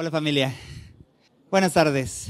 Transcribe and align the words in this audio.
Hola 0.00 0.10
familia. 0.10 0.54
Buenas 1.50 1.74
tardes. 1.74 2.28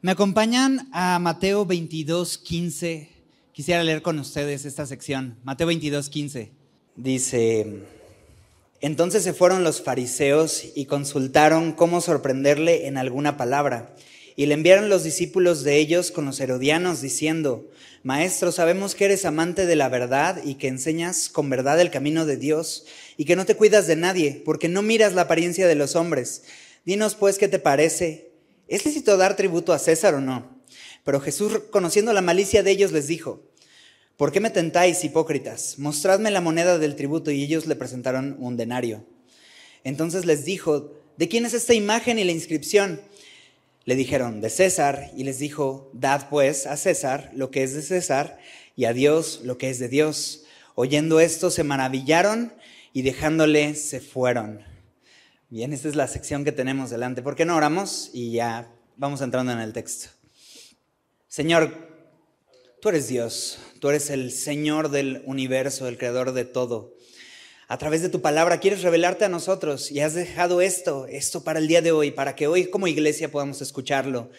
Me 0.00 0.12
acompañan 0.12 0.88
a 0.92 1.18
Mateo 1.18 1.66
22, 1.66 2.38
15. 2.38 3.08
Quisiera 3.50 3.82
leer 3.82 4.00
con 4.00 4.20
ustedes 4.20 4.64
esta 4.64 4.86
sección. 4.86 5.36
Mateo 5.42 5.66
22, 5.66 6.08
15. 6.08 6.52
Dice, 6.94 7.80
entonces 8.80 9.24
se 9.24 9.32
fueron 9.32 9.64
los 9.64 9.82
fariseos 9.82 10.66
y 10.76 10.84
consultaron 10.84 11.72
cómo 11.72 12.00
sorprenderle 12.00 12.86
en 12.86 12.96
alguna 12.96 13.36
palabra. 13.36 13.96
Y 14.36 14.46
le 14.46 14.54
enviaron 14.54 14.88
los 14.88 15.02
discípulos 15.02 15.64
de 15.64 15.78
ellos 15.78 16.12
con 16.12 16.26
los 16.26 16.38
herodianos 16.38 17.00
diciendo, 17.00 17.68
Maestro, 18.04 18.52
sabemos 18.52 18.94
que 18.94 19.06
eres 19.06 19.24
amante 19.24 19.66
de 19.66 19.74
la 19.74 19.88
verdad 19.88 20.40
y 20.44 20.54
que 20.56 20.68
enseñas 20.68 21.28
con 21.28 21.50
verdad 21.50 21.80
el 21.80 21.90
camino 21.90 22.24
de 22.24 22.36
Dios 22.36 22.86
y 23.16 23.24
que 23.24 23.34
no 23.34 23.46
te 23.46 23.56
cuidas 23.56 23.88
de 23.88 23.96
nadie, 23.96 24.42
porque 24.44 24.68
no 24.68 24.82
miras 24.82 25.12
la 25.12 25.22
apariencia 25.22 25.66
de 25.66 25.74
los 25.74 25.96
hombres. 25.96 26.42
Dinos 26.84 27.14
pues 27.14 27.38
qué 27.38 27.48
te 27.48 27.58
parece. 27.58 28.30
¿Es 28.68 28.84
lícito 28.84 29.16
dar 29.16 29.36
tributo 29.36 29.72
a 29.72 29.78
César 29.78 30.14
o 30.14 30.20
no? 30.20 30.62
Pero 31.04 31.20
Jesús, 31.20 31.60
conociendo 31.70 32.12
la 32.12 32.20
malicia 32.20 32.62
de 32.62 32.70
ellos, 32.70 32.92
les 32.92 33.06
dijo, 33.06 33.42
¿por 34.16 34.32
qué 34.32 34.40
me 34.40 34.50
tentáis, 34.50 35.04
hipócritas? 35.04 35.78
Mostradme 35.78 36.30
la 36.30 36.40
moneda 36.40 36.78
del 36.78 36.96
tributo 36.96 37.30
y 37.30 37.42
ellos 37.42 37.66
le 37.66 37.76
presentaron 37.76 38.36
un 38.38 38.56
denario. 38.56 39.04
Entonces 39.82 40.26
les 40.26 40.44
dijo, 40.44 40.92
¿de 41.16 41.28
quién 41.28 41.46
es 41.46 41.54
esta 41.54 41.74
imagen 41.74 42.18
y 42.18 42.24
la 42.24 42.32
inscripción? 42.32 43.00
Le 43.84 43.96
dijeron, 43.96 44.40
de 44.40 44.48
César, 44.50 45.10
y 45.16 45.24
les 45.24 45.38
dijo, 45.38 45.90
dad 45.92 46.28
pues 46.30 46.66
a 46.66 46.76
César 46.76 47.30
lo 47.34 47.50
que 47.50 47.62
es 47.62 47.74
de 47.74 47.82
César 47.82 48.38
y 48.76 48.86
a 48.86 48.92
Dios 48.92 49.40
lo 49.44 49.58
que 49.58 49.70
es 49.70 49.78
de 49.78 49.88
Dios. 49.88 50.44
Oyendo 50.74 51.20
esto 51.20 51.50
se 51.50 51.64
maravillaron 51.64 52.52
y 52.92 53.02
dejándole 53.02 53.74
se 53.74 54.00
fueron. 54.00 54.73
Bien, 55.54 55.72
esta 55.72 55.86
es 55.86 55.94
la 55.94 56.08
sección 56.08 56.44
que 56.44 56.50
tenemos 56.50 56.90
delante. 56.90 57.22
¿Por 57.22 57.36
qué 57.36 57.44
no 57.44 57.54
oramos? 57.54 58.10
Y 58.12 58.32
ya 58.32 58.72
vamos 58.96 59.20
entrando 59.20 59.52
en 59.52 59.60
el 59.60 59.72
texto. 59.72 60.08
Señor, 61.28 61.70
tú 62.80 62.88
eres 62.88 63.06
Dios, 63.06 63.60
tú 63.78 63.88
eres 63.88 64.10
el 64.10 64.32
Señor 64.32 64.88
del 64.88 65.22
universo, 65.26 65.86
el 65.86 65.96
creador 65.96 66.32
de 66.32 66.44
todo. 66.44 66.96
A 67.68 67.78
través 67.78 68.02
de 68.02 68.08
tu 68.08 68.20
palabra 68.20 68.58
quieres 68.58 68.82
revelarte 68.82 69.26
a 69.26 69.28
nosotros 69.28 69.92
y 69.92 70.00
has 70.00 70.14
dejado 70.14 70.60
esto, 70.60 71.06
esto 71.06 71.44
para 71.44 71.60
el 71.60 71.68
día 71.68 71.82
de 71.82 71.92
hoy, 71.92 72.10
para 72.10 72.34
que 72.34 72.48
hoy 72.48 72.66
como 72.66 72.88
iglesia 72.88 73.30
podamos 73.30 73.62
escucharlo. 73.62 74.32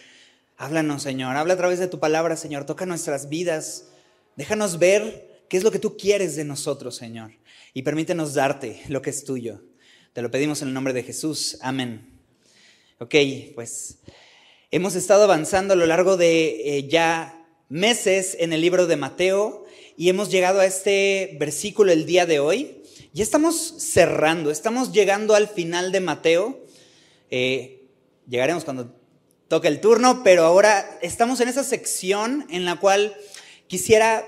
Háblanos, 0.57 1.03
Señor, 1.03 1.37
habla 1.37 1.53
a 1.53 1.57
través 1.57 1.79
de 1.79 1.87
tu 1.87 2.01
palabra, 2.01 2.35
Señor, 2.35 2.65
toca 2.65 2.85
nuestras 2.85 3.29
vidas. 3.29 3.85
Déjanos 4.35 4.79
ver 4.79 5.45
qué 5.47 5.55
es 5.55 5.63
lo 5.63 5.71
que 5.71 5.79
tú 5.79 5.95
quieres 5.95 6.35
de 6.35 6.43
nosotros, 6.43 6.97
Señor, 6.97 7.31
y 7.73 7.83
permítenos 7.83 8.33
darte 8.33 8.81
lo 8.89 9.01
que 9.01 9.11
es 9.11 9.23
tuyo. 9.23 9.61
Te 10.15 10.21
lo 10.21 10.31
pedimos 10.31 10.61
en 10.61 10.69
el 10.69 10.73
nombre 10.73 10.93
de 10.93 11.03
Jesús. 11.03 11.57
Amén. 11.59 12.21
Ok, 12.99 13.15
pues 13.53 13.97
hemos 14.71 14.95
estado 14.95 15.25
avanzando 15.25 15.73
a 15.73 15.75
lo 15.75 15.85
largo 15.85 16.15
de 16.15 16.77
eh, 16.77 16.87
ya 16.87 17.45
meses 17.67 18.37
en 18.39 18.53
el 18.53 18.61
libro 18.61 18.87
de 18.87 18.95
Mateo 18.95 19.65
y 19.97 20.07
hemos 20.07 20.31
llegado 20.31 20.61
a 20.61 20.65
este 20.65 21.35
versículo 21.37 21.91
el 21.91 22.05
día 22.05 22.25
de 22.25 22.39
hoy. 22.39 22.81
Ya 23.11 23.23
estamos 23.23 23.75
cerrando, 23.77 24.51
estamos 24.51 24.93
llegando 24.93 25.35
al 25.35 25.49
final 25.49 25.91
de 25.91 25.99
Mateo. 25.99 26.63
Eh, 27.29 27.89
llegaremos 28.25 28.63
cuando 28.63 28.95
toque 29.49 29.67
el 29.67 29.81
turno, 29.81 30.21
pero 30.23 30.45
ahora 30.45 30.97
estamos 31.01 31.41
en 31.41 31.49
esa 31.49 31.65
sección 31.65 32.47
en 32.49 32.63
la 32.63 32.79
cual 32.79 33.17
quisiera 33.67 34.25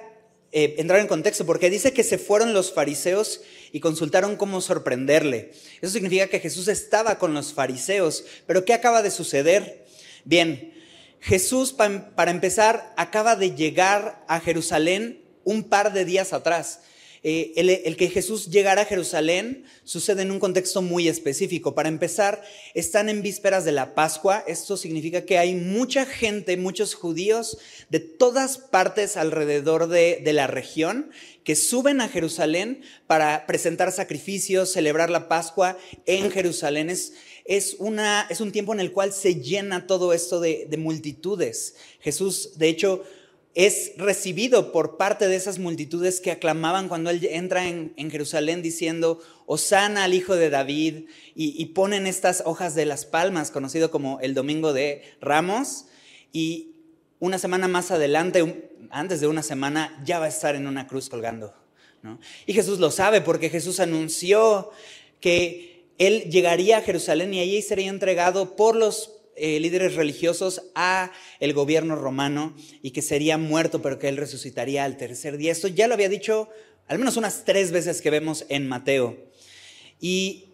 eh, 0.52 0.76
entrar 0.80 1.00
en 1.00 1.08
contexto, 1.08 1.46
porque 1.46 1.70
dice 1.70 1.94
que 1.94 2.04
se 2.04 2.18
fueron 2.18 2.54
los 2.54 2.74
fariseos 2.74 3.40
y 3.72 3.80
consultaron 3.80 4.36
cómo 4.36 4.62
sorprenderle. 4.62 5.52
Eso 5.82 5.94
significa 5.94 6.28
que 6.28 6.40
Jesús 6.40 6.68
estaba 6.68 7.18
con 7.18 7.34
los 7.34 7.54
fariseos, 7.54 8.24
pero 8.46 8.66
¿qué 8.66 8.74
acaba 8.74 9.02
de 9.02 9.12
suceder? 9.12 9.86
Bien, 10.24 10.74
Jesús, 11.20 11.74
para 11.74 12.32
empezar, 12.32 12.94
acaba 12.98 13.36
de 13.36 13.56
llegar 13.56 14.24
a 14.28 14.40
Jerusalén 14.40 15.22
un 15.44 15.64
par 15.64 15.94
de 15.94 16.06
días 16.06 16.34
atrás. 16.34 16.82
Eh, 17.24 17.54
el, 17.86 17.98
que 17.98 18.10
Jesús 18.10 18.48
llegara 18.48 18.84
a 18.84 18.86
Jerusalén 18.86 19.66
sucede 19.84 20.22
en 20.22 20.32
un 20.32 20.40
contexto 20.40 20.82
muy 20.82 21.08
específico. 21.08 21.74
Para 21.74 21.90
empezar, 21.90 22.44
están 22.74 23.10
en 23.10 23.22
vísperas 23.22 23.66
de 23.66 23.72
la 23.72 23.96
Pascua. 23.96 24.44
Esto 24.48 24.78
significa 24.78 25.26
que 25.26 25.38
hay 25.38 25.56
mucha 25.56 26.06
gente, 26.06 26.58
muchos 26.58 26.94
judíos 26.94 27.58
de 27.90 28.00
todas 28.00 28.58
partes 28.58 29.18
alrededor 29.18 29.88
de, 29.88 30.22
la 30.28 30.48
región 30.48 31.10
que 31.44 31.56
suben 31.56 32.02
a 32.02 32.10
Jerusalén 32.10 32.82
para 33.08 33.46
presentar 33.48 33.92
sacrificios, 33.92 34.72
celebrar 34.72 35.10
la 35.10 35.28
Pascua 35.28 35.78
en 36.06 36.30
Jerusalén. 36.30 36.90
Es, 36.90 37.14
un 37.80 38.52
tiempo 38.52 38.74
en 38.74 38.80
el 38.80 38.92
cual 38.92 39.14
se 39.14 39.36
llena 39.42 39.88
todo 39.88 40.14
esto 40.14 40.40
de 40.40 40.78
multitudes. 40.78 41.76
Jesús, 42.00 42.58
de 42.58 42.70
hecho, 42.70 43.04
es 43.58 43.94
recibido 43.98 44.72
por 44.72 44.98
parte 44.98 45.28
de 45.28 45.36
esas 45.36 45.58
multitudes 45.58 46.22
que 46.22 46.30
aclamaban 46.30 46.88
cuando 46.88 47.10
él 47.10 47.28
entra 47.32 47.68
en, 47.68 48.12
Jerusalén 48.12 48.62
diciendo, 48.62 49.20
Osana 49.48 50.04
al 50.04 50.14
hijo 50.14 50.36
de 50.36 50.52
David, 50.52 51.06
y, 51.34 51.66
ponen 51.66 52.06
estas 52.06 52.44
hojas 52.46 52.76
de 52.76 52.86
las 52.86 53.06
palmas, 53.06 53.50
conocido 53.50 53.90
como 53.90 54.20
el 54.20 54.36
Domingo 54.36 54.74
de 54.74 55.02
Ramos, 55.22 55.86
y 56.32 56.76
una 57.20 57.40
semana 57.40 57.68
más 57.68 57.90
adelante, 57.90 58.70
antes 58.92 59.22
de 59.22 59.28
una 59.28 59.42
semana, 59.42 60.00
ya 60.06 60.20
va 60.20 60.26
a 60.26 60.30
estar 60.30 60.54
en 60.54 60.68
una 60.68 60.86
cruz 60.86 61.10
colgando. 61.10 61.52
Y 62.46 62.54
Jesús 62.54 62.78
lo 62.78 62.92
sabe 62.92 63.22
porque 63.22 63.50
Jesús 63.50 63.80
anunció 63.80 64.70
que 65.20 65.88
él 65.98 66.30
llegaría 66.30 66.78
a 66.78 66.82
Jerusalén 66.82 67.34
y 67.34 67.40
allí 67.40 67.64
sería 67.64 67.90
entregado 67.90 68.56
por 68.56 68.76
los 68.76 69.17
eh, 69.38 69.60
líderes 69.60 69.96
religiosos 69.96 70.64
a 70.76 71.12
el 71.40 71.54
gobierno 71.54 71.96
romano 71.96 72.56
y 72.82 72.92
que 72.92 73.02
sería 73.02 73.38
muerto, 73.38 73.82
pero 73.82 74.00
que 74.00 74.10
él 74.10 74.18
resucitaría 74.18 74.84
al 74.84 74.98
tercer 74.98 75.38
día. 75.38 75.52
Esto 75.52 75.68
ya 75.68 75.88
lo 75.88 75.94
había 75.94 76.10
dicho 76.10 76.50
al 76.88 77.00
menos 77.00 77.18
unas 77.18 77.44
tres 77.46 77.72
veces 77.72 78.02
que 78.02 78.10
vemos 78.10 78.46
en 78.50 78.68
Mateo. 78.68 79.18
Y 80.00 80.46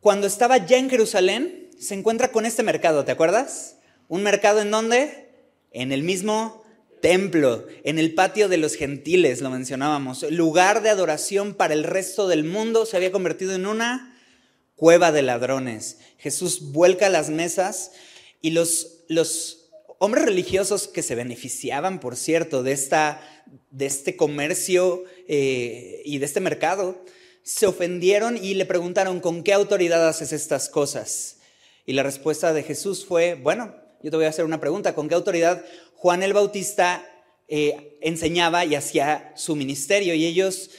cuando 0.00 0.26
estaba 0.26 0.64
ya 0.64 0.78
en 0.78 0.90
Jerusalén, 0.90 1.70
se 1.78 1.94
encuentra 1.94 2.30
con 2.30 2.46
este 2.46 2.62
mercado, 2.62 3.04
¿te 3.04 3.12
acuerdas? 3.12 3.76
Un 4.08 4.22
mercado 4.22 4.60
en 4.60 4.70
donde? 4.70 5.28
En 5.72 5.90
el 5.90 6.02
mismo 6.02 6.62
templo, 7.00 7.66
en 7.82 7.98
el 7.98 8.14
patio 8.14 8.48
de 8.48 8.58
los 8.58 8.76
gentiles, 8.76 9.40
lo 9.40 9.50
mencionábamos. 9.50 10.22
Lugar 10.30 10.82
de 10.82 10.90
adoración 10.90 11.54
para 11.54 11.74
el 11.74 11.82
resto 11.82 12.28
del 12.28 12.44
mundo 12.44 12.86
se 12.86 12.96
había 12.96 13.10
convertido 13.10 13.54
en 13.54 13.66
una 13.66 14.16
cueva 14.76 15.10
de 15.10 15.22
ladrones. 15.22 15.98
Jesús 16.18 16.72
vuelca 16.72 17.08
las 17.08 17.30
mesas 17.30 17.92
y 18.42 18.50
los, 18.50 18.98
hombres 19.98 20.24
religiosos 20.24 20.88
que 20.88 21.02
se 21.02 21.14
beneficiaban, 21.14 22.00
por 22.00 22.16
cierto, 22.16 22.64
de 22.64 22.72
este 22.72 24.16
comercio 24.16 25.04
eh, 25.28 26.02
y 26.04 26.18
de 26.18 26.26
este 26.26 26.40
mercado, 26.40 27.04
se 27.44 27.66
ofendieron 27.66 28.36
y 28.36 28.54
le 28.54 28.66
preguntaron, 28.66 29.20
¿con 29.20 29.44
qué 29.44 29.52
autoridad 29.52 30.06
haces 30.08 30.32
estas 30.32 30.68
cosas? 30.68 31.38
Y 31.86 31.92
la 31.92 32.02
respuesta 32.02 32.52
de 32.52 32.64
Jesús 32.64 33.04
fue, 33.04 33.34
bueno, 33.34 33.74
yo 34.02 34.10
te 34.10 34.16
voy 34.16 34.26
a 34.26 34.30
hacer 34.30 34.44
una 34.44 34.60
pregunta, 34.60 34.94
¿con 34.94 35.08
qué 35.08 35.14
autoridad 35.14 35.64
Juan 35.94 36.24
el 36.24 36.32
Bautista 36.32 37.08
eh, 37.46 37.98
enseñaba 38.00 38.64
y 38.64 38.74
hacía 38.74 39.32
su 39.36 39.54
ministerio? 39.54 40.14
Y 40.14 40.26
ellos, 40.26 40.70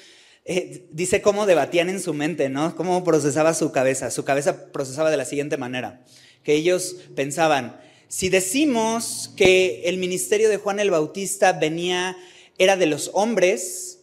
eh, 0.44 0.88
dice 0.92 1.22
cómo 1.22 1.46
debatían 1.46 1.90
en 1.90 2.02
su 2.02 2.14
mente, 2.14 2.50
¿no? 2.50 2.76
Cómo 2.76 3.06
procesaba 3.06 3.54
su 3.54 3.72
cabeza. 3.72 4.12
Su 4.12 4.26
cabeza 4.26 4.72
procesaba 4.74 5.12
de 5.12 5.18
la 5.18 5.26
siguiente 5.26 5.56
manera 5.56 6.04
que 6.44 6.54
ellos 6.54 6.98
pensaban, 7.16 7.80
si 8.14 8.30
decimos 8.30 9.32
que 9.36 9.82
el 9.86 9.98
ministerio 9.98 10.48
de 10.48 10.58
Juan 10.58 10.80
el 10.80 10.92
Bautista 10.92 11.54
venía, 11.54 12.16
era 12.60 12.78
de 12.78 12.86
los 12.86 13.10
hombres, 13.14 14.02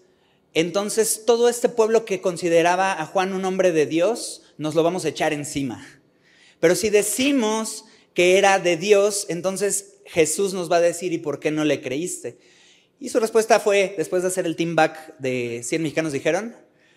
entonces 0.52 1.22
todo 1.26 1.48
este 1.48 1.68
pueblo 1.68 2.04
que 2.04 2.20
consideraba 2.20 3.00
a 3.00 3.06
Juan 3.06 3.32
un 3.32 3.44
hombre 3.44 3.70
de 3.70 3.86
Dios, 3.86 4.42
nos 4.58 4.74
lo 4.74 4.82
vamos 4.82 5.04
a 5.04 5.10
echar 5.10 5.32
encima. 5.32 5.86
Pero 6.58 6.74
si 6.74 6.90
decimos 6.90 7.84
que 8.12 8.36
era 8.36 8.58
de 8.58 8.76
Dios, 8.76 9.26
entonces 9.28 9.94
Jesús 10.06 10.54
nos 10.54 10.70
va 10.70 10.78
a 10.78 10.80
decir, 10.80 11.12
¿y 11.12 11.18
por 11.18 11.38
qué 11.38 11.52
no 11.52 11.64
le 11.64 11.80
creíste? 11.80 12.36
Y 12.98 13.10
su 13.10 13.20
respuesta 13.20 13.60
fue, 13.60 13.94
después 13.96 14.22
de 14.22 14.28
hacer 14.28 14.44
el 14.44 14.56
team 14.56 14.74
back 14.74 15.18
de 15.18 15.62
100 15.62 15.82
mexicanos, 15.82 16.12
dijeron, 16.12 16.56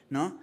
¿no? 0.10 0.42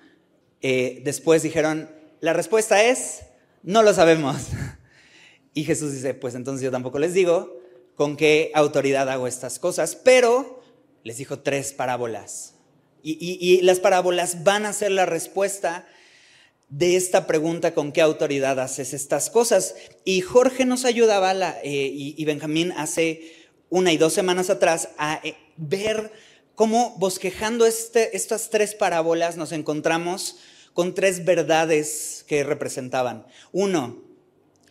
Eh, 0.62 1.02
después 1.04 1.42
dijeron, 1.42 1.90
la 2.20 2.32
respuesta 2.32 2.84
es, 2.84 3.22
no 3.62 3.82
lo 3.82 3.92
sabemos. 3.92 4.36
Y 5.60 5.64
Jesús 5.64 5.92
dice, 5.92 6.14
pues 6.14 6.34
entonces 6.34 6.64
yo 6.64 6.70
tampoco 6.70 6.98
les 6.98 7.12
digo 7.12 7.60
con 7.94 8.16
qué 8.16 8.50
autoridad 8.54 9.10
hago 9.10 9.26
estas 9.26 9.58
cosas, 9.58 9.94
pero 9.94 10.62
les 11.04 11.18
dijo 11.18 11.40
tres 11.40 11.74
parábolas. 11.74 12.54
Y, 13.02 13.60
las 13.60 13.78
parábolas 13.78 14.42
van 14.42 14.64
a 14.64 14.72
ser 14.72 14.90
la 14.90 15.04
respuesta 15.04 15.86
de 16.70 16.96
esta 16.96 17.26
pregunta, 17.26 17.74
¿con 17.74 17.92
qué 17.92 18.00
autoridad 18.00 18.58
haces 18.58 18.94
estas 18.94 19.28
cosas? 19.28 19.74
Y 20.06 20.22
Jorge 20.22 20.64
nos 20.64 20.86
ayudaba, 20.86 21.34
eh, 21.62 21.90
y, 21.92 22.24
Benjamín 22.24 22.72
hace 22.72 23.50
una 23.68 23.92
y 23.92 23.98
dos 23.98 24.14
semanas 24.14 24.48
atrás, 24.48 24.88
a 24.96 25.20
eh, 25.22 25.34
ver 25.58 26.10
cómo 26.54 26.96
bosquejando 26.96 27.66
este, 27.66 28.16
estas 28.16 28.48
tres 28.48 28.74
parábolas 28.74 29.36
nos 29.36 29.52
encontramos 29.52 30.38
con 30.72 30.94
tres 30.94 31.26
verdades 31.26 32.24
que 32.26 32.44
representaban. 32.44 33.26
Uno, 33.52 34.08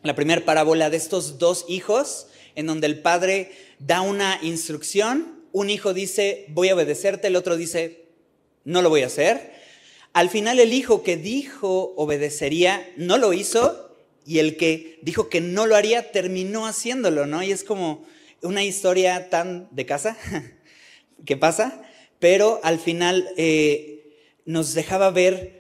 la 0.04 0.16
primera 0.16 0.46
parábola 0.46 0.90
de 0.90 0.98
estos 0.98 1.38
dos 1.38 1.66
hijos, 1.68 2.28
en 2.56 2.68
donde 2.68 2.88
el 2.88 3.02
padre 3.02 3.52
da 3.80 4.02
una 4.02 4.40
instrucción, 4.42 5.40
un 5.52 5.70
hijo 5.70 5.94
dice, 5.94 6.46
voy 6.50 6.70
a 6.70 6.76
obedecerte, 6.76 7.28
el 7.28 7.36
otro 7.36 7.58
dice, 7.58 8.06
no 8.64 8.82
lo 8.82 8.90
voy 8.90 9.02
a 9.02 9.08
hacer. 9.08 9.54
Al 10.14 10.30
final 10.30 10.60
el 10.60 10.74
hijo 10.74 11.04
que 11.04 11.18
dijo 11.18 11.94
obedecería, 11.96 12.88
no 12.98 13.18
lo 13.18 13.34
hizo, 13.34 13.96
y 14.26 14.40
el 14.40 14.58
que 14.58 15.00
dijo 15.02 15.30
que 15.30 15.42
no 15.42 15.66
lo 15.66 15.76
haría, 15.76 16.12
terminó 16.12 16.68
haciéndolo, 16.68 17.26
¿no? 17.26 17.42
Y 17.42 17.52
es 17.52 17.64
como 17.64 18.06
una 18.42 18.64
historia 18.64 19.30
tan 19.30 19.68
de 19.72 19.86
casa 19.86 20.18
que 21.26 21.36
pasa, 21.36 21.82
pero 22.20 22.60
al 22.64 22.80
final 22.80 23.30
eh, 23.38 24.16
nos 24.46 24.74
dejaba 24.74 25.10
ver 25.12 25.60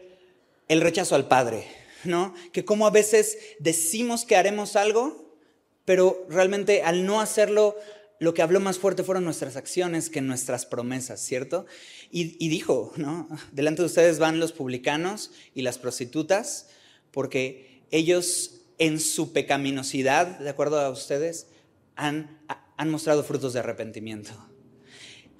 el 0.67 0.81
rechazo 0.81 1.15
al 1.15 1.27
padre, 1.27 1.65
¿no? 2.03 2.33
Que 2.51 2.65
como 2.65 2.87
a 2.87 2.91
veces 2.91 3.37
decimos 3.59 4.25
que 4.25 4.35
haremos 4.35 4.75
algo, 4.75 5.37
pero 5.85 6.25
realmente 6.29 6.83
al 6.83 7.05
no 7.05 7.21
hacerlo, 7.21 7.75
lo 8.19 8.33
que 8.33 8.41
habló 8.41 8.59
más 8.59 8.77
fuerte 8.77 9.03
fueron 9.03 9.23
nuestras 9.23 9.55
acciones 9.55 10.09
que 10.09 10.21
nuestras 10.21 10.65
promesas, 10.65 11.21
¿cierto? 11.21 11.65
Y, 12.11 12.49
dijo, 12.49 12.91
¿no? 12.97 13.27
Delante 13.51 13.81
de 13.81 13.87
ustedes 13.87 14.19
van 14.19 14.39
los 14.39 14.51
publicanos 14.51 15.31
y 15.55 15.61
las 15.61 15.77
prostitutas, 15.77 16.67
porque 17.11 17.83
ellos 17.91 18.61
en 18.77 18.99
su 18.99 19.33
pecaminosidad, 19.33 20.39
de 20.39 20.49
acuerdo 20.49 20.79
a 20.79 20.89
ustedes, 20.89 21.47
han, 21.95 22.39
han 22.77 22.89
mostrado 22.89 23.23
frutos 23.23 23.53
de 23.53 23.59
arrepentimiento. 23.59 24.31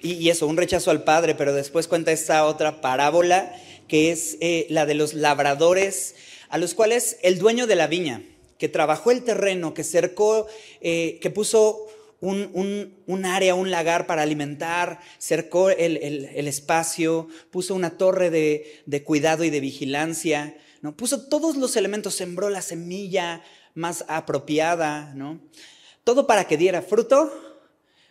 Y, 0.02 0.30
eso, 0.30 0.48
un 0.48 0.58
rechazo 0.58 0.92
al 0.92 1.04
Padre, 1.04 1.36
pero 1.36 1.54
después 1.54 1.88
cuenta 1.88 2.12
esta 2.12 2.46
otra 2.46 2.82
parábola 2.82 3.54
que 3.88 4.12
es 4.12 4.38
eh, 4.40 4.68
la 4.70 4.86
de 4.86 4.94
los 4.94 5.14
labradores 5.14 6.16
a 6.50 6.58
los 6.58 6.74
cuales 6.74 7.18
el 7.22 7.38
dueño 7.40 7.68
de 7.68 7.76
la 7.76 7.88
viña, 7.88 8.24
que 8.58 8.68
trabajó 8.68 9.12
el 9.12 9.24
terreno, 9.24 9.74
que 9.74 9.84
cercó, 9.84 10.48
eh, 10.82 11.20
que 11.22 11.30
puso 11.30 11.88
un, 12.22 13.26
área, 13.26 13.56
un 13.56 13.72
lagar 13.72 14.06
para 14.06 14.24
alimentar, 14.24 15.00
cercó 15.18 15.70
el, 15.70 16.48
espacio, 16.48 17.30
puso 17.52 17.76
una 17.76 17.92
torre 17.98 18.30
de, 18.30 19.04
cuidado 19.04 19.44
y 19.44 19.50
de 19.50 19.60
vigilancia, 19.60 20.58
¿no? 20.82 20.96
puso 20.96 21.28
todos 21.28 21.56
los 21.56 21.76
elementos, 21.78 22.16
sembró 22.16 22.50
la 22.50 22.62
semilla 22.62 23.42
más 23.74 24.04
apropiada, 24.08 25.14
¿no? 25.16 25.40
todo 26.04 26.28
para 26.28 26.46
que 26.46 26.58
diera 26.58 26.82
fruto, 26.82 27.32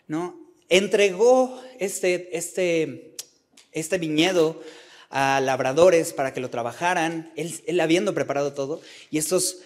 ¿no? 0.07 0.41
entregó 0.71 1.61
este, 1.79 2.37
este, 2.37 3.15
este 3.73 3.99
viñedo 3.99 4.63
a 5.11 5.41
labradores 5.41 6.13
para 6.13 6.33
que 6.33 6.41
lo 6.41 6.51
trabajaran, 6.51 7.33
él, 7.37 7.81
habiendo 7.81 8.15
preparado 8.15 8.53
todo, 8.53 8.81
y 9.11 9.19
estos 9.19 9.61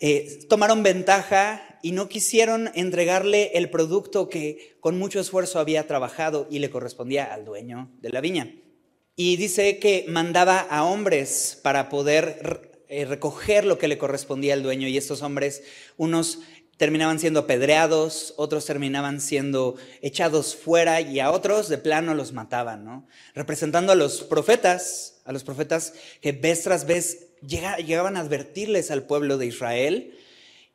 eh, 0.00 0.46
tomaron 0.48 0.82
ventaja 0.82 1.78
y 1.82 1.92
no 1.92 2.08
quisieron 2.08 2.70
entregarle 2.74 3.52
el 3.54 3.70
producto 3.70 4.28
que 4.28 4.76
con 4.80 4.98
mucho 4.98 5.20
esfuerzo 5.20 5.58
había 5.58 5.86
trabajado 5.86 6.46
y 6.50 6.60
le 6.60 6.70
correspondía 6.70 7.32
al 7.32 7.44
dueño 7.44 7.90
de 8.00 8.10
la 8.10 8.20
viña. 8.20 8.54
Y 9.16 9.36
dice 9.36 9.78
que 9.78 10.04
mandaba 10.08 10.60
a 10.60 10.84
hombres 10.84 11.58
para 11.62 11.88
poder 11.88 12.84
eh, 12.88 13.04
recoger 13.04 13.64
lo 13.64 13.76
que 13.76 13.88
le 13.88 13.98
correspondía 13.98 14.54
al 14.54 14.62
dueño 14.62 14.86
y 14.88 14.96
estos 14.96 15.22
hombres, 15.22 15.62
unos 15.96 16.38
terminaban 16.78 17.18
siendo 17.18 17.40
apedreados, 17.40 18.32
otros 18.36 18.64
terminaban 18.64 19.20
siendo 19.20 19.76
echados 20.00 20.56
fuera 20.56 21.00
y 21.00 21.20
a 21.20 21.30
otros 21.30 21.68
de 21.68 21.76
plano 21.76 22.14
los 22.14 22.32
mataban, 22.32 22.84
¿no? 22.84 23.06
Representando 23.34 23.92
a 23.92 23.96
los 23.96 24.22
profetas, 24.22 25.20
a 25.24 25.32
los 25.32 25.44
profetas 25.44 25.92
que 26.22 26.32
vez 26.32 26.62
tras 26.62 26.86
vez 26.86 27.26
llegaban 27.42 28.16
a 28.16 28.20
advertirles 28.20 28.90
al 28.90 29.02
pueblo 29.02 29.36
de 29.38 29.46
Israel 29.46 30.16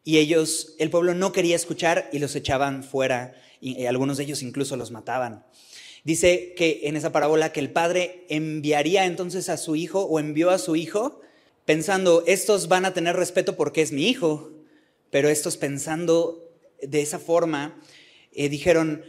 y 0.03 0.17
ellos, 0.17 0.75
el 0.77 0.89
pueblo 0.89 1.15
no 1.15 1.31
quería 1.31 1.55
escuchar 1.55 2.09
y 2.11 2.19
los 2.19 2.35
echaban 2.35 2.83
fuera 2.83 3.33
y 3.59 3.85
algunos 3.85 4.17
de 4.17 4.25
ellos 4.25 4.43
incluso 4.43 4.75
los 4.75 4.91
mataban. 4.91 5.45
Dice 6.03 6.53
que 6.57 6.81
en 6.83 6.97
esa 6.97 7.13
parábola 7.13 7.53
que 7.53 7.61
el 7.61 7.71
padre 7.71 8.25
enviaría 8.27 9.05
entonces 9.05 9.47
a 9.47 9.55
su 9.55 9.77
hijo 9.77 10.01
o 10.03 10.19
envió 10.19 10.49
a 10.49 10.57
su 10.57 10.75
hijo 10.75 11.21
pensando, 11.63 12.25
estos 12.27 12.67
van 12.67 12.83
a 12.83 12.93
tener 12.93 13.15
respeto 13.15 13.55
porque 13.55 13.81
es 13.81 13.93
mi 13.93 14.09
hijo, 14.09 14.51
pero 15.13 15.29
estos 15.29 15.57
pensando 15.57 16.51
de 16.81 17.03
esa 17.03 17.19
forma, 17.19 17.79
eh, 18.31 18.49
dijeron, 18.49 19.05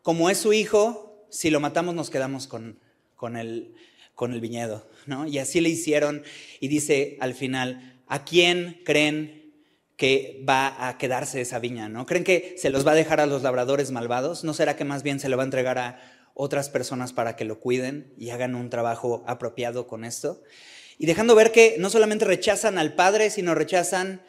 como 0.00 0.30
es 0.30 0.38
su 0.38 0.54
hijo, 0.54 1.26
si 1.28 1.50
lo 1.50 1.60
matamos 1.60 1.94
nos 1.94 2.08
quedamos 2.08 2.46
con, 2.46 2.80
con, 3.16 3.36
el, 3.36 3.74
con 4.14 4.32
el 4.32 4.40
viñedo, 4.40 4.88
¿no? 5.04 5.26
Y 5.26 5.38
así 5.38 5.60
le 5.60 5.68
hicieron 5.68 6.22
y 6.58 6.68
dice 6.68 7.18
al 7.20 7.34
final, 7.34 8.00
¿a 8.08 8.24
quién 8.24 8.80
creen 8.86 9.52
que 9.98 10.42
va 10.48 10.88
a 10.88 10.96
quedarse 10.96 11.42
esa 11.42 11.58
viña, 11.58 11.90
¿no? 11.90 12.06
¿Creen 12.06 12.24
que 12.24 12.54
se 12.56 12.70
los 12.70 12.86
va 12.86 12.92
a 12.92 12.94
dejar 12.94 13.20
a 13.20 13.26
los 13.26 13.42
labradores 13.42 13.90
malvados? 13.90 14.44
¿No 14.44 14.54
será 14.54 14.74
que 14.74 14.86
más 14.86 15.02
bien 15.02 15.20
se 15.20 15.28
lo 15.28 15.36
va 15.36 15.42
a 15.42 15.44
entregar 15.44 15.76
a 15.76 16.00
otras 16.32 16.70
personas 16.70 17.12
para 17.12 17.36
que 17.36 17.44
lo 17.44 17.60
cuiden 17.60 18.14
y 18.16 18.30
hagan 18.30 18.54
un 18.54 18.70
trabajo 18.70 19.22
apropiado 19.26 19.86
con 19.86 20.06
esto? 20.06 20.42
Y 20.96 21.04
dejando 21.04 21.34
ver 21.34 21.52
que 21.52 21.76
no 21.78 21.90
solamente 21.90 22.24
rechazan 22.24 22.78
al 22.78 22.94
padre, 22.94 23.28
sino 23.28 23.54
rechazan 23.54 24.22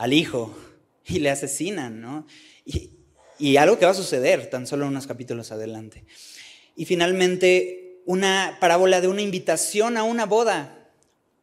al 0.00 0.14
hijo 0.14 0.56
y 1.04 1.18
le 1.18 1.28
asesinan, 1.28 2.00
¿no? 2.00 2.26
Y, 2.64 3.56
algo 3.56 3.78
que 3.78 3.84
va 3.84 3.90
a 3.90 3.94
suceder 3.94 4.48
tan 4.48 4.66
solo 4.66 4.86
unos 4.86 5.06
capítulos 5.06 5.52
adelante. 5.52 6.04
Y 6.74 6.86
finalmente, 6.86 8.00
una 8.06 8.56
parábola 8.60 9.02
de 9.02 9.08
una 9.08 9.20
invitación 9.20 9.98
a 9.98 10.02
una 10.02 10.24
boda, 10.24 10.90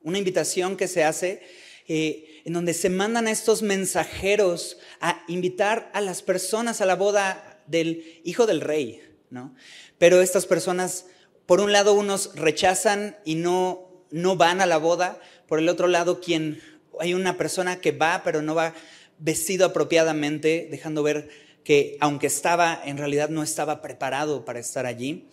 una 0.02 0.18
invitación 0.18 0.76
que 0.76 0.88
se 0.88 1.04
hace 1.04 1.42
eh, 1.88 2.42
en 2.46 2.54
donde 2.54 2.74
se 2.74 2.90
mandan 2.90 3.28
a 3.28 3.32
estos 3.32 3.62
mensajeros 3.62 4.78
a 5.02 5.24
invitar 5.28 5.92
a 5.94 6.02
las 6.02 6.24
personas 6.24 6.82
a 6.82 6.88
la 6.88 6.96
boda 6.96 7.64
del 7.68 8.22
hijo 8.24 8.48
del 8.48 8.62
rey, 8.62 9.04
¿no? 9.30 9.54
Pero 10.00 10.22
estas 10.22 10.48
personas, 10.48 11.06
por 11.46 11.62
un 11.62 11.72
lado, 11.72 11.94
unos 11.94 12.32
rechazan 12.36 13.18
y 13.24 13.36
no, 13.36 14.06
no 14.10 14.36
van 14.36 14.62
a 14.62 14.66
la 14.66 14.78
boda, 14.78 15.20
por 15.48 15.60
el 15.60 15.70
otro 15.70 15.88
lado, 15.88 16.22
quien 16.22 16.60
hay 17.00 17.14
una 17.14 17.38
persona 17.38 17.80
que 17.80 17.92
va, 17.92 18.22
pero 18.24 18.42
no 18.42 18.56
va 18.56 18.74
vestido 19.20 19.66
apropiadamente, 19.66 20.68
dejando 20.70 21.04
ver 21.04 21.30
que 21.64 21.98
aunque 22.00 22.28
estaba, 22.28 22.82
en 22.86 22.98
realidad 22.98 23.30
no 23.30 23.44
estaba 23.44 23.82
preparado 23.82 24.46
para 24.46 24.60
estar 24.60 24.86
allí. 24.86 25.28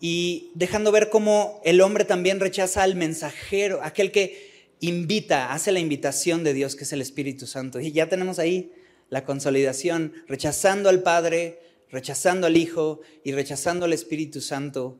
Y 0.00 0.50
dejando 0.54 0.92
ver 0.92 1.10
cómo 1.10 1.60
el 1.64 1.80
hombre 1.80 2.04
también 2.04 2.40
rechaza 2.40 2.82
al 2.82 2.96
mensajero, 2.96 3.80
aquel 3.82 4.10
que 4.10 4.68
invita, 4.80 5.52
hace 5.52 5.70
la 5.70 5.78
invitación 5.78 6.42
de 6.42 6.54
Dios, 6.54 6.74
que 6.74 6.84
es 6.84 6.92
el 6.92 7.00
Espíritu 7.00 7.46
Santo. 7.46 7.80
Y 7.80 7.92
ya 7.92 8.08
tenemos 8.08 8.38
ahí 8.38 8.72
la 9.10 9.24
consolidación, 9.24 10.12
rechazando 10.26 10.88
al 10.88 11.02
Padre, 11.02 11.60
rechazando 11.90 12.48
al 12.48 12.56
Hijo 12.56 13.00
y 13.22 13.32
rechazando 13.32 13.84
al 13.84 13.92
Espíritu 13.92 14.40
Santo. 14.40 14.98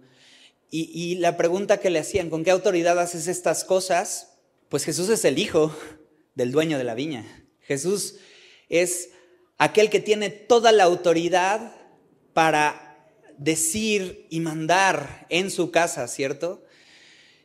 Y, 0.71 1.16
la 1.16 1.37
pregunta 1.37 1.80
que 1.80 1.90
le 1.90 1.99
hacían, 1.99 2.30
¿con 2.30 2.44
qué 2.44 2.50
autoridad 2.50 2.99
haces 2.99 3.26
estas 3.28 3.62
cosas? 3.64 4.31
Pues 4.73 4.87
Jesús 4.87 5.11
es 5.11 5.26
el 5.26 5.38
hijo 5.38 5.71
del 6.35 6.50
dueño 6.50 6.79
de 6.79 6.85
la 6.85 6.95
viña. 6.95 7.26
Jesús 7.61 8.14
es 8.71 9.11
aquel 9.59 9.91
que 9.91 10.00
tiene 10.00 10.31
toda 10.31 10.73
la 10.73 10.85
autoridad 10.85 11.76
para 12.33 13.07
decir 13.37 14.26
y 14.31 14.41
mandar 14.41 15.26
en 15.29 15.50
su 15.50 15.71
casa, 15.71 16.09
¿cierto? 16.09 16.64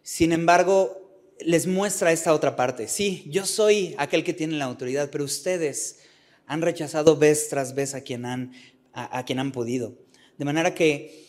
Sin 0.03 0.31
embargo, 0.31 1.19
les 1.41 1.67
muestra 1.67 2.13
esta 2.13 2.33
otra 2.33 2.55
parte. 2.55 2.87
Sí, 2.87 3.25
yo 3.27 3.45
soy 3.45 3.93
aquel 3.97 4.23
que 4.23 4.31
tiene 4.31 4.55
la 4.55 4.63
autoridad, 4.63 5.09
pero 5.11 5.25
ustedes 5.25 5.99
han 6.45 6.61
rechazado 6.61 7.17
vez 7.17 7.49
tras 7.49 7.75
vez 7.75 7.93
a 7.93 7.99
quien 7.99 8.23
han, 8.23 8.53
a, 8.93 9.25
quien 9.25 9.39
han 9.39 9.51
podido. 9.51 9.97
De 10.37 10.45
manera 10.45 10.73
que 10.73 11.25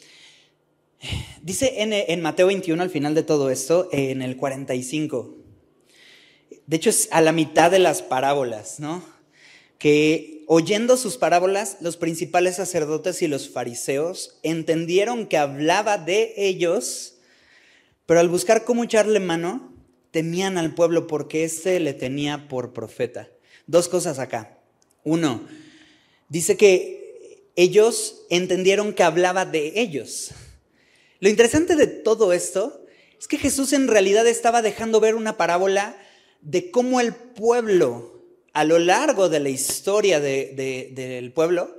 dice 1.43 1.83
en, 1.83 1.93
en 1.93 2.23
Mateo 2.23 2.47
21 2.47 2.81
al 2.81 2.91
final 2.91 3.17
de 3.17 3.25
todo 3.25 3.51
esto, 3.51 3.89
en 3.91 4.23
el 4.23 4.37
45, 4.37 5.38
de 6.69 6.77
hecho, 6.77 6.91
es 6.91 7.09
a 7.13 7.23
la 7.23 7.33
mitad 7.33 7.71
de 7.71 7.79
las 7.79 8.03
parábolas, 8.03 8.79
¿no? 8.79 9.03
Que 9.79 10.45
oyendo 10.47 10.99
sus 10.99 11.17
parábolas, 11.17 11.79
los 11.81 11.97
principales 11.97 12.57
sacerdotes 12.57 13.23
y 13.23 13.27
los 13.27 13.49
fariseos 13.49 14.39
entendieron 14.43 15.27
que 15.27 15.39
hablaba 15.39 15.97
de 15.97 16.35
ellos, 16.37 17.15
pero 18.05 18.21
al 18.21 18.29
buscar 18.29 18.67
cómo 18.67 18.85
echarle 18.85 19.19
mano, 19.19 19.73
temían 20.11 20.59
al 20.59 20.75
pueblo 20.75 21.07
porque 21.07 21.45
éste 21.45 21.81
le 21.81 21.95
tenía 21.95 22.49
por 22.49 22.75
profeta. 22.75 23.31
Dos 23.67 23.89
cosas 23.89 24.19
acá. 24.19 24.59
Uno, 25.05 25.49
dice 26.29 26.59
que 26.59 27.47
ellos 27.57 28.27
entendieron 28.29 28.93
que 28.93 29.05
hablaba 29.05 29.47
de 29.47 29.73
ellos. 29.81 30.33
Lo 31.21 31.31
interesante 31.31 31.77
de 31.77 31.87
todo 31.87 32.35
esto 32.35 32.85
es 33.19 33.27
que 33.27 33.39
Jesús 33.39 33.73
en 33.73 33.89
realidad 33.89 34.27
estaba 34.27 34.61
dejando 34.61 35.01
ver 35.01 35.15
una 35.15 35.39
parábola 35.39 35.97
de 36.41 36.71
cómo 36.71 37.01
el 37.01 37.15
pueblo, 37.15 38.23
a 38.53 38.65
lo 38.65 38.79
largo 38.79 39.29
de 39.29 39.41
la 39.41 39.49
historia 39.49 40.21
del 40.21 41.33
pueblo, 41.33 41.77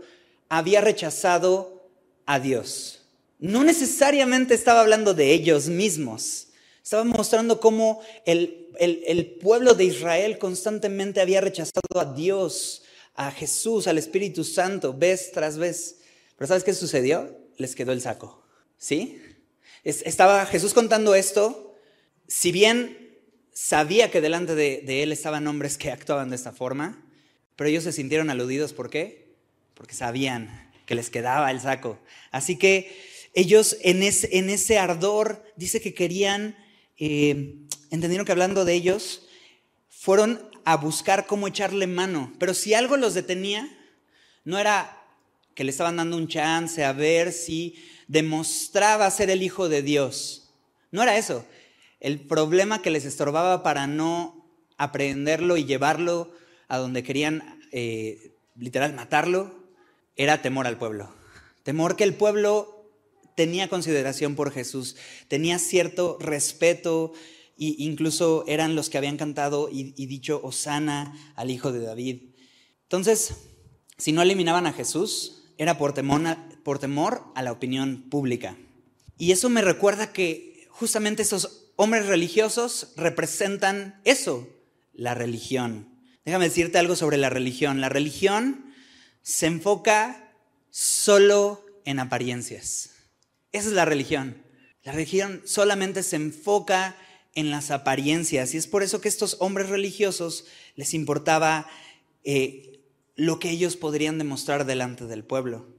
había 0.49 0.81
rechazado 0.81 1.89
a 2.25 2.39
Dios. 2.39 3.01
No 3.39 3.63
necesariamente 3.63 4.53
estaba 4.53 4.81
hablando 4.81 5.13
de 5.13 5.33
ellos 5.33 5.67
mismos, 5.67 6.47
Estaba 6.89 7.03
mostrando 7.03 7.59
cómo 7.59 8.01
el, 8.25 8.67
el, 8.79 9.25
pueblo 9.35 9.75
de 9.75 9.83
Israel 9.83 10.39
constantemente 10.39 11.21
había 11.21 11.39
rechazado 11.39 11.99
a 11.99 12.15
Dios, 12.15 12.81
a 13.13 13.29
Jesús, 13.29 13.85
al 13.85 13.99
Espíritu 13.99 14.43
Santo, 14.43 14.91
vez 14.91 15.31
tras 15.31 15.59
vez. 15.59 15.99
Pero 16.35 16.47
¿sabes 16.47 16.63
qué 16.63 16.73
sucedió? 16.73 17.37
Les 17.57 17.75
quedó 17.75 17.91
el 17.91 18.01
saco. 18.01 18.41
¿Sí? 18.79 19.21
Estaba 19.83 20.47
Jesús 20.47 20.73
contando 20.73 21.13
esto, 21.13 21.75
si 22.27 22.51
bien 22.51 23.08
sabía 23.61 24.09
que 24.09 24.21
delante 24.21 24.55
de, 24.55 25.03
él 25.03 25.11
estaban 25.11 25.45
hombres 25.45 25.77
que 25.77 25.91
actuaban 25.91 26.29
de 26.29 26.37
esta 26.37 26.53
forma, 26.53 27.03
pero 27.57 27.69
ellos 27.69 27.83
se 27.83 27.91
sintieron 27.91 28.29
aludidos. 28.29 28.71
¿Por 28.71 28.89
qué? 28.89 29.35
Porque 29.73 29.93
sabían 29.93 30.71
que 30.85 30.95
les 30.95 31.09
quedaba 31.09 31.51
el 31.51 31.59
saco. 31.59 31.99
Así 32.31 32.57
que 32.57 32.97
ellos 33.33 33.75
en 33.81 34.01
ese 34.01 34.79
ardor, 34.79 35.43
dice 35.57 35.81
que 35.81 35.93
querían, 35.93 36.55
eh, 36.97 37.55
entendieron 37.91 38.25
que 38.25 38.31
hablando 38.31 38.63
de 38.63 38.73
ellos, 38.73 39.27
fueron 39.89 40.49
a 40.63 40.77
buscar 40.77 41.27
cómo 41.27 41.47
echarle 41.47 41.85
mano. 41.85 42.33
Pero 42.39 42.53
si 42.53 42.73
algo 42.73 42.95
los 42.95 43.13
detenía, 43.13 43.69
no 44.45 44.57
era 44.57 45.03
que 45.53 45.65
le 45.65 45.71
estaban 45.71 45.97
dando 45.97 46.15
un 46.15 46.29
chance 46.29 46.85
a 46.85 46.93
ver 46.93 47.33
si 47.33 47.75
demostraba 48.07 49.11
ser 49.11 49.29
el 49.29 49.43
Hijo 49.43 49.67
de 49.67 49.81
Dios. 49.81 50.49
No 50.91 51.03
era 51.03 51.17
eso. 51.17 51.45
El 51.99 52.19
problema 52.21 52.81
que 52.81 52.91
les 52.91 53.05
estorbaba 53.05 53.63
para 53.63 53.87
no 53.87 54.45
aprenderlo 54.77 55.57
y 55.57 55.65
llevarlo 55.65 56.31
a 56.67 56.77
donde 56.77 57.03
querían 57.03 57.59
eh, 57.71 58.35
literal 58.55 58.93
matarlo 58.93 59.53
era 60.15 60.41
temor 60.41 60.67
al 60.67 60.77
pueblo. 60.77 61.13
Temor 61.63 61.95
que 61.95 62.03
el 62.03 62.13
pueblo 62.13 62.79
tenía 63.35 63.69
consideración 63.69 64.35
por 64.35 64.51
Jesús, 64.51 64.95
tenía 65.27 65.59
cierto 65.59 66.17
respeto 66.19 67.13
e 67.57 67.75
incluso 67.77 68.43
eran 68.47 68.75
los 68.75 68.89
que 68.89 68.97
habían 68.97 69.17
cantado 69.17 69.69
y, 69.71 69.91
dicho 70.05 70.39
Osana 70.43 71.33
al 71.35 71.51
hijo 71.51 71.71
de 71.71 71.81
David. 71.81 72.21
Entonces, 72.83 73.35
si 73.97 74.13
no 74.13 74.21
eliminaban 74.21 74.65
a 74.65 74.73
Jesús, 74.73 75.43
era 75.57 75.77
por 75.77 75.93
temor, 75.93 76.21
por 76.63 76.79
temor 76.79 77.23
a 77.35 77.43
la 77.43 77.51
opinión 77.51 78.09
pública. 78.09 78.57
Y 79.17 79.31
eso 79.31 79.49
me 79.49 79.61
recuerda 79.61 80.13
que 80.13 80.67
justamente 80.69 81.21
esos 81.23 81.58
hombres 81.81 82.07
religiosos 82.07 82.91
representan 82.97 84.01
eso, 84.03 84.49
la 84.91 85.15
religión. 85.15 85.87
Déjame 86.25 86.49
decirte 86.49 86.77
algo 86.77 86.97
sobre 86.97 87.15
la 87.15 87.29
religión. 87.29 87.79
La 87.79 87.87
religión 87.87 88.73
se 89.21 89.45
enfoca 89.45 90.35
solo 90.69 91.65
en 91.85 91.99
apariencias. 91.99 92.89
Esa 93.53 93.69
es 93.69 93.73
la 93.73 93.85
religión. 93.85 94.43
La 94.83 94.91
religión 94.91 95.41
solamente 95.45 96.03
se 96.03 96.17
enfoca 96.17 96.97
en 97.33 97.49
las 97.49 97.71
apariencias 97.71 98.53
y 98.53 98.57
es 98.57 98.67
por 98.67 98.83
eso 98.83 98.99
que 98.99 99.07
estos 99.07 99.37
hombres 99.39 99.69
religiosos 99.69 100.47
les 100.75 100.93
importaba 100.93 101.65
eh, 102.25 102.83
lo 103.15 103.39
que 103.39 103.51
ellos 103.51 103.77
podrían 103.77 104.17
demostrar 104.17 104.65
delante 104.65 105.05
del 105.05 105.23
pueblo. 105.23 105.78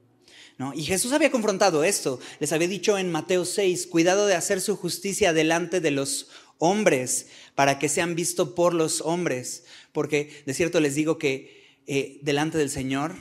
Y 0.74 0.82
Jesús 0.84 1.12
había 1.12 1.30
confrontado 1.30 1.84
esto. 1.84 2.20
Les 2.38 2.52
había 2.52 2.68
dicho 2.68 2.98
en 2.98 3.10
Mateo 3.10 3.44
6, 3.44 3.86
cuidado 3.86 4.26
de 4.26 4.34
hacer 4.34 4.60
su 4.60 4.76
justicia 4.76 5.32
delante 5.32 5.80
de 5.80 5.90
los 5.90 6.28
hombres 6.58 7.28
para 7.54 7.78
que 7.78 7.88
sean 7.88 8.14
vistos 8.14 8.50
por 8.50 8.74
los 8.74 9.00
hombres. 9.00 9.64
Porque 9.92 10.42
de 10.44 10.54
cierto 10.54 10.80
les 10.80 10.94
digo 10.94 11.18
que 11.18 11.80
eh, 11.86 12.20
delante 12.22 12.58
del 12.58 12.70
Señor 12.70 13.14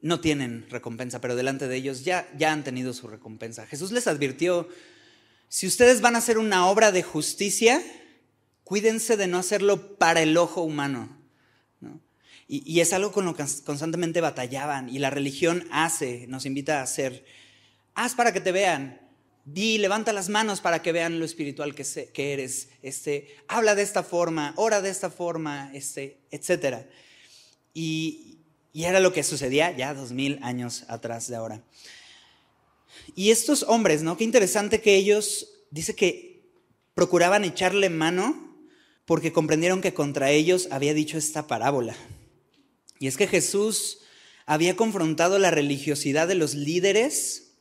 no 0.00 0.20
tienen 0.20 0.66
recompensa, 0.68 1.22
pero 1.22 1.34
delante 1.34 1.66
de 1.66 1.76
ellos 1.76 2.04
ya, 2.04 2.28
ya 2.36 2.52
han 2.52 2.62
tenido 2.62 2.92
su 2.92 3.08
recompensa. 3.08 3.66
Jesús 3.66 3.90
les 3.90 4.06
advirtió, 4.06 4.68
si 5.48 5.66
ustedes 5.66 6.02
van 6.02 6.14
a 6.14 6.18
hacer 6.18 6.36
una 6.36 6.68
obra 6.68 6.92
de 6.92 7.02
justicia, 7.02 7.82
cuídense 8.62 9.16
de 9.16 9.26
no 9.26 9.38
hacerlo 9.38 9.96
para 9.96 10.20
el 10.20 10.36
ojo 10.36 10.62
humano. 10.62 11.23
Y, 12.46 12.80
es 12.80 12.92
algo 12.92 13.10
con 13.10 13.24
lo 13.24 13.34
que 13.34 13.44
constantemente 13.64 14.20
batallaban 14.20 14.90
y 14.90 14.98
la 14.98 15.10
religión 15.10 15.66
hace, 15.70 16.26
nos 16.28 16.44
invita 16.44 16.80
a 16.80 16.82
hacer. 16.82 17.24
Haz 17.94 18.14
para 18.14 18.32
que 18.32 18.40
te 18.40 18.52
vean. 18.52 19.00
Di, 19.46 19.78
levanta 19.78 20.12
las 20.12 20.28
manos 20.28 20.60
para 20.60 20.82
que 20.82 20.92
vean 20.92 21.18
lo 21.18 21.24
espiritual 21.24 21.74
que, 21.74 21.84
que 22.12 22.32
eres. 22.32 22.68
Este, 22.82 23.36
habla 23.48 23.74
de 23.74 23.82
esta 23.82 24.02
forma, 24.02 24.52
ora 24.56 24.82
de 24.82 24.90
esta 24.90 25.10
forma, 25.10 25.70
este, 25.74 26.18
etc. 26.30 26.86
Y, 27.72 28.38
y 28.72 28.84
era 28.84 29.00
lo 29.00 29.12
que 29.12 29.22
sucedía 29.22 29.74
ya 29.74 29.94
dos 29.94 30.12
mil 30.12 30.38
años 30.42 30.84
atrás 30.88 31.28
de 31.28 31.36
ahora. 31.36 31.62
Y 33.14 33.30
estos 33.30 33.62
hombres, 33.64 34.02
¿no? 34.02 34.16
Qué 34.16 34.24
interesante 34.24 34.80
que 34.80 34.96
ellos, 34.96 35.48
dice 35.70 35.94
que 35.94 36.42
procuraban 36.94 37.44
echarle 37.44 37.90
mano 37.90 38.56
porque 39.04 39.32
comprendieron 39.32 39.80
que 39.80 39.94
contra 39.94 40.30
ellos 40.30 40.68
había 40.70 40.94
dicho 40.94 41.18
esta 41.18 41.46
parábola. 41.46 41.96
Y 42.98 43.06
es 43.06 43.16
que 43.16 43.26
Jesús 43.26 43.98
había 44.46 44.76
confrontado 44.76 45.38
la 45.38 45.50
religiosidad 45.50 46.28
de 46.28 46.34
los 46.34 46.54
líderes, 46.54 47.54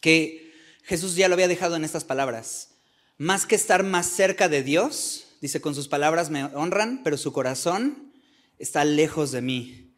que 0.00 0.52
Jesús 0.82 1.14
ya 1.14 1.28
lo 1.28 1.34
había 1.34 1.48
dejado 1.48 1.76
en 1.76 1.84
estas 1.84 2.04
palabras. 2.04 2.70
Más 3.18 3.46
que 3.46 3.54
estar 3.54 3.82
más 3.84 4.06
cerca 4.06 4.48
de 4.48 4.62
Dios, 4.62 5.26
dice, 5.40 5.60
con 5.60 5.74
sus 5.74 5.88
palabras 5.88 6.30
me 6.30 6.44
honran, 6.44 7.02
pero 7.04 7.16
su 7.16 7.32
corazón 7.32 8.12
está 8.58 8.84
lejos 8.84 9.32
de 9.32 9.42
mí. 9.42 9.94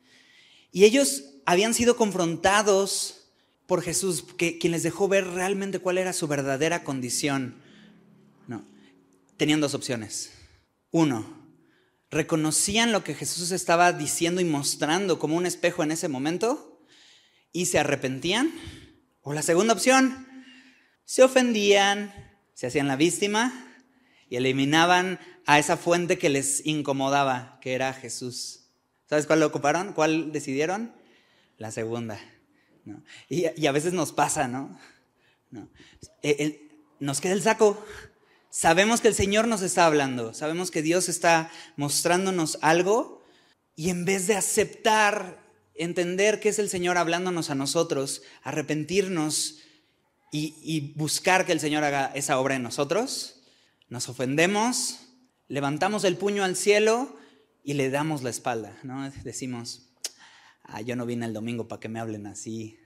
Y 0.72 0.84
ellos 0.84 1.24
habían 1.44 1.74
sido 1.74 1.96
confrontados 1.96 3.28
por 3.66 3.82
Jesús, 3.82 4.24
que, 4.36 4.58
quien 4.58 4.72
les 4.72 4.82
dejó 4.82 5.08
ver 5.08 5.26
realmente 5.26 5.78
cuál 5.78 5.98
era 5.98 6.12
su 6.12 6.26
verdadera 6.26 6.84
condición. 6.84 7.56
No, 8.46 8.64
tenían 9.36 9.60
dos 9.60 9.74
opciones. 9.74 10.32
Uno, 10.90 11.41
reconocían 12.12 12.92
lo 12.92 13.02
que 13.02 13.14
Jesús 13.14 13.50
estaba 13.50 13.92
diciendo 13.92 14.40
y 14.42 14.44
mostrando 14.44 15.18
como 15.18 15.34
un 15.34 15.46
espejo 15.46 15.82
en 15.82 15.90
ese 15.90 16.08
momento 16.08 16.78
y 17.52 17.66
se 17.66 17.78
arrepentían. 17.78 18.52
O 19.22 19.32
la 19.32 19.42
segunda 19.42 19.72
opción, 19.72 20.28
se 21.04 21.22
ofendían, 21.22 22.12
se 22.52 22.66
hacían 22.66 22.86
la 22.86 22.96
víctima 22.96 23.66
y 24.28 24.36
eliminaban 24.36 25.18
a 25.46 25.58
esa 25.58 25.76
fuente 25.76 26.18
que 26.18 26.28
les 26.28 26.64
incomodaba, 26.66 27.58
que 27.62 27.72
era 27.72 27.94
Jesús. 27.94 28.66
¿Sabes 29.08 29.26
cuál 29.26 29.40
lo 29.40 29.46
ocuparon? 29.46 29.94
¿Cuál 29.94 30.32
decidieron? 30.32 30.94
La 31.56 31.70
segunda. 31.70 32.20
Y, 33.28 33.66
a 33.66 33.72
veces 33.72 33.94
nos 33.94 34.12
pasa, 34.12 34.48
¿no? 34.48 34.78
E, 36.22 36.68
nos 37.00 37.20
queda 37.20 37.32
el 37.32 37.42
saco. 37.42 37.82
Sabemos 38.54 39.00
que 39.00 39.08
el 39.08 39.14
Señor 39.14 39.48
nos 39.48 39.62
está 39.62 39.86
hablando, 39.86 40.34
sabemos 40.34 40.70
que 40.70 40.82
Dios 40.82 41.08
está 41.08 41.50
mostrándonos 41.76 42.58
algo 42.60 43.24
y 43.74 43.88
en 43.88 44.04
vez 44.04 44.26
de 44.26 44.34
aceptar, 44.34 45.42
entender 45.74 46.38
que 46.38 46.50
es 46.50 46.58
el 46.58 46.68
Señor 46.68 46.98
hablándonos 46.98 47.48
a 47.48 47.54
nosotros, 47.54 48.20
arrepentirnos 48.42 49.60
y, 50.30 50.92
buscar 50.96 51.46
que 51.46 51.52
el 51.52 51.60
Señor 51.60 51.82
haga 51.82 52.12
esa 52.14 52.38
obra 52.38 52.54
en 52.54 52.62
nosotros, 52.62 53.42
nos 53.88 54.10
ofendemos, 54.10 55.00
levantamos 55.48 56.04
el 56.04 56.18
puño 56.18 56.44
al 56.44 56.54
cielo 56.54 57.16
y 57.64 57.72
le 57.72 57.88
damos 57.88 58.22
la 58.22 58.28
espalda, 58.28 58.78
¿no? 58.82 59.10
Decimos, 59.24 59.94
ah, 60.64 60.82
yo 60.82 60.94
no 60.94 61.06
vine 61.06 61.24
el 61.24 61.32
domingo 61.32 61.68
para 61.68 61.80
que 61.80 61.88
me 61.88 62.00
hablen 62.00 62.26
así, 62.26 62.78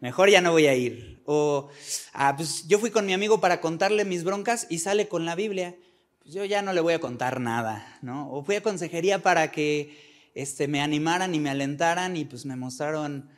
mejor 0.00 0.30
ya 0.30 0.40
no 0.40 0.52
voy 0.52 0.66
a 0.66 0.74
ir. 0.74 1.22
O, 1.24 1.68
ah, 2.12 2.34
pues 2.36 2.66
yo 2.68 2.78
fui 2.78 2.90
con 2.90 3.06
mi 3.06 3.12
amigo 3.12 3.40
para 3.40 3.60
contarle 3.60 4.04
mis 4.04 4.24
broncas 4.24 4.66
y 4.70 4.78
sale 4.78 5.08
con 5.08 5.24
la 5.24 5.34
Biblia, 5.34 5.74
pues 6.20 6.34
yo 6.34 6.44
ya 6.44 6.62
no 6.62 6.72
le 6.72 6.80
voy 6.80 6.94
a 6.94 7.00
contar 7.00 7.40
nada, 7.40 7.98
¿no? 8.02 8.30
O 8.30 8.44
fui 8.44 8.56
a 8.56 8.62
consejería 8.62 9.22
para 9.22 9.50
que 9.50 10.30
este, 10.34 10.68
me 10.68 10.80
animaran 10.80 11.34
y 11.34 11.40
me 11.40 11.50
alentaran 11.50 12.16
y 12.16 12.24
pues 12.24 12.46
me 12.46 12.56
mostraron 12.56 13.30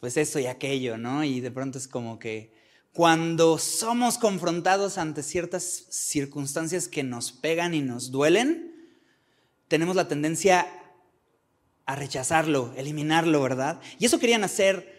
pues 0.00 0.16
esto 0.16 0.38
y 0.38 0.46
aquello, 0.46 0.98
¿no? 0.98 1.24
Y 1.24 1.40
de 1.40 1.50
pronto 1.50 1.78
es 1.78 1.88
como 1.88 2.18
que 2.18 2.52
cuando 2.92 3.58
somos 3.58 4.16
confrontados 4.16 4.96
ante 4.96 5.22
ciertas 5.22 5.86
circunstancias 5.90 6.88
que 6.88 7.02
nos 7.02 7.30
pegan 7.30 7.74
y 7.74 7.82
nos 7.82 8.10
duelen, 8.10 8.74
tenemos 9.68 9.96
la 9.96 10.08
tendencia 10.08 10.66
a 11.84 11.94
rechazarlo, 11.94 12.72
eliminarlo, 12.76 13.42
¿verdad? 13.42 13.80
Y 13.98 14.06
eso 14.06 14.18
querían 14.18 14.44
hacer 14.44 14.95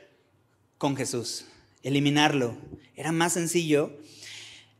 con 0.77 0.95
Jesús, 0.95 1.45
eliminarlo. 1.83 2.57
Era 2.95 3.11
más 3.11 3.33
sencillo. 3.33 3.97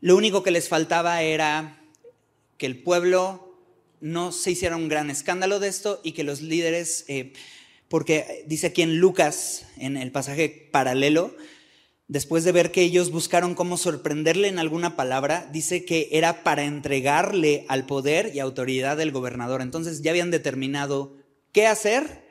Lo 0.00 0.16
único 0.16 0.42
que 0.42 0.50
les 0.50 0.68
faltaba 0.68 1.22
era 1.22 1.80
que 2.56 2.66
el 2.66 2.82
pueblo 2.82 3.56
no 4.00 4.32
se 4.32 4.52
hiciera 4.52 4.76
un 4.76 4.88
gran 4.88 5.10
escándalo 5.10 5.58
de 5.60 5.68
esto 5.68 6.00
y 6.04 6.12
que 6.12 6.24
los 6.24 6.40
líderes, 6.40 7.04
eh, 7.08 7.32
porque 7.88 8.44
dice 8.46 8.68
aquí 8.68 8.82
en 8.82 8.98
Lucas, 8.98 9.66
en 9.76 9.96
el 9.96 10.12
pasaje 10.12 10.68
paralelo, 10.70 11.34
después 12.06 12.44
de 12.44 12.52
ver 12.52 12.70
que 12.70 12.82
ellos 12.82 13.10
buscaron 13.10 13.54
cómo 13.54 13.76
sorprenderle 13.76 14.48
en 14.48 14.58
alguna 14.58 14.96
palabra, 14.96 15.48
dice 15.52 15.84
que 15.84 16.08
era 16.12 16.44
para 16.44 16.64
entregarle 16.64 17.64
al 17.68 17.86
poder 17.86 18.34
y 18.34 18.40
autoridad 18.40 18.96
del 18.96 19.12
gobernador. 19.12 19.62
Entonces 19.62 20.02
ya 20.02 20.12
habían 20.12 20.30
determinado 20.30 21.16
qué 21.52 21.66
hacer 21.66 22.27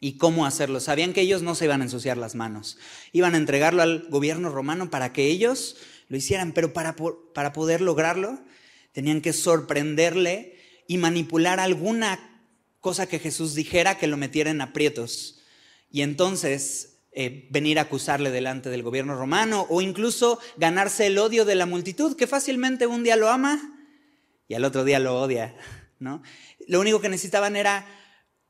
y 0.00 0.18
cómo 0.18 0.46
hacerlo. 0.46 0.80
Sabían 0.80 1.12
que 1.12 1.22
ellos 1.22 1.42
no 1.42 1.54
se 1.54 1.64
iban 1.64 1.80
a 1.80 1.84
ensuciar 1.84 2.16
las 2.16 2.34
manos. 2.34 2.78
Iban 3.12 3.34
a 3.34 3.38
entregarlo 3.38 3.82
al 3.82 4.06
gobierno 4.08 4.50
romano 4.50 4.90
para 4.90 5.12
que 5.12 5.26
ellos 5.26 5.76
lo 6.08 6.16
hicieran, 6.16 6.52
pero 6.52 6.72
para, 6.72 6.94
para 7.34 7.52
poder 7.52 7.80
lograrlo 7.80 8.38
Tenían 8.96 9.20
que 9.20 9.34
sorprenderle 9.34 10.56
y 10.86 10.96
manipular 10.96 11.60
alguna 11.60 12.42
cosa 12.80 13.06
que 13.06 13.18
Jesús 13.18 13.54
dijera 13.54 13.98
que 13.98 14.06
lo 14.06 14.16
metiera 14.16 14.50
en 14.50 14.62
aprietos. 14.62 15.42
Y 15.90 16.00
entonces 16.00 17.00
eh, 17.12 17.46
venir 17.50 17.78
a 17.78 17.82
acusarle 17.82 18.30
delante 18.30 18.70
del 18.70 18.82
gobierno 18.82 19.14
romano 19.14 19.66
o 19.68 19.82
incluso 19.82 20.40
ganarse 20.56 21.08
el 21.08 21.18
odio 21.18 21.44
de 21.44 21.56
la 21.56 21.66
multitud, 21.66 22.16
que 22.16 22.26
fácilmente 22.26 22.86
un 22.86 23.04
día 23.04 23.16
lo 23.16 23.28
ama 23.28 23.60
y 24.48 24.54
al 24.54 24.64
otro 24.64 24.82
día 24.82 24.98
lo 24.98 25.20
odia. 25.20 25.54
¿no? 25.98 26.22
Lo 26.66 26.80
único 26.80 27.02
que 27.02 27.10
necesitaban 27.10 27.54
era 27.54 27.86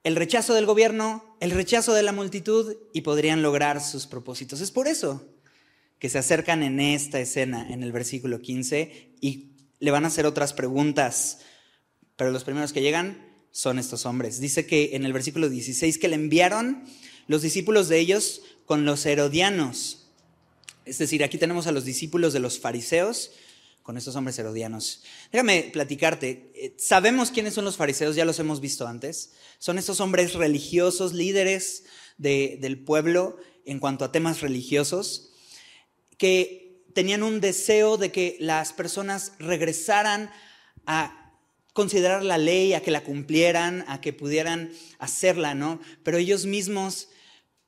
el 0.05 0.15
rechazo 0.15 0.55
del 0.55 0.67
gobierno, 0.67 1.25
el 1.41 1.51
rechazo 1.51 1.93
de 1.95 2.03
la 2.03 2.13
multitud 2.13 2.77
y 2.93 3.03
podrían 3.03 3.43
lograr 3.43 3.83
sus 3.83 4.07
propósitos. 4.07 4.61
Es 4.61 4.71
por 4.71 4.89
eso 4.89 5.25
que 5.99 6.09
se 6.09 6.19
acercan 6.19 6.63
en 6.63 6.81
esta 6.81 7.21
escena, 7.21 7.67
en 7.73 7.83
el 7.83 7.93
versículo 7.93 8.41
15, 8.41 9.13
y 9.21 9.51
le 9.79 9.91
van 9.91 10.05
a 10.05 10.09
hacer 10.09 10.27
otras 10.27 10.53
preguntas, 10.53 11.41
pero 12.17 12.31
los 12.31 12.45
primeros 12.45 12.73
que 12.73 12.83
llegan 12.83 13.27
son 13.51 13.79
estos 13.79 14.05
hombres. 14.07 14.41
Dice 14.41 14.67
que 14.67 14.97
en 14.97 15.05
el 15.05 15.13
versículo 15.13 15.49
16 15.49 15.99
que 15.99 16.09
le 16.09 16.17
enviaron 16.17 16.85
los 17.27 17.43
discípulos 17.43 17.89
de 17.89 17.99
ellos 17.99 18.43
con 18.67 18.85
los 18.85 19.07
herodianos. 19.07 20.09
Es 20.85 20.99
decir, 20.99 21.25
aquí 21.25 21.39
tenemos 21.39 21.67
a 21.67 21.73
los 21.73 21.85
discípulos 21.85 22.33
de 22.33 22.41
los 22.41 22.61
fariseos 22.61 23.33
con 23.87 23.97
estos 23.97 24.17
hombres 24.17 24.37
herodianos. 24.37 25.05
Déjame 25.31 25.71
platicarte. 25.73 26.51
Eh, 26.57 26.75
sabemos 26.77 27.31
quiénes 27.31 27.55
son 27.55 27.65
los 27.65 27.77
fariseos, 27.77 28.17
ya 28.17 28.25
los 28.25 28.41
hemos 28.41 28.61
visto 28.61 28.89
antes. 28.89 29.35
Son 29.61 29.79
estos 29.79 30.01
hombres 30.01 30.35
religiosos, 30.35 31.13
líderes 31.13 31.85
del 32.19 32.83
pueblo 32.83 33.37
en 33.65 33.79
cuanto 33.79 34.05
a 34.05 34.11
temas 34.11 34.41
religiosos, 34.41 35.31
que 36.19 36.83
tenían 36.95 37.23
un 37.23 37.41
deseo 37.41 37.97
de 37.97 38.11
que 38.11 38.37
las 38.41 38.73
personas 38.73 39.35
regresaran 39.39 40.33
a 40.87 41.37
considerar 41.73 42.25
la 42.25 42.39
ley, 42.39 42.73
a 42.73 42.83
que 42.83 42.91
la 42.91 43.05
cumplieran, 43.05 43.85
a 43.87 44.01
que 44.01 44.13
pudieran 44.13 44.73
hacerla, 44.99 45.55
¿no? 45.55 45.79
Pero 46.03 46.19
ellos 46.19 46.45
mismos 46.45 47.09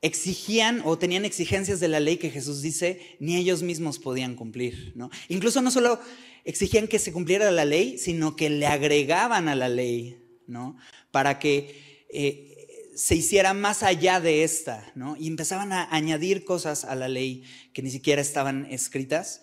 exigían 0.00 0.82
o 0.84 0.98
tenían 0.98 1.24
exigencias 1.24 1.80
de 1.80 1.88
la 1.88 2.00
ley 2.00 2.18
que 2.18 2.30
Jesús 2.30 2.62
dice, 2.62 3.16
ni 3.18 3.36
ellos 3.36 3.62
mismos 3.62 3.98
podían 3.98 4.36
cumplir. 4.36 4.92
¿no? 4.94 5.10
Incluso 5.28 5.60
no 5.60 5.70
solo 5.70 6.00
exigían 6.44 6.88
que 6.88 6.98
se 6.98 7.12
cumpliera 7.12 7.50
la 7.50 7.64
ley, 7.64 7.98
sino 7.98 8.36
que 8.36 8.48
le 8.48 8.66
agregaban 8.66 9.48
a 9.48 9.54
la 9.54 9.68
ley, 9.68 10.22
¿no? 10.46 10.78
Para 11.10 11.38
que 11.38 12.06
eh, 12.10 12.94
se 12.96 13.14
hiciera 13.14 13.52
más 13.54 13.82
allá 13.82 14.18
de 14.18 14.44
esta, 14.44 14.90
¿no? 14.94 15.14
Y 15.16 15.26
empezaban 15.26 15.72
a 15.72 15.94
añadir 15.94 16.44
cosas 16.44 16.84
a 16.84 16.94
la 16.94 17.06
ley 17.06 17.44
que 17.74 17.82
ni 17.82 17.90
siquiera 17.90 18.22
estaban 18.22 18.66
escritas. 18.70 19.42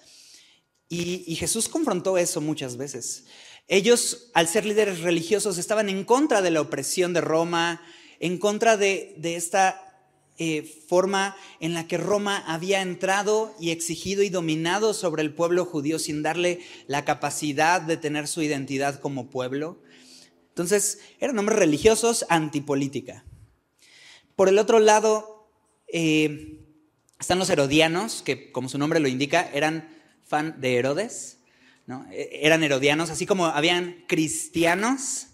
Y, 0.89 1.35
Jesús 1.35 1.69
confrontó 1.69 2.17
eso 2.17 2.41
muchas 2.41 2.77
veces. 2.77 3.25
Ellos, 3.67 4.31
al 4.33 4.47
ser 4.47 4.65
líderes 4.65 5.01
religiosos, 5.01 5.57
estaban 5.57 5.89
en 5.89 6.03
contra 6.05 6.41
de 6.41 6.51
la 6.51 6.61
opresión 6.61 7.13
de 7.13 7.21
Roma, 7.21 7.81
en 8.19 8.37
contra 8.37 8.77
de, 8.77 9.13
de 9.17 9.35
esta 9.35 9.84
eh, 10.37 10.63
forma 10.87 11.35
en 11.59 11.73
la 11.73 11.87
que 11.87 11.97
Roma 11.97 12.43
había 12.45 12.81
entrado 12.81 13.55
y 13.59 13.71
exigido 13.71 14.21
y 14.21 14.29
dominado 14.29 14.93
sobre 14.93 15.21
el 15.21 15.33
pueblo 15.33 15.63
judío 15.65 15.97
sin 15.97 16.23
darle 16.23 16.59
la 16.87 17.05
capacidad 17.05 17.81
de 17.81 17.97
tener 17.97 18.27
su 18.27 18.41
identidad 18.41 18.99
como 18.99 19.29
pueblo. 19.29 19.79
Entonces, 20.49 20.99
eran 21.19 21.39
hombres 21.39 21.59
religiosos 21.59 22.25
antipolítica. 22.29 23.23
Por 24.35 24.49
el 24.49 24.57
otro 24.57 24.79
lado, 24.79 25.47
eh, 25.87 26.59
están 27.19 27.39
los 27.39 27.49
herodianos, 27.49 28.21
que 28.21 28.51
como 28.51 28.67
su 28.67 28.77
nombre 28.77 28.99
lo 28.99 29.07
indica, 29.07 29.49
eran 29.53 29.89
fan 30.25 30.59
de 30.59 30.75
Herodes, 30.75 31.39
¿no? 31.87 32.05
E, 32.11 32.41
eran 32.41 32.63
herodianos, 32.63 33.09
así 33.09 33.25
como 33.25 33.45
habían 33.45 34.03
cristianos, 34.07 35.27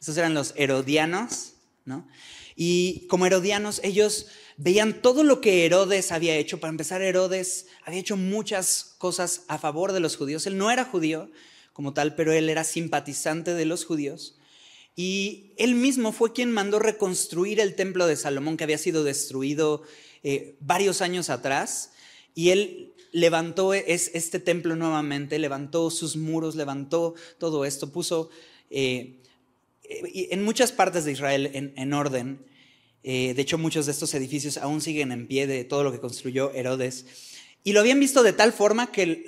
esos 0.00 0.16
eran 0.16 0.34
los 0.34 0.54
herodianos, 0.56 1.54
¿no? 1.84 2.06
Y 2.56 3.06
como 3.08 3.26
herodianos, 3.26 3.80
ellos 3.84 4.26
veían 4.56 5.02
todo 5.02 5.22
lo 5.22 5.40
que 5.42 5.66
Herodes 5.66 6.10
había 6.10 6.36
hecho. 6.36 6.58
Para 6.58 6.70
empezar, 6.70 7.02
Herodes 7.02 7.66
había 7.84 8.00
hecho 8.00 8.16
muchas 8.16 8.94
cosas 8.98 9.42
a 9.48 9.58
favor 9.58 9.92
de 9.92 10.00
los 10.00 10.16
judíos. 10.16 10.46
Él 10.46 10.56
no 10.56 10.70
era 10.70 10.84
judío 10.86 11.30
como 11.74 11.92
tal, 11.92 12.14
pero 12.14 12.32
él 12.32 12.48
era 12.48 12.64
simpatizante 12.64 13.52
de 13.52 13.66
los 13.66 13.84
judíos. 13.84 14.36
Y 14.96 15.52
él 15.58 15.74
mismo 15.74 16.10
fue 16.10 16.32
quien 16.32 16.50
mandó 16.50 16.78
reconstruir 16.78 17.60
el 17.60 17.74
templo 17.74 18.06
de 18.06 18.16
Salomón, 18.16 18.56
que 18.56 18.64
había 18.64 18.78
sido 18.78 19.04
destruido 19.04 19.82
eh, 20.22 20.56
varios 20.60 21.02
años 21.02 21.28
atrás. 21.28 21.92
Y 22.34 22.48
él 22.48 22.94
levantó 23.12 23.74
este 23.74 24.40
templo 24.40 24.74
nuevamente, 24.74 25.38
levantó 25.38 25.90
sus 25.90 26.16
muros, 26.16 26.54
levantó 26.54 27.14
todo 27.38 27.66
esto, 27.66 27.92
puso 27.92 28.30
eh, 28.70 29.20
en 29.88 30.44
muchas 30.44 30.72
partes 30.72 31.04
de 31.04 31.12
Israel 31.12 31.50
en, 31.52 31.92
orden. 31.92 32.44
Eh, 33.02 33.34
de 33.34 33.42
hecho, 33.42 33.58
muchos 33.58 33.86
de 33.86 33.92
estos 33.92 34.14
edificios 34.14 34.56
aún 34.56 34.80
siguen 34.80 35.12
en 35.12 35.26
pie 35.26 35.46
de 35.46 35.64
todo 35.64 35.84
lo 35.84 35.92
que 35.92 36.00
construyó 36.00 36.52
Herodes. 36.52 37.06
Y 37.64 37.72
lo 37.72 37.80
habían 37.80 38.00
visto 38.00 38.22
de 38.22 38.32
tal 38.32 38.52
forma 38.52 38.92
que 38.92 39.26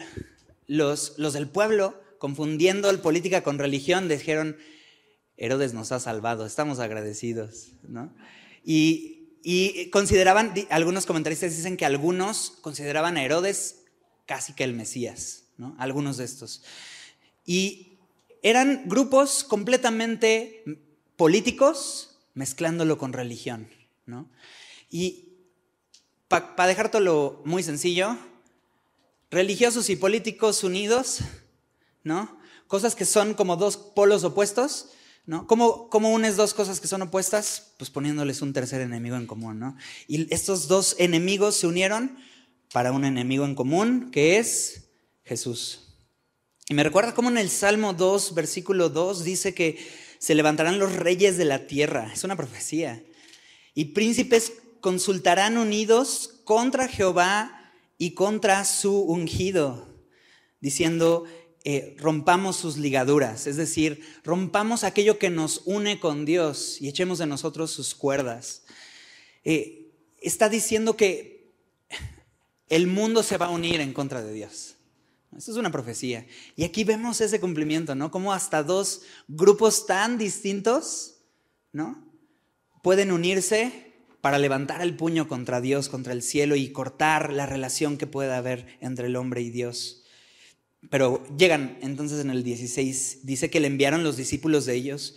los, 0.67 1.15
los 1.19 1.33
del 1.33 1.49
pueblo, 1.49 2.01
confundiendo 2.19 2.91
el 2.91 3.01
política 3.01 3.43
con 3.43 3.59
religión, 3.59 4.09
dijeron, 4.09 4.57
Herodes 5.37 5.75
nos 5.75 5.93
ha 5.93 6.01
salvado, 6.01 6.47
estamos 6.47 6.79
agradecidos. 6.79 7.69
¿no? 7.83 8.15
Y, 8.65 9.29
y 9.43 9.91
consideraban, 9.91 10.55
algunos 10.71 11.07
comentaristas 11.07 11.57
dicen 11.57 11.77
que 11.77 11.87
algunos 11.87 12.59
consideraban 12.61 13.17
a 13.17 13.25
Herodes 13.25 13.85
casi 14.27 14.53
que 14.53 14.65
el 14.65 14.75
Mesías, 14.75 15.45
¿no? 15.57 15.75
algunos 15.79 16.19
de 16.19 16.25
estos. 16.25 16.63
Y 17.47 17.88
eran 18.43 18.85
grupos 18.87 19.45
completamente 19.45 20.65
políticos 21.17 22.19
mezclándolo 22.35 22.99
con 22.99 23.13
religión. 23.13 23.69
¿no? 24.07 24.29
Y 24.91 25.29
para 26.29 26.67
dejártelo 26.67 27.43
muy 27.45 27.63
sencillo, 27.63 28.17
religiosos 29.31 29.91
y 29.91 29.97
políticos 29.97 30.65
unidos, 30.65 31.21
¿no? 32.03 32.39
Cosas 32.67 32.95
que 32.95 33.05
son 33.05 33.35
como 33.35 33.57
dos 33.57 33.77
polos 33.77 34.25
opuestos, 34.25 34.91
¿no? 35.27 35.47
¿Cómo, 35.47 35.89
¿Cómo, 35.89 36.11
unes 36.11 36.37
dos 36.37 36.55
cosas 36.55 36.81
que 36.81 36.87
son 36.87 37.03
opuestas? 37.03 37.73
Pues 37.79 37.91
poniéndoles 37.91 38.43
un 38.43 38.53
tercer 38.53 38.81
enemigo 38.81 39.17
en 39.17 39.27
común, 39.27 39.59
¿no? 39.59 39.77
Y 40.07 40.33
estos 40.33 40.69
dos 40.69 40.97
enemigos 40.99 41.57
se 41.57 41.67
unieron 41.67 42.19
para 42.73 42.93
un 42.93 43.05
enemigo 43.05 43.45
en 43.45 43.55
común, 43.55 44.11
que 44.11 44.39
es 44.39 44.91
Jesús. 45.25 45.88
Y 46.71 46.75
me 46.75 46.85
recuerda 46.85 47.15
cómo 47.15 47.31
en 47.31 47.39
el 47.39 47.49
Salmo 47.49 47.95
2, 47.95 48.35
versículo 48.35 48.91
2, 48.91 49.25
dice 49.25 49.55
que 49.55 49.79
se 50.19 50.35
levantarán 50.35 50.79
los 50.79 50.93
reyes 50.93 51.39
de 51.39 51.47
la 51.47 51.67
tierra. 51.67 52.11
Es 52.13 52.25
una 52.25 52.37
profecía. 52.37 53.03
Y 53.75 53.87
príncipes 53.87 54.53
consultarán 54.81 55.57
unidos 55.57 56.41
contra 56.45 56.87
Jehová 56.87 57.73
y 57.97 58.13
contra 58.13 58.65
su 58.67 59.01
ungido, 59.01 59.89
diciendo, 60.61 61.25
eh, 61.65 61.97
rompamos 61.99 62.57
sus 62.57 62.77
ligaduras, 62.77 63.47
es 63.47 63.57
decir, 63.57 64.03
rompamos 64.23 64.85
aquello 64.85 65.19
que 65.19 65.31
nos 65.31 65.63
une 65.65 65.99
con 65.99 66.25
Dios 66.25 66.81
y 66.81 66.89
echemos 66.89 67.19
de 67.19 67.27
nosotros 67.27 67.71
sus 67.71 67.95
cuerdas. 67.95 68.63
Eh, 69.43 69.91
está 70.21 70.49
diciendo 70.49 70.97
que 70.97 71.51
el 72.69 72.87
mundo 72.87 73.23
se 73.23 73.39
va 73.39 73.47
a 73.47 73.51
unir 73.51 73.81
en 73.81 73.93
contra 73.93 74.23
de 74.23 74.33
Dios. 74.33 74.78
Eso 75.37 75.53
es 75.53 75.57
una 75.57 75.71
profecía. 75.71 76.27
Y 76.57 76.65
aquí 76.65 76.85
vemos 76.85 77.21
ese 77.21 77.41
cumplimiento, 77.41 77.95
¿no? 77.95 78.11
Como 78.11 78.33
hasta 78.33 78.63
dos 78.63 79.03
grupos 79.29 79.87
tan 79.87 80.19
distintos, 80.19 81.17
¿no? 81.73 82.05
Pueden 82.83 83.13
unirse 83.13 83.93
para 84.21 84.39
levantar 84.39 84.83
el 84.83 84.97
puño 84.97 85.29
contra 85.29 85.61
Dios, 85.61 85.89
contra 85.89 86.13
el 86.13 86.23
cielo 86.23 86.57
y 86.57 86.73
cortar 86.73 87.33
la 87.33 87.47
relación 87.47 87.99
que 87.99 88.07
pueda 88.07 88.37
haber 88.37 88.79
entre 88.81 89.07
el 89.07 89.17
hombre 89.17 89.43
y 89.43 89.51
Dios. 89.51 90.05
Pero 90.91 91.23
llegan 91.37 91.79
entonces 91.83 92.21
en 92.21 92.31
el 92.31 92.43
16, 92.43 93.21
dice 93.25 93.51
que 93.51 93.61
le 93.61 93.67
enviaron 93.67 94.05
los 94.05 94.17
discípulos 94.17 94.65
de 94.65 94.75
ellos 94.75 95.15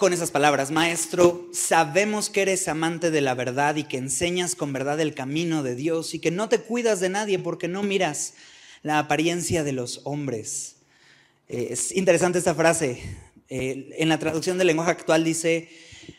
con 0.00 0.14
esas 0.14 0.30
palabras, 0.30 0.70
Maestro, 0.70 1.46
sabemos 1.52 2.30
que 2.30 2.40
eres 2.40 2.68
amante 2.68 3.10
de 3.10 3.20
la 3.20 3.34
verdad 3.34 3.76
y 3.76 3.84
que 3.84 3.98
enseñas 3.98 4.54
con 4.54 4.72
verdad 4.72 4.98
el 4.98 5.14
camino 5.14 5.62
de 5.62 5.74
Dios 5.74 6.14
y 6.14 6.20
que 6.20 6.30
no 6.30 6.48
te 6.48 6.58
cuidas 6.58 7.00
de 7.00 7.10
nadie 7.10 7.38
porque 7.38 7.68
no 7.68 7.82
miras 7.82 8.32
la 8.82 8.98
apariencia 8.98 9.64
de 9.64 9.72
los 9.72 10.00
hombres. 10.04 10.76
Eh, 11.48 11.68
es 11.70 11.92
interesante 11.92 12.38
esta 12.38 12.54
frase. 12.54 13.02
Eh, 13.48 13.90
en 13.98 14.08
la 14.08 14.18
traducción 14.18 14.58
del 14.58 14.68
lenguaje 14.68 14.92
actual 14.92 15.24
dice, 15.24 15.68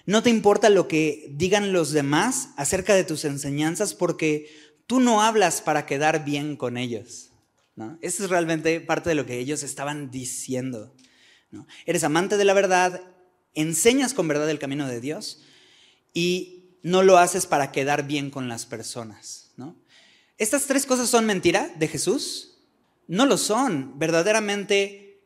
no 0.05 0.23
te 0.23 0.29
importa 0.29 0.69
lo 0.69 0.87
que 0.87 1.29
digan 1.31 1.73
los 1.73 1.91
demás 1.91 2.49
acerca 2.57 2.93
de 2.93 3.03
tus 3.03 3.25
enseñanzas 3.25 3.93
porque 3.93 4.49
tú 4.87 4.99
no 4.99 5.21
hablas 5.21 5.61
para 5.61 5.85
quedar 5.85 6.25
bien 6.25 6.55
con 6.55 6.77
ellos. 6.77 7.31
¿no? 7.75 7.97
Eso 8.01 8.23
es 8.23 8.29
realmente 8.29 8.81
parte 8.81 9.09
de 9.09 9.15
lo 9.15 9.25
que 9.25 9.39
ellos 9.39 9.63
estaban 9.63 10.11
diciendo. 10.11 10.93
Eres 11.85 12.03
amante 12.03 12.37
de 12.37 12.45
la 12.45 12.53
verdad, 12.53 13.01
enseñas 13.53 14.13
con 14.13 14.27
verdad 14.27 14.49
el 14.49 14.59
camino 14.59 14.87
de 14.87 15.01
Dios 15.01 15.41
y 16.13 16.77
no 16.83 17.03
lo 17.03 17.17
haces 17.17 17.45
para 17.45 17.71
quedar 17.71 18.07
bien 18.07 18.29
con 18.31 18.47
las 18.47 18.65
personas. 18.65 19.51
¿no? 19.57 19.75
Estas 20.37 20.65
tres 20.65 20.85
cosas 20.85 21.09
son 21.09 21.25
mentira 21.25 21.71
de 21.77 21.87
Jesús. 21.87 22.50
No 23.11 23.25
lo 23.25 23.37
son. 23.37 23.99
Verdaderamente 23.99 25.21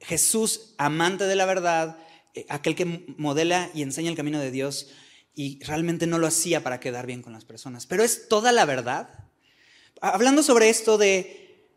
Jesús, 0.00 0.74
amante 0.76 1.22
de 1.22 1.36
la 1.36 1.46
verdad, 1.46 1.96
eh, 2.34 2.44
aquel 2.48 2.74
que 2.74 3.14
modela 3.16 3.70
y 3.74 3.82
enseña 3.82 4.10
el 4.10 4.16
camino 4.16 4.40
de 4.40 4.50
Dios, 4.50 4.88
y 5.36 5.62
realmente 5.62 6.08
no 6.08 6.18
lo 6.18 6.26
hacía 6.26 6.64
para 6.64 6.80
quedar 6.80 7.06
bien 7.06 7.22
con 7.22 7.32
las 7.32 7.44
personas. 7.44 7.86
Pero 7.86 8.02
es 8.02 8.26
toda 8.26 8.50
la 8.50 8.64
verdad. 8.64 9.30
Hablando 10.00 10.42
sobre 10.42 10.68
esto 10.68 10.98
de 10.98 11.70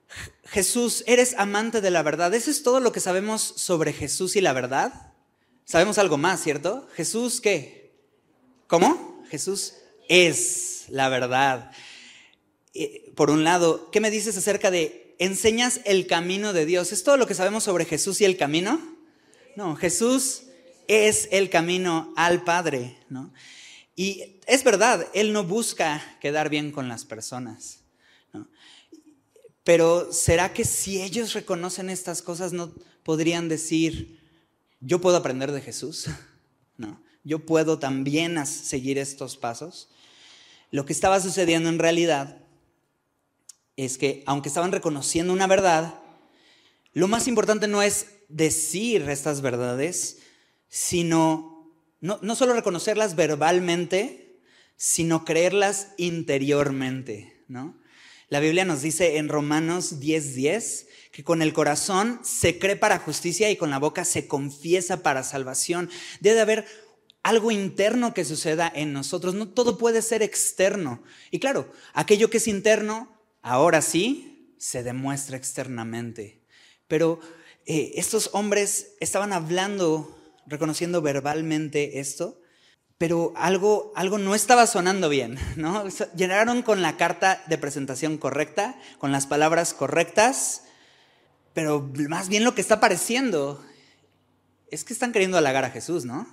Jesús, 0.46 1.04
eres 1.06 1.36
amante 1.38 1.80
de 1.80 1.92
la 1.92 2.02
verdad, 2.02 2.34
¿eso 2.34 2.50
es 2.50 2.64
todo 2.64 2.80
lo 2.80 2.92
que 2.92 3.00
sabemos 3.00 3.54
sobre 3.56 3.94
Jesús 3.94 4.36
y 4.36 4.42
la 4.42 4.54
verdad? 4.54 5.14
Sabemos 5.66 6.00
algo 6.00 6.18
más, 6.18 6.42
¿cierto? 6.42 6.88
Jesús, 6.96 7.40
¿qué? 7.40 7.94
¿Cómo? 8.66 9.24
Jesús 9.30 9.76
es 10.10 10.86
la 10.90 11.08
verdad. 11.08 11.72
Eh, 12.74 13.12
por 13.16 13.30
un 13.30 13.44
lado, 13.44 13.92
¿qué 13.92 14.00
me 14.00 14.10
dices 14.10 14.36
acerca 14.36 14.72
de 14.72 15.11
enseñas 15.22 15.82
el 15.86 16.08
camino 16.08 16.52
de 16.52 16.66
Dios? 16.66 16.92
¿Es 16.92 17.04
todo 17.04 17.16
lo 17.16 17.28
que 17.28 17.36
sabemos 17.36 17.64
sobre 17.64 17.86
Jesús 17.86 18.20
y 18.22 18.26
el 18.26 18.38
camino? 18.38 18.82
No, 19.56 19.76
Jesús 19.76 20.44
es 20.88 21.30
el 21.32 21.50
camino 21.50 22.12
al 22.18 22.44
Padre, 22.44 22.98
¿no? 23.08 23.32
Y 23.96 24.40
es 24.48 24.64
verdad, 24.64 25.08
Él 25.14 25.32
no 25.32 25.44
busca 25.44 26.18
quedar 26.20 26.50
bien 26.50 26.72
con 26.72 26.90
las 26.90 27.06
personas. 27.06 27.80
Pero 29.64 30.12
¿será 30.12 30.54
que 30.54 30.66
si 30.66 31.04
ellos 31.04 31.34
reconocen 31.34 31.92
estas 31.92 32.24
cosas 32.24 32.52
no 32.52 32.74
podrían 33.04 33.48
decir, 33.48 34.20
yo 34.80 35.02
puedo 35.02 35.18
aprender 35.18 35.52
de 35.52 35.62
Jesús? 35.62 36.08
No, 36.78 37.00
yo 37.24 37.46
puedo 37.46 37.78
también 37.78 38.44
seguir 38.48 38.98
estos 38.98 39.38
pasos. 39.38 39.90
Lo 40.72 40.84
que 40.84 40.94
estaba 40.94 41.20
sucediendo 41.20 41.70
en 41.70 41.78
realidad 41.78 42.41
es 43.86 43.98
que 43.98 44.24
aunque 44.26 44.50
estaban 44.50 44.72
reconociendo 44.72 45.34
una 45.34 45.48
verdad, 45.48 45.96
lo 46.94 47.08
más 47.08 47.28
importante 47.28 47.68
no 47.68 47.82
es 47.82 48.08
decir 48.30 49.10
estas 49.10 49.42
verdades, 49.42 50.20
sino 50.68 51.74
no, 52.00 52.20
no 52.22 52.36
solo 52.36 52.54
reconocerlas 52.54 53.16
verbalmente, 53.16 54.40
sino 54.76 55.26
creerlas 55.26 55.90
interiormente, 55.98 57.44
¿no? 57.48 57.80
La 58.30 58.40
Biblia 58.40 58.64
nos 58.64 58.82
dice 58.82 59.18
en 59.18 59.28
Romanos 59.28 60.00
10:10 60.00 60.34
10, 60.36 60.88
que 61.12 61.24
con 61.24 61.42
el 61.42 61.52
corazón 61.52 62.22
se 62.24 62.58
cree 62.58 62.78
para 62.78 62.98
justicia 62.98 63.52
y 63.52 63.58
con 63.58 63.70
la 63.70 63.78
boca 63.78 64.06
se 64.06 64.28
confiesa 64.28 65.04
para 65.04 65.24
salvación. 65.24 65.90
Debe 66.22 66.40
haber 66.40 66.66
algo 67.24 67.52
interno 67.52 68.14
que 68.14 68.26
suceda 68.26 68.72
en 68.74 68.94
nosotros, 68.94 69.36
no 69.36 69.50
todo 69.50 69.78
puede 69.78 70.02
ser 70.02 70.24
externo. 70.24 71.04
Y 71.30 71.40
claro, 71.40 71.72
aquello 71.94 72.30
que 72.30 72.38
es 72.38 72.48
interno, 72.48 73.21
ahora 73.42 73.82
sí, 73.82 74.56
se 74.58 74.84
demuestra 74.84 75.38
externamente. 75.38 76.42
Pero 76.88 77.20
eh, 77.66 77.94
estos 77.96 78.30
hombres 78.34 78.94
estaban 79.00 79.34
hablando, 79.34 80.18
reconociendo 80.46 81.02
verbalmente 81.02 82.00
esto, 82.00 82.42
pero 82.98 83.34
algo, 83.36 83.92
algo 83.96 84.20
no 84.20 84.36
estaba 84.36 84.68
sonando 84.68 85.10
bien, 85.10 85.40
¿no? 85.56 85.86
Llegaron 86.16 86.62
con 86.62 86.84
la 86.84 86.98
carta 86.98 87.44
de 87.48 87.58
presentación 87.58 88.18
correcta, 88.18 88.80
con 89.00 89.12
las 89.12 89.26
palabras 89.26 89.74
correctas, 89.74 90.64
pero 91.54 91.92
más 92.10 92.30
bien 92.30 92.44
lo 92.44 92.54
que 92.54 92.62
está 92.62 92.80
pareciendo 92.80 93.64
es 94.70 94.84
que 94.84 94.94
están 94.94 95.12
queriendo 95.12 95.38
halagar 95.38 95.66
a 95.66 95.72
Jesús, 95.72 96.06
¿no? 96.06 96.28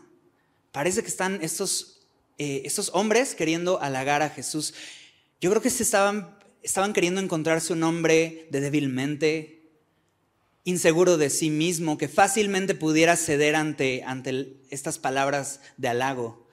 Parece 0.71 1.03
que 1.03 1.09
están 1.09 1.41
estos, 1.43 2.07
eh, 2.39 2.63
estos 2.65 2.91
hombres 2.95 3.35
queriendo 3.35 3.81
halagar 3.81 4.23
a 4.23 4.31
Jesús. 4.31 4.75
Yo 5.41 5.51
creo 5.51 5.63
que 5.63 5.71
se 5.71 5.83
estaban, 5.83 6.38
estaban 6.63 6.93
queriendo 6.93 7.21
encontrarse 7.21 7.73
un 7.73 7.83
hombre 7.83 8.49
de 8.51 8.61
débilmente, 8.61 9.71
inseguro 10.65 11.17
de 11.17 11.31
sí 11.31 11.51
mismo, 11.51 11.99
que 11.99 12.09
fácilmente 12.09 12.75
pudiera 12.75 13.17
ceder 13.17 13.57
ante, 13.57 14.03
ante 14.05 14.57
estas 14.71 14.99
palabras 14.99 15.61
de 15.77 15.89
halago. 15.89 16.47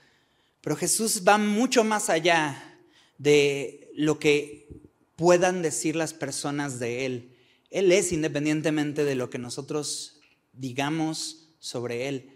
Pero 0.62 0.76
Jesús 0.76 1.24
va 1.28 1.38
mucho 1.38 1.84
más 1.84 2.10
allá 2.10 2.80
de 3.18 3.92
lo 3.96 4.20
que 4.20 4.68
puedan 5.16 5.62
decir 5.62 5.96
las 5.96 6.14
personas 6.14 6.80
de 6.80 7.06
Él. 7.06 7.36
Él 7.70 7.92
es 7.92 8.12
independientemente 8.12 9.04
de 9.04 9.16
lo 9.16 9.30
que 9.30 9.38
nosotros 9.38 10.22
digamos 10.54 11.50
sobre 11.60 12.08
Él. 12.08 12.32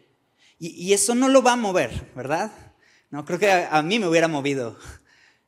Y, 0.60 0.92
eso 0.92 1.16
no 1.16 1.30
lo 1.30 1.42
va 1.42 1.54
a 1.54 1.56
mover, 1.56 2.12
¿verdad? 2.16 2.52
No, 3.10 3.24
creo 3.24 3.40
que 3.40 3.50
a, 3.50 3.82
mí 3.82 3.98
me 3.98 4.08
hubiera 4.08 4.28
movido 4.28 4.78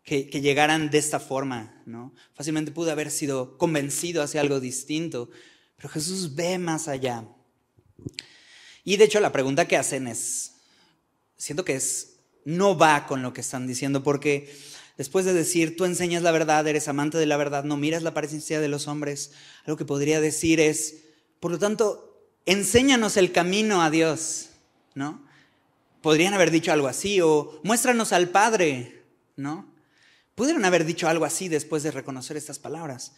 que, 0.04 0.30
que, 0.30 0.42
llegaran 0.42 0.90
de 0.90 0.98
esta 0.98 1.20
forma, 1.20 1.82
¿no? 1.86 2.14
Fácilmente 2.34 2.72
pude 2.72 2.92
haber 2.92 3.12
sido 3.12 3.58
convencido 3.58 4.24
hacia 4.24 4.42
algo 4.42 4.60
distinto, 4.60 5.30
pero 5.78 5.90
Jesús 5.90 6.36
ve 6.36 6.58
más 6.58 6.88
allá. 6.88 7.26
Y 8.84 8.98
de 8.98 9.06
hecho 9.06 9.20
la 9.20 9.32
pregunta 9.32 9.68
que 9.68 9.78
hacen 9.78 10.08
es, 10.08 10.54
siento 11.38 11.66
que 11.66 11.76
es 11.76 12.12
no 12.46 12.78
va 12.78 13.06
con 13.08 13.22
lo 13.22 13.34
que 13.34 13.42
están 13.42 13.68
diciendo, 13.68 14.04
porque 14.04 14.54
después 14.98 15.26
de 15.26 15.34
decir, 15.34 15.78
tú 15.78 15.86
enseñas 15.86 16.24
la 16.24 16.32
verdad, 16.32 16.68
eres 16.68 16.88
amante 16.88 17.18
de 17.18 17.26
la 17.26 17.38
verdad, 17.38 17.64
no 17.64 17.78
miras 17.78 18.04
la 18.04 18.12
apariencia 18.12 18.60
de 18.60 18.68
los 18.68 18.88
hombres, 18.88 19.32
algo 19.66 19.78
que 19.78 19.86
podría 19.86 20.22
decir 20.22 20.60
es, 20.60 21.04
por 21.40 21.52
lo 21.52 21.60
tanto, 21.60 22.28
enséñanos 22.46 23.18
el 23.18 23.32
camino 23.32 23.82
a 23.82 23.90
Dios, 23.90 24.50
¿no? 24.96 25.24
Podrían 26.02 26.34
haber 26.34 26.50
dicho 26.50 26.72
algo 26.72 26.88
así, 26.88 27.22
o 27.22 27.60
muéstranos 27.64 28.12
al 28.12 28.30
Padre, 28.30 29.04
¿no? 29.36 29.71
Pudieron 30.36 30.66
haber 30.66 30.86
dicho 30.86 31.08
algo 31.08 31.26
así 31.26 31.50
después 31.50 31.84
de 31.84 31.92
reconocer 31.92 32.38
estas 32.38 32.60
palabras. 32.60 33.14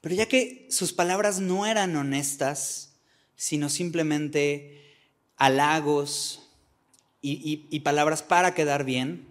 Pero 0.00 0.14
ya 0.14 0.26
que 0.26 0.66
sus 0.70 0.92
palabras 0.92 1.40
no 1.40 1.66
eran 1.66 1.94
honestas, 1.96 2.94
sino 3.36 3.68
simplemente 3.68 4.94
halagos, 5.36 6.40
y, 7.22 7.80
palabras 7.80 8.22
para 8.22 8.54
quedar 8.54 8.84
bien, 8.84 9.26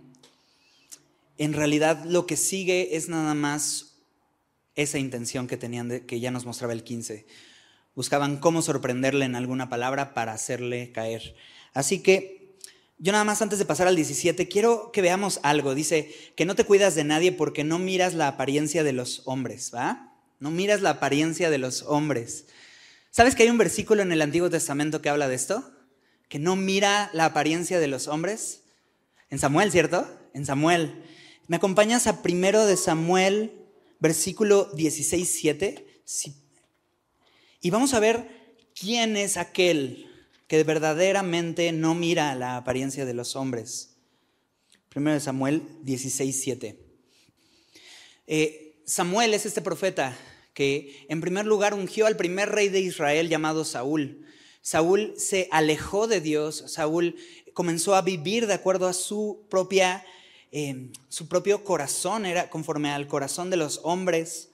en 1.38 1.54
realidad 1.54 2.04
lo 2.06 2.28
que 2.28 2.38
sigue 2.38 2.96
es 2.96 3.10
nada 3.10 3.34
más 3.34 3.96
esa 4.76 5.00
intención 5.00 5.48
que 5.48 5.58
tenían, 5.58 5.90
de, 5.90 6.06
que 6.06 6.20
ya 6.20 6.32
nos 6.32 6.46
mostraba 6.46 6.74
el 6.74 6.84
15. 6.84 7.26
Buscaban 7.96 8.38
cómo 8.38 8.62
sorprenderle 8.62 9.26
en 9.26 9.36
alguna 9.36 9.70
palabra 9.70 10.14
para 10.14 10.34
hacerle 10.34 10.92
caer. 10.92 11.36
Así 11.74 12.00
que 12.00 12.39
yo 13.00 13.12
nada 13.12 13.24
más 13.24 13.42
antes 13.42 13.60
de 13.60 13.66
pasar 13.66 13.88
al 13.88 13.96
17, 13.96 14.48
quiero 14.48 14.92
que 14.92 15.02
veamos 15.02 15.40
algo. 15.44 15.74
Dice 15.74 16.14
que 16.36 16.46
no 16.46 16.56
te 16.56 16.66
cuidas 16.66 16.96
de 16.96 17.04
nadie 17.04 17.32
porque 17.32 17.64
no 17.64 17.80
miras 17.80 18.14
la 18.14 18.28
apariencia 18.28 18.84
de 18.84 18.94
los 18.94 19.24
hombres, 19.26 19.72
¿va? 19.74 20.14
No 20.40 20.52
miras 20.52 20.82
la 20.82 20.92
apariencia 20.92 21.50
de 21.50 21.58
los 21.58 21.84
hombres. 21.84 22.46
¿Sabes 23.12 23.36
que 23.36 23.44
hay 23.44 23.50
un 23.50 23.58
versículo 23.58 24.02
en 24.02 24.12
el 24.12 24.22
Antiguo 24.22 24.50
Testamento 24.50 25.02
que 25.02 25.10
habla 25.10 25.28
de 25.28 25.36
esto? 25.36 25.74
que 26.30 26.40
no 26.40 26.56
mira 26.56 27.10
la 27.12 27.26
apariencia 27.26 27.80
de 27.80 27.88
los 27.88 28.08
hombres? 28.08 28.62
En 29.30 29.40
Samuel, 29.40 29.72
¿cierto? 29.72 30.08
En 30.34 30.46
Samuel. 30.46 31.04
¿Me 31.48 31.58
acompañas 31.58 32.08
a 32.08 32.22
primero 32.22 32.66
de 32.66 32.78
Samuel, 32.78 33.52
versículo 34.00 34.70
16, 34.76 35.28
7? 35.28 36.04
Y 37.62 37.70
vamos 37.72 37.94
a 37.94 38.00
ver 38.00 38.30
quién 38.80 39.18
es 39.18 39.38
aquel 39.38 40.09
que 40.50 40.64
verdaderamente 40.64 41.72
no 41.72 41.94
mira 41.94 42.34
la 42.34 42.58
apariencia 42.58 43.06
de 43.06 43.14
los 43.14 43.36
hombres. 43.36 43.92
Primero 44.90 45.14
de 45.14 45.20
Samuel 45.20 45.62
16, 45.84 46.42
7. 46.42 46.80
Eh, 48.26 48.82
Samuel 48.84 49.36
es 49.36 49.46
este 49.46 49.62
profeta 49.62 50.18
que 50.56 51.06
en 51.08 51.22
primer 51.22 51.46
lugar 51.46 51.76
ungió 51.76 52.08
al 52.08 52.18
primer 52.18 52.50
rey 52.50 52.68
de 52.70 52.80
Israel 52.80 53.30
llamado 53.30 53.64
Saúl. 53.64 54.26
Saúl 54.64 55.14
se 55.18 55.48
alejó 55.52 56.08
de 56.08 56.20
Dios, 56.20 56.64
Saúl 56.66 57.16
comenzó 57.54 57.94
a 57.94 58.02
vivir 58.02 58.48
de 58.48 58.56
acuerdo 58.56 58.88
a 58.88 58.94
su 58.94 59.46
propia, 59.52 60.04
eh, 60.52 60.90
su 61.10 61.28
propio 61.28 61.64
corazón, 61.64 62.26
era 62.26 62.50
conforme 62.50 62.90
al 62.90 63.08
corazón 63.08 63.52
de 63.52 63.58
los 63.58 63.82
hombres 63.84 64.50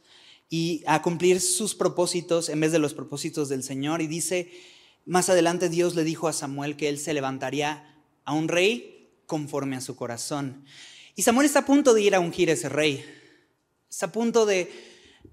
y 0.49 0.83
a 0.87 1.01
cumplir 1.01 1.39
sus 1.39 1.73
propósitos 1.73 2.49
en 2.49 2.59
vez 2.59 2.73
de 2.73 2.79
los 2.79 2.93
propósitos 2.93 3.47
del 3.47 3.63
Señor. 3.63 4.01
Y 4.01 4.07
dice, 4.07 4.51
más 5.05 5.29
adelante 5.29 5.69
Dios 5.69 5.95
le 5.95 6.03
dijo 6.03 6.27
a 6.27 6.33
Samuel 6.33 6.75
que 6.75 6.89
él 6.89 6.97
se 6.97 7.13
levantaría 7.13 7.95
a 8.23 8.33
un 8.33 8.47
rey 8.47 9.11
conforme 9.27 9.75
a 9.75 9.81
su 9.81 9.95
corazón. 9.95 10.65
Y 11.15 11.21
Samuel 11.21 11.45
está 11.45 11.59
a 11.59 11.65
punto 11.65 11.93
de 11.93 12.01
ir 12.01 12.15
a 12.15 12.19
ungir 12.19 12.49
ese 12.49 12.69
rey. 12.69 13.05
Está 13.89 14.07
a 14.07 14.11
punto 14.11 14.45
de, 14.45 14.71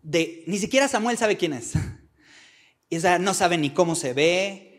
de 0.02 0.44
ni 0.46 0.58
siquiera 0.58 0.88
Samuel 0.88 1.18
sabe 1.18 1.36
quién 1.36 1.54
es. 1.54 1.72
Sea, 3.00 3.18
no 3.18 3.32
sabe 3.32 3.56
ni 3.56 3.70
cómo 3.70 3.94
se 3.94 4.12
ve, 4.12 4.72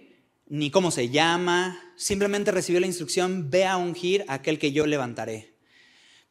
ni 0.48 0.70
cómo 0.70 0.92
se 0.92 1.10
llama, 1.10 1.82
simplemente 1.96 2.52
recibió 2.52 2.80
la 2.80 2.86
instrucción, 2.86 3.50
ve 3.50 3.66
a 3.66 3.78
ungir 3.78 4.24
a 4.28 4.36
aquel 4.36 4.60
que 4.60 4.72
yo 4.72 4.86
levantaré. 4.86 5.58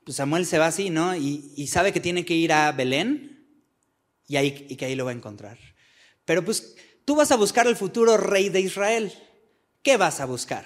Pues 0.04 0.16
Samuel 0.16 0.46
se 0.46 0.58
va 0.58 0.68
así, 0.68 0.90
¿no? 0.90 1.16
Y, 1.16 1.66
sabe 1.66 1.92
que 1.92 1.98
tiene 1.98 2.24
que 2.24 2.34
ir 2.34 2.52
a 2.52 2.70
Belén 2.70 3.48
y, 4.28 4.36
ahí, 4.36 4.66
y 4.68 4.76
que 4.76 4.84
ahí 4.84 4.94
lo 4.94 5.04
va 5.04 5.10
a 5.10 5.14
encontrar. 5.14 5.58
Pero 6.24 6.44
pues 6.44 6.76
tú 7.04 7.16
vas 7.16 7.30
a 7.32 7.36
buscar 7.36 7.66
al 7.66 7.76
futuro 7.76 8.16
rey 8.16 8.48
de 8.48 8.60
Israel. 8.60 9.12
¿Qué 9.82 9.96
vas 9.96 10.20
a 10.20 10.26
buscar? 10.26 10.64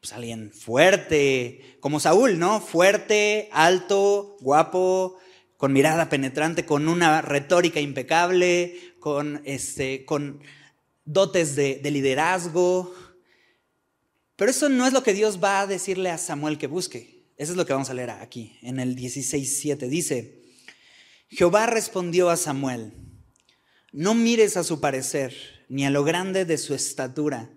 Pues 0.00 0.12
alguien 0.12 0.52
fuerte, 0.52 1.78
como 1.80 2.00
Saúl, 2.00 2.38
¿no? 2.38 2.60
Fuerte, 2.60 3.48
alto, 3.52 4.36
guapo, 4.40 5.18
con 5.56 5.72
mirada 5.72 6.08
penetrante, 6.08 6.66
con 6.66 6.88
una 6.88 7.22
retórica 7.22 7.80
impecable, 7.80 8.94
con, 9.00 9.42
este, 9.44 10.04
con 10.04 10.40
dotes 11.04 11.56
de, 11.56 11.76
de 11.76 11.90
liderazgo. 11.90 12.94
Pero 14.36 14.50
eso 14.50 14.68
no 14.68 14.86
es 14.86 14.92
lo 14.92 15.02
que 15.02 15.14
Dios 15.14 15.42
va 15.42 15.60
a 15.60 15.66
decirle 15.66 16.10
a 16.10 16.18
Samuel 16.18 16.58
que 16.58 16.66
busque. 16.66 17.24
Eso 17.36 17.52
es 17.52 17.56
lo 17.56 17.66
que 17.66 17.72
vamos 17.72 17.90
a 17.90 17.94
leer 17.94 18.10
aquí, 18.10 18.58
en 18.62 18.78
el 18.78 18.96
16.7. 18.96 19.88
Dice, 19.88 20.42
Jehová 21.28 21.66
respondió 21.66 22.30
a 22.30 22.36
Samuel, 22.36 22.92
no 23.94 24.14
mires 24.14 24.56
a 24.56 24.64
su 24.64 24.80
parecer, 24.80 25.36
ni 25.68 25.86
a 25.86 25.90
lo 25.90 26.02
grande 26.02 26.44
de 26.44 26.58
su 26.58 26.74
estatura, 26.74 27.48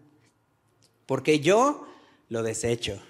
porque 1.08 1.39
yo 1.39 1.88
lo 2.30 2.43
desecho. 2.43 3.02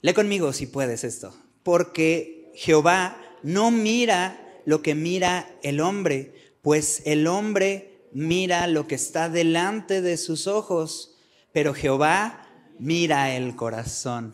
Lee 0.00 0.14
conmigo 0.14 0.54
si 0.54 0.66
puedes 0.66 1.04
esto, 1.04 1.36
porque 1.62 2.50
Jehová 2.54 3.20
no 3.42 3.70
mira 3.70 4.62
lo 4.64 4.80
que 4.80 4.94
mira 4.94 5.54
el 5.62 5.80
hombre, 5.80 6.54
pues 6.62 7.02
el 7.04 7.26
hombre 7.26 8.08
mira 8.10 8.66
lo 8.68 8.86
que 8.86 8.94
está 8.94 9.28
delante 9.28 10.00
de 10.00 10.16
sus 10.16 10.46
ojos, 10.46 11.18
pero 11.52 11.74
Jehová 11.74 12.48
mira 12.78 13.36
el 13.36 13.54
corazón. 13.54 14.32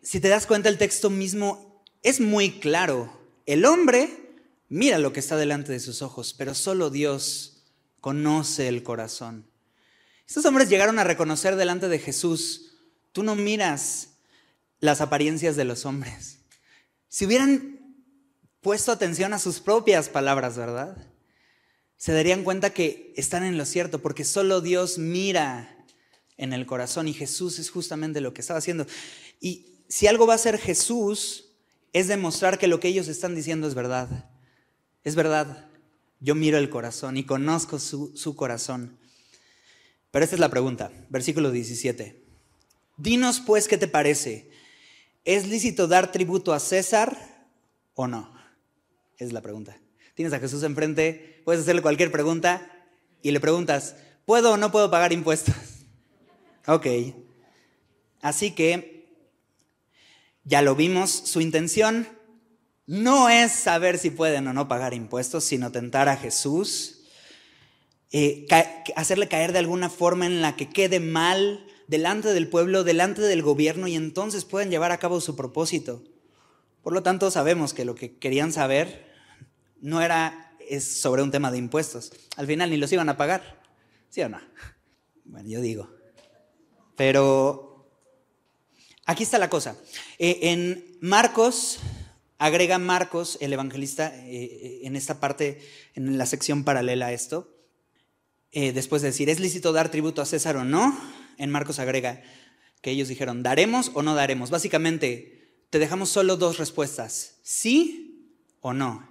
Si 0.00 0.20
te 0.20 0.28
das 0.28 0.46
cuenta, 0.46 0.68
el 0.68 0.78
texto 0.78 1.10
mismo 1.10 1.82
es 2.04 2.20
muy 2.20 2.60
claro. 2.60 3.12
El 3.46 3.64
hombre 3.64 4.21
mira 4.72 4.98
lo 4.98 5.12
que 5.12 5.20
está 5.20 5.36
delante 5.36 5.70
de 5.70 5.80
sus 5.80 6.00
ojos, 6.00 6.32
pero 6.32 6.54
solo 6.54 6.88
Dios 6.88 7.62
conoce 8.00 8.68
el 8.68 8.82
corazón. 8.82 9.46
Estos 10.26 10.46
hombres 10.46 10.70
llegaron 10.70 10.98
a 10.98 11.04
reconocer 11.04 11.56
delante 11.56 11.88
de 11.88 11.98
Jesús, 11.98 12.78
tú 13.12 13.22
no 13.22 13.36
miras 13.36 14.14
las 14.80 15.02
apariencias 15.02 15.56
de 15.56 15.66
los 15.66 15.84
hombres. 15.84 16.38
Si 17.08 17.26
hubieran 17.26 17.96
puesto 18.62 18.92
atención 18.92 19.34
a 19.34 19.38
sus 19.38 19.60
propias 19.60 20.08
palabras, 20.08 20.56
¿verdad? 20.56 20.96
Se 21.98 22.14
darían 22.14 22.42
cuenta 22.42 22.70
que 22.70 23.12
están 23.14 23.44
en 23.44 23.58
lo 23.58 23.66
cierto, 23.66 24.00
porque 24.00 24.24
solo 24.24 24.62
Dios 24.62 24.96
mira 24.96 25.84
en 26.38 26.54
el 26.54 26.64
corazón 26.64 27.08
y 27.08 27.12
Jesús 27.12 27.58
es 27.58 27.68
justamente 27.68 28.22
lo 28.22 28.32
que 28.32 28.40
estaba 28.40 28.58
haciendo. 28.58 28.86
Y 29.38 29.84
si 29.86 30.06
algo 30.06 30.26
va 30.26 30.32
a 30.32 30.36
hacer 30.36 30.56
Jesús, 30.56 31.50
es 31.92 32.08
demostrar 32.08 32.58
que 32.58 32.68
lo 32.68 32.80
que 32.80 32.88
ellos 32.88 33.08
están 33.08 33.34
diciendo 33.34 33.68
es 33.68 33.74
verdad. 33.74 34.31
Es 35.04 35.14
verdad. 35.14 35.68
Yo 36.20 36.34
miro 36.34 36.58
el 36.58 36.70
corazón 36.70 37.16
y 37.16 37.24
conozco 37.24 37.78
su, 37.78 38.16
su 38.16 38.36
corazón. 38.36 38.98
Pero 40.12 40.24
esta 40.24 40.36
es 40.36 40.40
la 40.40 40.50
pregunta, 40.50 40.92
versículo 41.08 41.50
17. 41.50 42.22
Dinos 42.96 43.40
pues 43.40 43.66
qué 43.66 43.78
te 43.78 43.88
parece. 43.88 44.50
¿Es 45.24 45.48
lícito 45.48 45.88
dar 45.88 46.12
tributo 46.12 46.52
a 46.52 46.60
César 46.60 47.16
o 47.94 48.06
no? 48.06 48.32
Es 49.18 49.32
la 49.32 49.40
pregunta. 49.40 49.76
Tienes 50.14 50.32
a 50.32 50.40
Jesús 50.40 50.62
enfrente, 50.62 51.40
puedes 51.44 51.62
hacerle 51.62 51.82
cualquier 51.82 52.12
pregunta 52.12 52.70
y 53.22 53.30
le 53.30 53.40
preguntas, 53.40 53.96
¿puedo 54.26 54.52
o 54.52 54.56
no 54.56 54.70
puedo 54.70 54.90
pagar 54.90 55.12
impuestos? 55.12 55.54
Ok. 56.68 56.86
Así 58.20 58.52
que, 58.52 59.08
ya 60.44 60.62
lo 60.62 60.76
vimos, 60.76 61.10
su 61.10 61.40
intención 61.40 62.06
no 62.86 63.28
es 63.28 63.52
saber 63.52 63.98
si 63.98 64.10
pueden 64.10 64.46
o 64.48 64.52
no 64.52 64.68
pagar 64.68 64.94
impuestos, 64.94 65.44
sino 65.44 65.72
tentar 65.72 66.08
a 66.08 66.16
Jesús, 66.16 67.02
eh, 68.10 68.46
hacerle 68.96 69.28
caer 69.28 69.52
de 69.52 69.60
alguna 69.60 69.88
forma 69.88 70.26
en 70.26 70.42
la 70.42 70.56
que 70.56 70.68
quede 70.68 71.00
mal 71.00 71.66
delante 71.86 72.32
del 72.32 72.48
pueblo, 72.48 72.84
delante 72.84 73.22
del 73.22 73.42
gobierno, 73.42 73.86
y 73.86 73.94
entonces 73.94 74.44
pueden 74.44 74.70
llevar 74.70 74.92
a 74.92 74.98
cabo 74.98 75.20
su 75.20 75.36
propósito. 75.36 76.02
Por 76.82 76.92
lo 76.92 77.02
tanto, 77.02 77.30
sabemos 77.30 77.74
que 77.74 77.84
lo 77.84 77.94
que 77.94 78.18
querían 78.18 78.52
saber 78.52 79.06
no 79.80 80.00
era 80.00 80.52
es 80.68 81.00
sobre 81.00 81.22
un 81.22 81.30
tema 81.30 81.50
de 81.50 81.58
impuestos. 81.58 82.12
Al 82.36 82.46
final 82.46 82.70
ni 82.70 82.76
los 82.76 82.92
iban 82.92 83.08
a 83.08 83.16
pagar. 83.16 83.62
¿Sí 84.08 84.20
o 84.22 84.28
no? 84.28 84.40
Bueno, 85.24 85.48
yo 85.48 85.60
digo. 85.60 85.88
Pero 86.96 87.88
aquí 89.06 89.22
está 89.22 89.38
la 89.38 89.48
cosa. 89.48 89.76
Eh, 90.18 90.38
en 90.42 90.98
Marcos, 91.00 91.78
agrega 92.44 92.78
Marcos, 92.78 93.38
el 93.40 93.52
evangelista, 93.52 94.12
eh, 94.26 94.42
eh, 94.42 94.80
en 94.82 94.96
esta 94.96 95.20
parte, 95.20 95.60
en 95.94 96.18
la 96.18 96.26
sección 96.26 96.64
paralela 96.64 97.06
a 97.06 97.12
esto, 97.12 97.48
después 98.52 99.00
de 99.00 99.08
decir, 99.08 99.30
¿es 99.30 99.40
lícito 99.40 99.72
dar 99.72 99.90
tributo 99.90 100.20
a 100.20 100.26
César 100.26 100.56
o 100.56 100.64
no? 100.64 100.94
En 101.38 101.48
Marcos 101.48 101.78
agrega 101.78 102.22
que 102.82 102.90
ellos 102.90 103.08
dijeron, 103.08 103.42
¿daremos 103.42 103.90
o 103.94 104.02
no 104.02 104.14
daremos? 104.14 104.50
Básicamente, 104.50 105.64
te 105.70 105.78
dejamos 105.78 106.10
solo 106.10 106.36
dos 106.36 106.58
respuestas, 106.58 107.36
sí 107.42 108.36
o 108.60 108.74
no. 108.74 109.08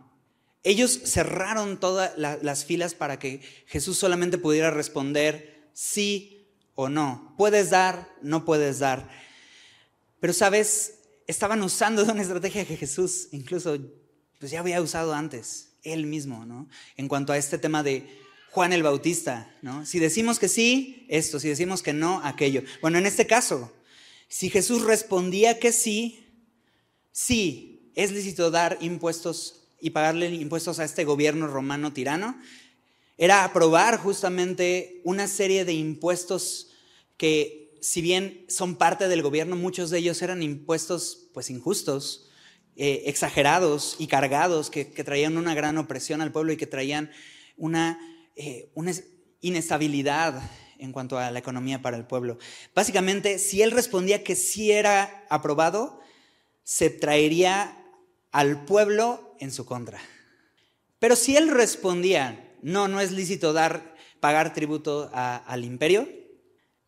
Ellos 0.64 0.92
cerraron 1.06 1.80
todas 1.80 2.16
las 2.18 2.66
filas 2.66 2.94
para 2.94 3.18
que 3.18 3.42
Jesús 3.66 3.98
solamente 3.98 4.38
pudiera 4.38 4.70
responder 4.70 5.72
sí 5.74 6.54
o 6.76 6.88
no. 6.88 7.34
Puedes 7.38 7.72
dar, 7.72 8.14
no 8.22 8.46
puedes 8.46 8.78
dar. 8.78 9.10
Pero 10.20 10.34
sabes, 10.34 11.01
estaban 11.28 11.62
usando 11.62 12.04
una 12.04 12.22
estrategia 12.22 12.66
que 12.66 12.78
Jesús 12.78 13.28
incluso 13.32 13.78
pues 14.40 14.52
ya 14.52 14.60
había 14.60 14.82
usado 14.82 15.14
antes, 15.14 15.74
él 15.84 16.08
mismo, 16.08 16.46
¿no? 16.46 16.68
En 16.98 17.08
cuanto 17.08 17.32
a 17.32 17.38
este 17.38 17.58
tema 17.58 17.84
de 17.84 18.08
Juan 18.50 18.74
el 18.74 18.84
Bautista, 18.84 19.56
¿no? 19.62 19.86
Si 19.86 20.00
decimos 20.00 20.40
que 20.40 20.48
sí, 20.48 21.06
esto, 21.10 21.40
si 21.40 21.48
decimos 21.48 21.84
que 21.84 21.94
no, 21.94 22.22
aquello. 22.24 22.64
Bueno, 22.82 22.98
en 22.98 23.06
este 23.06 23.28
caso, 23.28 23.72
si 24.28 24.50
Jesús 24.50 24.82
respondía 24.82 25.60
que 25.60 25.72
sí, 25.72 26.26
sí, 27.12 27.92
es 27.96 28.12
lícito 28.12 28.50
dar 28.50 28.78
impuestos 28.82 29.68
y 29.80 29.92
pagarle 29.92 30.34
impuestos 30.34 30.80
a 30.80 30.86
este 30.86 31.06
gobierno 31.06 31.48
romano 31.48 31.94
tirano, 31.94 32.40
era 33.18 33.44
aprobar 33.44 33.98
justamente 33.98 35.02
una 35.04 35.28
serie 35.28 35.66
de 35.66 35.74
impuestos 35.74 36.72
que, 37.18 37.61
si 37.82 38.02
bien 38.02 38.46
son 38.48 38.76
parte 38.76 39.08
del 39.08 39.24
gobierno, 39.24 39.56
muchos 39.56 39.90
de 39.90 39.98
ellos 39.98 40.22
eran 40.22 40.44
impuestos 40.44 41.30
pues 41.34 41.50
injustos, 41.50 42.30
eh, 42.76 43.04
exagerados 43.08 43.96
y 43.98 44.08
cargados, 44.08 44.70
que, 44.70 44.86
traían 44.86 45.36
una 45.36 45.56
gran 45.56 45.78
opresión 45.78 46.22
al 46.22 46.32
pueblo 46.32 46.54
y 46.54 46.58
que 46.58 46.68
traían 46.68 47.12
una, 47.58 48.00
eh, 48.36 48.72
una 48.76 48.94
inestabilidad 49.42 50.42
en 50.78 50.92
cuanto 50.92 51.18
a 51.18 51.32
la 51.32 51.40
economía 51.40 51.82
para 51.82 51.98
el 51.98 52.06
pueblo. 52.06 52.38
Básicamente, 52.76 53.40
si 53.40 53.64
él 53.64 53.72
respondía 53.72 54.24
que 54.24 54.36
sí 54.36 54.72
era 54.72 55.26
aprobado, 55.30 56.00
se 56.64 56.92
traería 56.92 57.84
al 58.32 58.64
pueblo 58.66 59.36
en 59.40 59.52
su 59.52 59.66
contra. 59.66 60.00
Pero 61.00 61.16
si 61.16 61.36
él 61.36 61.50
respondía, 61.50 62.56
no, 62.62 62.88
no 62.88 63.02
es 63.02 63.12
lícito 63.12 63.54
dar, 63.54 63.96
pagar 64.20 64.54
tributo 64.54 65.10
al 65.14 65.66
imperio, 65.66 66.08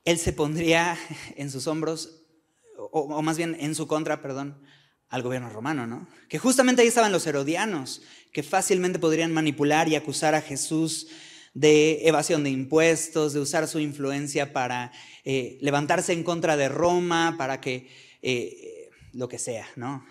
él 0.06 0.18
se 0.18 0.34
pondría 0.34 0.98
en 1.36 1.52
sus 1.52 1.68
hombros, 1.68 2.22
o, 2.78 3.22
más 3.22 3.38
bien 3.38 3.56
en 3.60 3.76
su 3.76 3.88
contra, 3.88 4.22
perdón, 4.22 4.62
al 5.10 5.22
gobierno 5.22 5.50
romano, 5.50 5.86
¿no? 5.86 6.08
Que 6.28 6.40
justamente 6.40 6.82
ahí 6.82 6.88
estaban 6.88 7.12
los 7.12 7.28
herodianos, 7.28 8.02
que 8.32 8.42
fácilmente 8.42 8.98
podrían 8.98 9.32
manipular 9.32 9.88
y 9.88 9.96
acusar 9.96 10.34
a 10.34 10.42
Jesús 10.42 11.08
de 11.54 12.08
evasión 12.08 12.44
de 12.44 12.50
impuestos, 12.50 13.34
de 13.34 13.40
usar 13.40 13.68
su 13.68 13.80
influencia 13.80 14.54
para 14.54 14.92
eh, 15.24 15.60
levantarse 15.62 16.14
en 16.14 16.24
contra 16.24 16.58
de 16.58 16.68
Roma, 16.68 17.36
para 17.38 17.62
que 17.62 17.90
eh, 18.24 18.90
lo 19.14 19.30
que 19.30 19.38
sea, 19.38 19.68
¿no? 19.76 20.04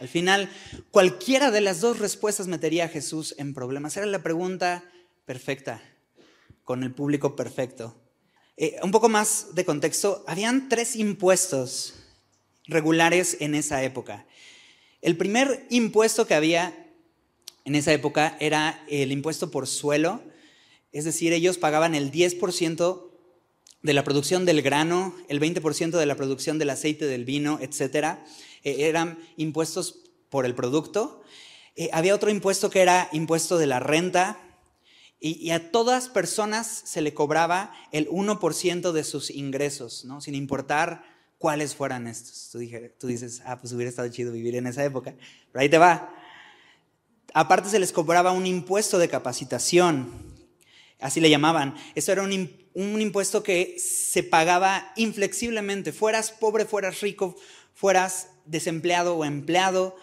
Al 0.00 0.08
final, 0.08 0.50
cualquiera 0.90 1.50
de 1.50 1.60
las 1.60 1.80
dos 1.80 1.98
respuestas 1.98 2.46
metería 2.46 2.84
a 2.84 2.88
Jesús 2.88 3.34
en 3.38 3.54
problemas. 3.54 3.96
Era 3.96 4.06
la 4.06 4.22
pregunta 4.22 4.84
perfecta, 5.24 5.82
con 6.64 6.82
el 6.82 6.92
público 6.92 7.34
perfecto. 7.34 7.96
Eh, 8.60 8.76
un 8.82 8.90
poco 8.90 9.08
más 9.08 9.54
de 9.54 9.64
contexto, 9.64 10.24
habían 10.26 10.68
tres 10.68 10.96
impuestos 10.96 11.94
regulares 12.66 13.36
en 13.38 13.54
esa 13.54 13.84
época. 13.84 14.26
El 15.00 15.16
primer 15.16 15.64
impuesto 15.70 16.26
que 16.26 16.34
había 16.34 16.86
en 17.64 17.76
esa 17.76 17.92
época 17.92 18.36
era 18.40 18.84
el 18.88 19.12
impuesto 19.12 19.52
por 19.52 19.68
suelo, 19.68 20.22
es 20.90 21.04
decir, 21.04 21.32
ellos 21.32 21.56
pagaban 21.56 21.94
el 21.94 22.10
10% 22.10 23.08
de 23.82 23.92
la 23.92 24.02
producción 24.02 24.44
del 24.44 24.60
grano, 24.60 25.14
el 25.28 25.40
20% 25.40 25.96
de 25.96 26.06
la 26.06 26.16
producción 26.16 26.58
del 26.58 26.70
aceite 26.70 27.06
del 27.06 27.24
vino, 27.24 27.60
etcétera 27.62 28.24
eh, 28.64 28.88
eran 28.88 29.20
impuestos 29.36 30.00
por 30.30 30.44
el 30.44 30.56
producto. 30.56 31.22
Eh, 31.76 31.90
había 31.92 32.12
otro 32.12 32.28
impuesto 32.28 32.70
que 32.70 32.80
era 32.80 33.08
impuesto 33.12 33.56
de 33.56 33.68
la 33.68 33.78
renta. 33.78 34.40
Y, 35.20 35.50
a 35.50 35.72
todas 35.72 36.08
personas 36.08 36.66
se 36.68 37.00
le 37.00 37.12
cobraba 37.12 37.72
el 37.90 38.08
1% 38.08 38.92
de 38.92 39.02
sus 39.02 39.30
ingresos, 39.30 40.04
¿no? 40.04 40.20
sin 40.20 40.36
importar 40.36 41.02
cuáles 41.38 41.74
fueran 41.74 42.06
estos. 42.06 42.50
Tú, 42.52 42.60
tú 43.00 43.06
dices, 43.08 43.42
ah, 43.44 43.60
pues 43.60 43.72
hubiera 43.72 43.90
estado 43.90 44.08
chido 44.08 44.32
vivir 44.32 44.54
en 44.54 44.68
esa 44.68 44.84
época. 44.84 45.14
Pero 45.50 45.60
ahí 45.62 45.68
te 45.68 45.78
va. 45.78 46.14
Aparte 47.34 47.68
se 47.68 47.78
les 47.78 47.92
cobraba 47.92 48.32
un 48.32 48.46
impuesto 48.46 48.98
de 48.98 49.08
capacitación, 49.08 50.10
así 51.00 51.20
le 51.20 51.30
llamaban. 51.30 51.74
Eso 51.94 52.12
era 52.12 52.22
un, 52.22 52.50
un, 52.74 53.00
impuesto 53.00 53.42
que 53.42 53.76
se 53.78 54.22
pagaba 54.22 54.92
inflexiblemente. 54.96 55.92
Fueras 55.92 56.30
pobre, 56.30 56.64
fueras 56.64 57.00
rico, 57.00 57.36
fueras 57.74 58.28
desempleado 58.46 59.16
o 59.16 59.24
empleado, 59.24 59.96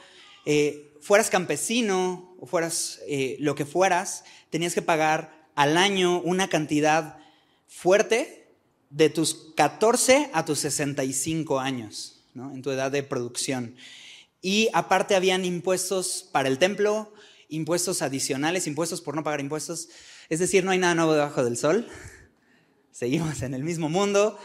eh, 0.45 0.93
fueras 1.05 1.29
campesino 1.29 2.35
o 2.39 2.47
fueras 2.47 2.99
eh, 3.07 3.37
lo 3.39 3.53
que 3.53 3.63
fueras, 3.63 4.23
tenías 4.49 4.73
que 4.73 4.81
pagar 4.81 5.47
al 5.53 5.77
año 5.77 6.19
una 6.19 6.49
cantidad 6.49 7.19
fuerte 7.67 8.47
de 8.89 9.11
tus 9.11 9.53
14 9.55 10.31
a 10.33 10.45
tus 10.45 10.57
65 10.59 11.59
años, 11.59 12.23
en 12.33 12.63
tu 12.63 12.71
edad 12.71 12.89
de 12.89 13.03
producción. 13.03 13.75
Y 14.41 14.69
aparte 14.73 15.15
habían 15.15 15.45
impuestos 15.45 16.27
para 16.31 16.49
el 16.49 16.57
templo, 16.57 17.13
impuestos 17.49 18.01
adicionales, 18.01 18.65
impuestos 18.65 18.99
por 18.99 19.15
no 19.15 19.23
pagar 19.23 19.41
impuestos. 19.41 19.89
Es 20.29 20.39
decir, 20.39 20.63
no 20.63 20.71
hay 20.71 20.79
nada 20.79 20.95
nuevo 20.95 21.13
debajo 21.13 21.43
del 21.43 21.55
sol. 21.55 21.87
Seguimos 22.91 23.43
en 23.43 23.53
el 23.53 23.63
mismo 23.63 23.89
mundo. 23.89 24.39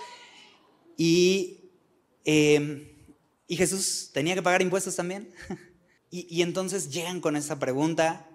Y, 0.99 1.71
em, 2.27 2.87
y 3.49 3.57
Jesús 3.57 4.11
tenía 4.13 4.35
que 4.35 4.43
pagar 4.43 4.61
impuestos 4.61 4.95
también. 4.95 5.33
y, 6.11 6.43
entonces 6.43 6.91
llegan 6.91 7.21
con 7.21 7.37
esa 7.37 7.59
pregunta. 7.59 8.27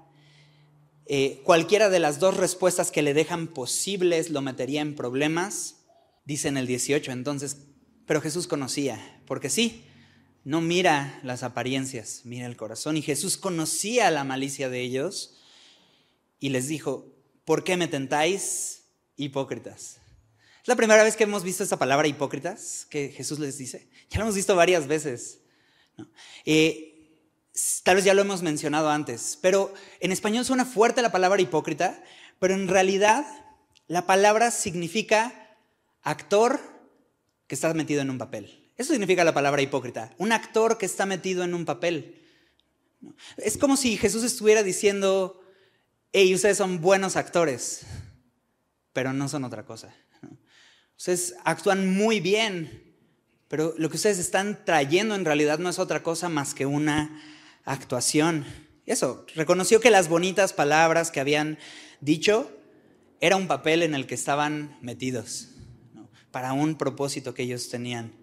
Eh, 1.07 1.41
cualquiera 1.43 1.89
de 1.89 1.99
las 1.99 2.19
dos 2.19 2.37
respuestas 2.37 2.89
que 2.89 3.01
le 3.01 3.13
dejan 3.13 3.47
posibles 3.47 4.29
lo 4.29 4.41
metería 4.41 4.81
en 4.81 4.95
problemas, 4.95 5.75
dice 6.23 6.47
en 6.47 6.57
el 6.57 6.67
18. 6.67 7.11
Entonces, 7.11 7.57
pero 8.05 8.21
Jesús 8.21 8.47
conocía, 8.47 9.21
porque 9.27 9.49
sí, 9.49 9.83
no 10.45 10.61
mira 10.61 11.19
las 11.23 11.43
apariencias, 11.43 12.21
mira 12.23 12.45
el 12.45 12.55
corazón. 12.55 12.95
Y 12.95 13.01
Jesús 13.01 13.35
conocía 13.35 14.09
la 14.09 14.23
malicia 14.23 14.69
de 14.69 14.79
ellos 14.81 15.35
y 16.39 16.49
les 16.49 16.67
dijo, 16.67 17.13
¿por 17.43 17.63
qué 17.63 17.75
me 17.75 17.87
tentáis 17.87 18.83
hipócritas? 19.17 19.99
Es 20.61 20.67
la 20.67 20.75
primera 20.75 21.03
vez 21.03 21.15
que 21.15 21.25
hemos 21.25 21.43
visto 21.43 21.63
esta 21.63 21.77
palabra 21.77 22.07
hipócritas 22.07 22.87
que 22.89 23.09
Jesús 23.09 23.39
les 23.39 23.57
dice. 23.57 23.89
Ya 24.09 24.19
lo 24.19 24.25
hemos 24.25 24.35
visto 24.35 24.55
varias 24.55 24.87
veces. 24.87 25.39
Eh, 26.45 26.94
tal 27.83 27.95
vez 27.95 28.05
ya 28.05 28.13
lo 28.13 28.21
hemos 28.21 28.41
mencionado 28.41 28.89
antes, 28.89 29.37
pero 29.41 29.73
en 29.99 30.11
español 30.11 30.45
suena 30.45 30.65
fuerte 30.65 31.01
la 31.01 31.11
palabra 31.11 31.41
hipócrita, 31.41 32.03
pero 32.39 32.53
en 32.53 32.67
realidad 32.67 33.25
la 33.87 34.05
palabra 34.05 34.51
significa 34.51 35.57
actor 36.01 36.59
que 37.47 37.55
está 37.55 37.73
metido 37.73 38.01
en 38.01 38.09
un 38.09 38.17
papel. 38.17 38.71
Eso 38.77 38.91
significa 38.91 39.23
la 39.23 39.33
palabra 39.33 39.61
hipócrita, 39.61 40.13
un 40.17 40.31
actor 40.31 40.77
que 40.77 40.85
está 40.85 41.05
metido 41.05 41.43
en 41.43 41.53
un 41.53 41.63
papel. 41.63 42.21
Es 43.37 43.57
como 43.57 43.77
si 43.77 43.95
Jesús 43.95 44.23
estuviera 44.23 44.63
diciendo, 44.63 45.41
hey, 46.11 46.33
ustedes 46.35 46.57
son 46.57 46.81
buenos 46.81 47.15
actores, 47.15 47.85
pero 48.91 49.13
no 49.13 49.29
son 49.29 49.45
otra 49.45 49.65
cosa. 49.65 49.95
Ustedes 50.97 51.35
actúan 51.45 51.93
muy 51.93 52.19
bien, 52.19 52.95
pero 53.47 53.73
lo 53.77 53.89
que 53.89 53.95
ustedes 53.95 54.19
están 54.19 54.65
trayendo 54.65 55.15
en 55.15 55.23
realidad 55.23 55.59
no 55.59 55.69
es 55.69 55.79
otra 55.79 56.03
cosa 56.03 56.27
más 56.27 56.53
que 56.53 56.65
una 56.65 57.21
actuación. 57.65 58.45
Eso, 58.85 59.25
reconoció 59.35 59.79
que 59.79 59.89
las 59.89 60.07
bonitas 60.07 60.53
palabras 60.53 61.11
que 61.11 61.19
habían 61.19 61.57
dicho 61.99 62.51
era 63.19 63.35
un 63.35 63.47
papel 63.47 63.83
en 63.83 63.95
el 63.95 64.05
que 64.05 64.15
estaban 64.15 64.77
metidos, 64.81 65.49
para 66.31 66.53
un 66.53 66.77
propósito 66.77 67.33
que 67.33 67.43
ellos 67.43 67.69
tenían. 67.69 68.13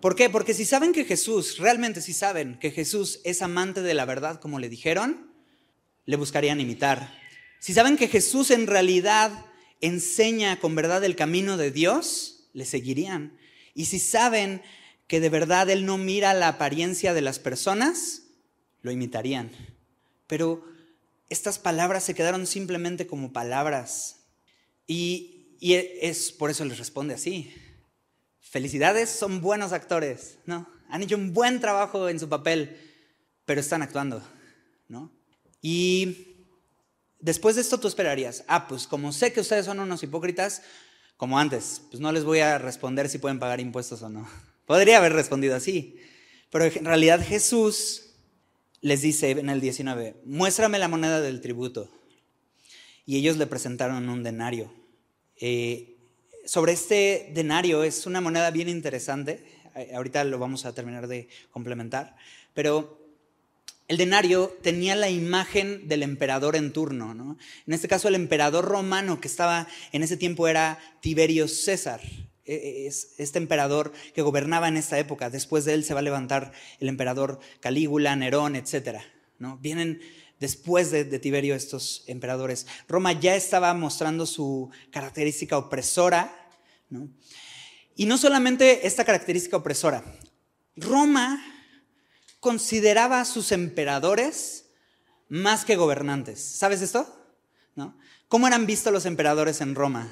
¿Por 0.00 0.16
qué? 0.16 0.30
Porque 0.30 0.54
si 0.54 0.64
saben 0.64 0.92
que 0.92 1.04
Jesús, 1.04 1.58
realmente 1.58 2.00
si 2.00 2.12
saben 2.12 2.58
que 2.58 2.70
Jesús 2.70 3.20
es 3.24 3.42
amante 3.42 3.82
de 3.82 3.94
la 3.94 4.06
verdad 4.06 4.40
como 4.40 4.58
le 4.58 4.68
dijeron, 4.68 5.30
le 6.06 6.16
buscarían 6.16 6.60
imitar. 6.60 7.14
Si 7.58 7.74
saben 7.74 7.96
que 7.96 8.08
Jesús 8.08 8.50
en 8.50 8.66
realidad 8.66 9.30
enseña 9.80 10.58
con 10.58 10.74
verdad 10.74 11.04
el 11.04 11.16
camino 11.16 11.56
de 11.56 11.70
Dios, 11.70 12.48
le 12.54 12.64
seguirían. 12.64 13.38
Y 13.74 13.84
si 13.86 13.98
saben 13.98 14.62
que 15.10 15.18
de 15.18 15.28
verdad 15.28 15.68
Él 15.68 15.84
no 15.84 15.98
mira 15.98 16.32
la 16.34 16.46
apariencia 16.46 17.12
de 17.12 17.20
las 17.20 17.40
personas, 17.40 18.22
lo 18.80 18.92
imitarían. 18.92 19.50
Pero 20.28 20.64
estas 21.28 21.58
palabras 21.58 22.04
se 22.04 22.14
quedaron 22.14 22.46
simplemente 22.46 23.08
como 23.08 23.32
palabras. 23.32 24.20
Y, 24.86 25.56
y 25.58 25.74
es 25.74 26.30
por 26.30 26.50
eso 26.50 26.64
les 26.64 26.78
responde 26.78 27.14
así 27.14 27.52
felicidades, 28.50 29.08
son 29.08 29.40
buenos 29.40 29.72
actores, 29.72 30.38
¿no? 30.44 30.66
Han 30.88 31.02
hecho 31.04 31.16
un 31.16 31.32
buen 31.32 31.60
trabajo 31.60 32.08
en 32.08 32.18
su 32.18 32.28
papel, 32.28 32.76
pero 33.44 33.60
están 33.60 33.80
actuando, 33.80 34.20
¿no? 34.88 35.12
Y 35.62 36.48
después 37.20 37.54
de 37.54 37.62
esto 37.62 37.78
tú 37.78 37.86
esperarías, 37.86 38.44
ah, 38.48 38.66
pues 38.66 38.88
como 38.88 39.12
sé 39.12 39.32
que 39.32 39.40
ustedes 39.40 39.66
son 39.66 39.78
unos 39.78 40.02
hipócritas, 40.02 40.62
como 41.16 41.38
antes, 41.38 41.82
pues 41.90 42.00
no 42.00 42.10
les 42.10 42.24
voy 42.24 42.40
a 42.40 42.58
responder 42.58 43.08
si 43.08 43.18
pueden 43.18 43.38
pagar 43.38 43.60
impuestos 43.60 44.02
o 44.02 44.08
no. 44.08 44.28
Podría 44.70 44.98
haber 44.98 45.14
respondido 45.14 45.56
así, 45.56 45.96
pero 46.48 46.64
en 46.64 46.84
realidad 46.84 47.26
Jesús 47.26 48.12
les 48.80 49.02
dice 49.02 49.32
en 49.32 49.50
el 49.50 49.60
19, 49.60 50.20
muéstrame 50.24 50.78
la 50.78 50.86
moneda 50.86 51.20
del 51.20 51.40
tributo. 51.40 51.90
Y 53.04 53.16
ellos 53.16 53.36
le 53.36 53.48
presentaron 53.48 54.08
un 54.08 54.22
denario. 54.22 54.72
Eh, 55.40 55.96
sobre 56.44 56.70
este 56.70 57.32
denario 57.34 57.82
es 57.82 58.06
una 58.06 58.20
moneda 58.20 58.52
bien 58.52 58.68
interesante. 58.68 59.44
Eh, 59.74 59.90
ahorita 59.92 60.22
lo 60.22 60.38
vamos 60.38 60.64
a 60.64 60.72
terminar 60.72 61.08
de 61.08 61.26
complementar. 61.50 62.14
Pero 62.54 62.96
el 63.88 63.96
denario 63.96 64.56
tenía 64.62 64.94
la 64.94 65.10
imagen 65.10 65.88
del 65.88 66.04
emperador 66.04 66.54
en 66.54 66.72
turno. 66.72 67.36
En 67.66 67.74
este 67.74 67.88
caso, 67.88 68.06
el 68.06 68.14
emperador 68.14 68.66
romano 68.66 69.20
que 69.20 69.26
estaba 69.26 69.66
en 69.90 70.04
ese 70.04 70.16
tiempo 70.16 70.46
era 70.46 70.78
Tiberio 71.00 71.48
César. 71.48 72.00
E, 72.50 72.54
e, 72.54 72.86
es 72.88 73.14
este 73.18 73.38
emperador 73.38 73.92
que 74.12 74.22
gobernaba 74.22 74.66
en 74.66 74.76
esta 74.76 74.98
época. 74.98 75.30
Después 75.30 75.64
de 75.64 75.74
él 75.74 75.84
se 75.84 75.94
va 75.94 76.00
a 76.00 76.02
levantar 76.02 76.50
el 76.80 76.88
emperador 76.88 77.38
Calígula, 77.60 78.16
Nerón, 78.16 78.56
etc. 78.56 78.98
¿no? 79.38 79.56
Vienen 79.58 80.00
después 80.40 80.90
de, 80.90 81.04
Tiberio 81.20 81.54
estos 81.54 82.02
emperadores. 82.08 82.66
Roma 82.88 83.12
ya 83.12 83.36
estaba 83.36 83.72
mostrando 83.74 84.26
su 84.26 84.68
característica 84.90 85.56
opresora, 85.56 86.36
y 87.94 88.06
no 88.06 88.18
solamente 88.18 88.84
esta 88.84 89.04
característica 89.04 89.58
opresora, 89.58 90.02
Roma 90.74 91.40
consideraba 92.40 93.20
a 93.20 93.24
sus 93.24 93.52
emperadores 93.52 94.70
más 95.28 95.64
que 95.64 95.76
gobernantes. 95.76 96.40
¿Sabes 96.40 96.82
esto? 96.82 97.16
¿Cómo 98.26 98.48
eran 98.48 98.66
vistos 98.66 98.92
los 98.92 99.06
emperadores 99.06 99.60
en 99.60 99.76
Roma? 99.76 100.10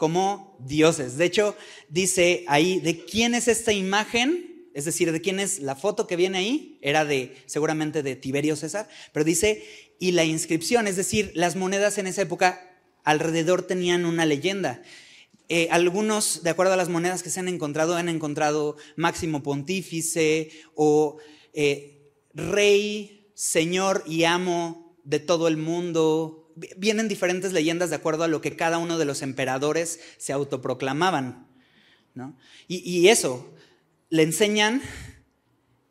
Como 0.00 0.56
dioses. 0.60 1.18
De 1.18 1.26
hecho, 1.26 1.54
dice 1.90 2.46
ahí, 2.48 2.80
¿de 2.80 3.04
quién 3.04 3.34
es 3.34 3.48
esta 3.48 3.70
imagen? 3.74 4.46
es 4.72 4.86
decir, 4.86 5.12
de 5.12 5.20
quién 5.20 5.40
es 5.40 5.58
la 5.58 5.76
foto 5.76 6.06
que 6.06 6.16
viene 6.16 6.38
ahí, 6.38 6.78
era 6.80 7.04
de 7.04 7.36
seguramente 7.44 8.02
de 8.02 8.16
Tiberio 8.16 8.56
César, 8.56 8.88
pero 9.12 9.24
dice, 9.24 9.62
y 9.98 10.12
la 10.12 10.24
inscripción, 10.24 10.86
es 10.86 10.96
decir, 10.96 11.32
las 11.34 11.54
monedas 11.54 11.98
en 11.98 12.06
esa 12.06 12.22
época 12.22 12.78
alrededor 13.04 13.60
tenían 13.62 14.06
una 14.06 14.24
leyenda. 14.24 14.80
Eh, 15.50 15.68
algunos, 15.70 16.42
de 16.44 16.48
acuerdo 16.48 16.72
a 16.72 16.78
las 16.78 16.88
monedas 16.88 17.22
que 17.22 17.28
se 17.28 17.40
han 17.40 17.48
encontrado, 17.48 17.94
han 17.94 18.08
encontrado 18.08 18.76
máximo 18.96 19.42
pontífice 19.42 20.50
o 20.74 21.18
eh, 21.52 22.14
rey, 22.32 23.32
señor 23.34 24.02
y 24.06 24.24
amo 24.24 24.96
de 25.04 25.18
todo 25.18 25.46
el 25.46 25.58
mundo. 25.58 26.39
Vienen 26.76 27.08
diferentes 27.08 27.52
leyendas 27.52 27.90
de 27.90 27.96
acuerdo 27.96 28.24
a 28.24 28.28
lo 28.28 28.40
que 28.40 28.56
cada 28.56 28.78
uno 28.78 28.98
de 28.98 29.04
los 29.04 29.22
emperadores 29.22 30.00
se 30.18 30.32
autoproclamaban. 30.32 31.46
y 32.68 33.08
eso, 33.08 33.54
le 34.10 34.24
enseñan, 34.24 34.82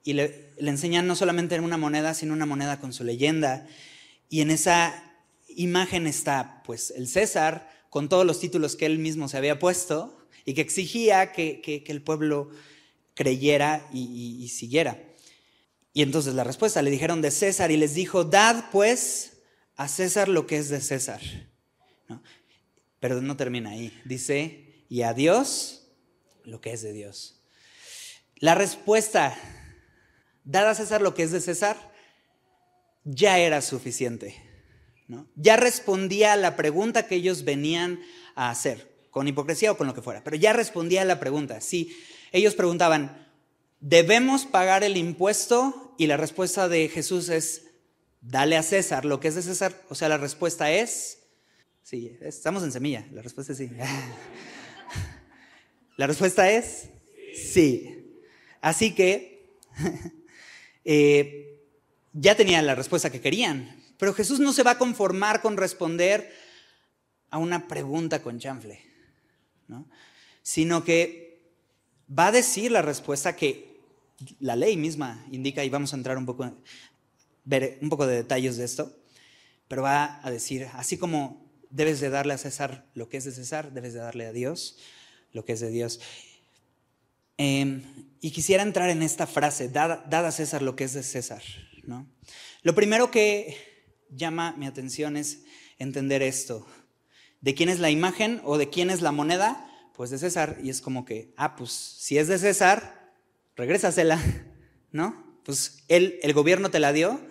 y 0.04 0.14
le, 0.14 0.54
enseñan 0.58 1.08
no 1.08 1.16
solamente 1.16 1.56
en 1.56 1.64
una 1.64 1.78
moneda, 1.78 2.14
sino 2.14 2.34
una 2.34 2.46
moneda 2.46 2.80
con 2.80 2.94
su 2.94 3.04
leyenda. 3.04 3.68
Y 4.30 4.42
en 4.42 4.52
esa 4.52 5.04
imagen 5.48 6.06
está 6.06 6.62
pues 6.66 6.92
el 6.92 7.08
César 7.08 7.70
con 7.90 8.10
todos 8.10 8.26
los 8.26 8.40
títulos 8.40 8.76
que 8.76 8.86
él 8.86 9.00
mismo 9.00 9.28
se 9.28 9.38
había 9.38 9.58
puesto 9.58 10.28
y 10.46 10.54
que 10.54 10.62
exigía 10.62 11.32
que, 11.32 11.84
el 11.88 12.02
pueblo 12.02 12.50
creyera 13.16 13.88
y, 13.92 14.48
siguiera. 14.50 15.02
Y 15.94 16.04
entonces 16.04 16.34
la 16.34 16.44
respuesta, 16.44 16.82
le 16.82 16.92
dijeron 16.92 17.22
de 17.22 17.32
César 17.32 17.72
y 17.72 17.78
les 17.78 17.96
dijo, 17.96 18.26
dad 18.26 18.66
pues 18.72 19.39
a 19.80 19.88
César 19.88 20.28
lo 20.28 20.46
que 20.46 20.58
es 20.58 20.68
de 20.68 20.82
César. 20.82 21.22
Pero 23.00 23.22
no 23.22 23.38
termina 23.38 23.70
ahí, 23.70 23.98
dice, 24.04 24.84
y 24.90 25.04
a 25.04 25.14
Dios 25.14 25.88
lo 26.44 26.60
que 26.60 26.74
es 26.74 26.82
de 26.82 26.92
Dios. 26.92 27.42
La 28.36 28.56
respuesta, 28.56 29.38
dada 30.44 30.72
a 30.72 30.76
César 30.76 31.02
lo 31.02 31.14
que 31.14 31.24
es 31.24 31.32
de 31.32 31.40
César, 31.40 31.78
ya 33.06 33.40
era 33.40 33.62
suficiente. 33.62 34.36
¿no? 35.08 35.30
Ya 35.38 35.56
respondía 35.56 36.34
a 36.34 36.38
la 36.38 36.58
pregunta 36.58 37.08
que 37.08 37.16
ellos 37.16 37.46
venían 37.46 38.02
a 38.36 38.50
hacer, 38.50 39.08
con 39.12 39.30
hipocresía 39.30 39.72
o 39.72 39.78
con 39.78 39.88
lo 39.88 39.94
que 39.94 40.02
fuera, 40.02 40.26
pero 40.26 40.36
ya 40.36 40.52
respondía 40.52 41.04
a 41.04 41.06
la 41.06 41.22
pregunta. 41.22 41.62
Sí, 41.62 41.96
ellos 42.34 42.54
preguntaban, 42.54 43.30
¿debemos 43.80 44.46
pagar 44.46 44.84
el 44.84 44.98
impuesto? 44.98 45.96
Y 45.98 46.08
la 46.08 46.18
respuesta 46.18 46.68
de 46.68 46.90
Jesús 46.90 47.30
es, 47.30 47.69
dale 48.22 48.58
a 48.58 48.64
César 48.64 49.06
lo 49.06 49.20
que 49.20 49.30
es 49.30 49.36
de 49.36 49.42
César. 49.42 49.74
O 49.90 49.96
sea, 49.96 50.10
la 50.10 50.18
respuesta 50.18 50.72
es, 50.72 51.20
sí, 51.84 52.18
estamos 52.22 52.64
en 52.64 52.72
semilla, 52.72 53.06
la 53.12 53.22
respuesta 53.22 53.54
es 53.54 53.58
sí. 53.58 53.70
La 55.98 56.08
respuesta 56.08 56.50
es 56.50 56.90
sí. 57.36 58.16
Así 58.62 58.96
que 58.96 59.58
eh, 60.86 61.60
ya 62.14 62.36
tenían 62.36 62.66
la 62.66 62.76
respuesta 62.76 63.10
que 63.10 63.20
querían, 63.20 63.84
Pero 63.98 64.14
Jesús 64.14 64.40
no 64.40 64.54
se 64.54 64.64
va 64.64 64.72
a 64.72 64.78
conformar 64.78 65.42
con 65.42 65.58
responder 65.58 66.34
a 67.32 67.38
una 67.38 67.68
pregunta 67.68 68.22
con 68.22 68.40
chanfle, 68.40 68.82
¿no? 69.68 69.90
sino 70.42 70.84
que 70.84 71.54
va 72.18 72.28
a 72.28 72.32
decir 72.32 72.72
la 72.72 72.82
respuesta 72.82 73.36
que 73.36 73.78
la 74.40 74.56
ley 74.56 74.78
misma 74.78 75.26
indica, 75.32 75.64
y 75.64 75.70
vamos 75.70 75.94
a 75.94 75.98
entrar 75.98 76.18
un 76.18 76.26
poco, 76.26 76.52
ver 77.50 77.80
un 77.82 77.90
poco 77.90 78.06
de 78.06 78.16
detalles 78.16 78.58
de 78.58 78.66
esto, 78.66 78.96
pero 79.68 79.82
va 79.82 80.20
a 80.24 80.30
decir, 80.30 80.68
así 80.74 80.98
como 80.98 81.50
debes 81.72 82.00
de 82.00 82.12
darle 82.12 82.34
a 82.34 82.38
César 82.38 82.86
lo 82.94 83.10
que 83.10 83.18
es 83.18 83.26
de 83.26 83.32
César, 83.32 83.74
debes 83.74 83.94
de 83.94 84.00
darle 84.00 84.28
a 84.28 84.32
Dios 84.32 84.78
lo 85.34 85.46
que 85.46 85.54
es 85.54 85.60
de 85.60 85.72
Dios. 85.72 86.00
Em, 87.38 87.84
y 88.22 88.32
quisiera 88.32 88.64
entrar 88.64 88.90
en 88.90 89.02
esta 89.02 89.26
frase, 89.26 89.68
dada, 89.68 90.28
a 90.28 90.32
César 90.32 90.62
lo 90.62 90.76
que 90.76 90.84
es 90.84 90.94
de 90.94 91.02
César. 91.02 91.42
¿no? 91.86 92.08
Lo 92.62 92.76
primero 92.76 93.10
que 93.10 93.58
llama 94.12 94.54
mi 94.58 94.68
atención 94.68 95.18
es 95.18 95.44
entender 95.80 96.22
esto. 96.22 96.68
¿De 97.42 97.56
quién 97.56 97.70
es 97.70 97.80
la 97.80 97.90
imagen 97.90 98.42
o 98.44 98.58
de 98.58 98.70
quién 98.70 98.90
es 98.90 99.02
la 99.02 99.12
moneda? 99.12 99.66
Pues 99.96 100.12
de 100.12 100.18
César. 100.20 100.58
Y 100.62 100.70
es 100.70 100.82
como 100.82 101.06
que, 101.06 101.34
ah, 101.36 101.56
pues 101.56 101.72
si 101.72 102.18
es 102.18 102.28
de 102.28 102.38
César, 102.38 103.14
regrésasela, 103.56 104.22
¿no? 104.92 105.42
Pues 105.46 105.84
él, 105.88 106.20
el 106.22 106.34
gobierno 106.34 106.70
te 106.70 106.80
la 106.80 106.94
dio, 106.94 107.29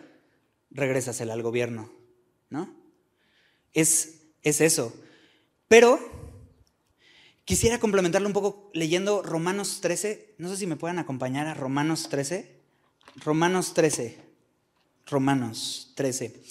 regrésasela 0.78 1.34
al 1.34 1.42
gobierno, 1.42 1.92
¿no? 2.48 2.74
Es, 3.74 4.22
es 4.42 4.60
eso. 4.60 4.94
Pero 5.68 6.00
quisiera 7.44 7.78
complementarlo 7.78 8.26
un 8.26 8.32
poco 8.32 8.70
leyendo 8.72 9.22
Romanos 9.22 9.80
13. 9.82 10.36
No 10.38 10.48
sé 10.48 10.56
si 10.56 10.66
me 10.66 10.76
pueden 10.76 10.98
acompañar 10.98 11.46
a 11.46 11.54
Romanos 11.54 12.08
13. 12.08 12.60
Romanos 13.16 13.74
13. 13.74 14.18
Romanos 15.06 15.92
13. 15.96 16.42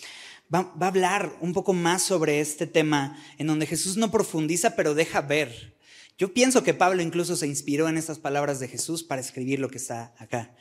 Va, 0.53 0.73
va, 0.81 0.85
a 0.87 0.89
hablar 0.89 1.35
un 1.41 1.53
poco 1.53 1.73
más 1.73 2.03
sobre 2.03 2.39
este 2.39 2.67
tema 2.67 3.21
en 3.37 3.47
donde 3.47 3.65
Jesús 3.65 3.97
no 3.97 4.11
profundiza, 4.11 4.75
pero 4.75 4.93
deja 4.93 5.21
ver. 5.21 5.75
Yo 6.17 6.33
pienso 6.33 6.63
que 6.63 6.73
Pablo 6.73 7.01
incluso 7.01 7.35
se 7.35 7.47
inspiró 7.47 7.89
en 7.89 7.97
estas 7.97 8.17
palabras 8.17 8.59
de 8.59 8.67
Jesús 8.67 9.03
para 9.03 9.21
escribir 9.21 9.59
lo 9.59 9.69
que 9.69 9.77
está 9.77 10.15
acá. 10.17 10.55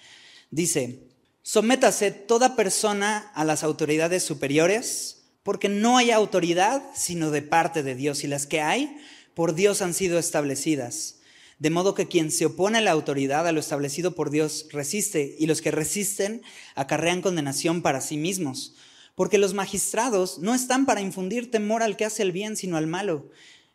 Dice, 0.50 1.08
sométase 1.46 2.10
toda 2.10 2.56
persona 2.56 3.30
a 3.32 3.44
las 3.44 3.62
autoridades 3.62 4.24
superiores, 4.24 5.28
porque 5.44 5.68
no 5.68 5.96
hay 5.96 6.10
autoridad 6.10 6.82
sino 6.96 7.30
de 7.30 7.40
parte 7.40 7.84
de 7.84 7.94
Dios, 7.94 8.24
y 8.24 8.26
las 8.26 8.48
que 8.48 8.60
hay, 8.60 8.98
por 9.32 9.54
Dios 9.54 9.80
han 9.80 9.94
sido 9.94 10.18
establecidas. 10.18 11.20
De 11.60 11.70
modo 11.70 11.94
que 11.94 12.08
quien 12.08 12.32
se 12.32 12.46
opone 12.46 12.78
a 12.78 12.80
la 12.80 12.90
autoridad, 12.90 13.46
a 13.46 13.52
lo 13.52 13.60
establecido 13.60 14.16
por 14.16 14.30
Dios, 14.30 14.66
resiste, 14.72 15.36
y 15.38 15.46
los 15.46 15.62
que 15.62 15.70
resisten 15.70 16.42
acarrean 16.74 17.22
condenación 17.22 17.80
para 17.80 18.00
sí 18.00 18.16
mismos. 18.16 18.74
Porque 19.14 19.38
los 19.38 19.54
magistrados 19.54 20.40
no 20.40 20.52
están 20.52 20.84
para 20.84 21.00
infundir 21.00 21.52
temor 21.52 21.84
al 21.84 21.96
que 21.96 22.06
hace 22.06 22.24
el 22.24 22.32
bien, 22.32 22.56
sino 22.56 22.76
al 22.76 22.88
malo. 22.88 23.30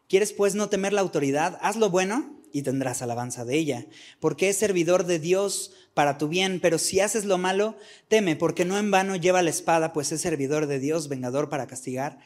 ¿Quieres 0.09 0.34
pues 0.34 0.55
no 0.55 0.67
temer 0.67 0.91
la 0.91 0.99
autoridad? 0.99 1.57
Haz 1.61 1.78
lo 1.78 1.89
bueno 1.89 2.41
y 2.54 2.64
tendrás 2.64 3.02
alabanza 3.02 3.45
de 3.45 3.58
ella, 3.58 3.86
porque 4.20 4.49
es 4.49 4.58
servidor 4.58 5.06
de 5.06 5.20
Dios 5.20 5.74
para 5.93 6.18
tu 6.18 6.28
bien, 6.28 6.60
pero 6.62 6.78
si 6.78 6.99
haces 6.99 7.26
lo 7.26 7.38
malo, 7.38 7.76
teme, 8.08 8.36
porque 8.36 8.66
no 8.66 8.78
en 8.78 8.91
vano 8.91 9.16
lleva 9.16 9.41
la 9.41 9.49
espada, 9.49 9.93
pues 9.93 10.12
es 10.12 10.22
servidor 10.22 10.68
de 10.68 10.80
Dios, 10.80 11.10
vengador 11.10 11.49
para 11.49 11.68
castigar 11.68 12.20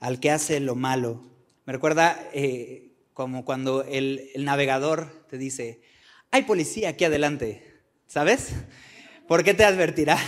al 0.00 0.18
que 0.18 0.30
hace 0.30 0.58
lo 0.60 0.74
malo. 0.74 1.22
Me 1.64 1.72
recuerda 1.72 2.28
eh, 2.32 2.92
como 3.14 3.44
cuando 3.44 3.84
el, 3.84 4.30
navegador 4.36 5.26
te 5.30 5.38
dice, 5.38 5.80
hay 6.30 6.42
policía 6.42 6.90
aquí 6.90 7.04
adelante, 7.04 7.62
¿sabes? 8.06 8.50
¿Por 9.28 9.44
qué 9.44 9.54
te 9.54 9.64
advertirá? 9.64 10.18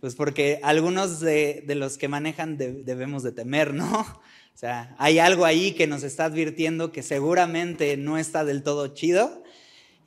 Pues 0.00 0.14
porque 0.14 0.60
algunos 0.62 1.20
de, 1.20 1.64
los 1.68 1.98
que 1.98 2.08
manejan 2.08 2.56
debemos 2.56 3.22
de 3.22 3.32
temer, 3.32 3.74
¿no? 3.74 4.22
O 4.56 4.58
sea, 4.58 4.96
hay 4.96 5.18
algo 5.18 5.44
ahí 5.44 5.72
que 5.72 5.86
nos 5.86 6.02
está 6.02 6.24
advirtiendo 6.24 6.90
que 6.90 7.02
seguramente 7.02 7.98
no 7.98 8.16
está 8.16 8.42
del 8.42 8.62
todo 8.62 8.88
chido. 8.88 9.44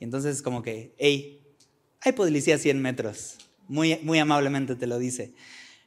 Y 0.00 0.04
entonces 0.04 0.42
como 0.42 0.60
que, 0.60 0.92
hey, 0.98 1.40
hay 2.00 2.10
policía 2.10 2.56
a 2.56 2.58
100 2.58 2.82
metros. 2.82 3.38
Muy, 3.68 4.00
muy 4.02 4.18
amablemente 4.18 4.74
te 4.74 4.88
lo 4.88 4.98
dice. 4.98 5.34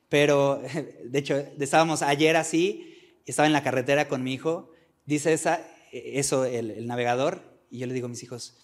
Pero, 0.07 0.61
de 1.03 1.19
hecho, 1.19 1.35
estábamos 1.59 2.03
ayer 2.03 2.37
así, 2.37 3.17
estaba 3.25 3.47
en 3.47 3.51
la 3.51 3.63
carretera 3.63 4.07
con 4.07 4.23
mi 4.23 4.33
hijo, 4.33 4.71
dice 5.05 5.33
esa, 5.33 5.59
eso 5.91 6.45
el, 6.45 6.87
navegador, 6.87 7.41
y 7.69 7.79
yo 7.79 7.87
le 7.87 7.93
digo 7.93 8.05
a 8.05 8.11
mis 8.11 8.23
hijos, 8.23 8.55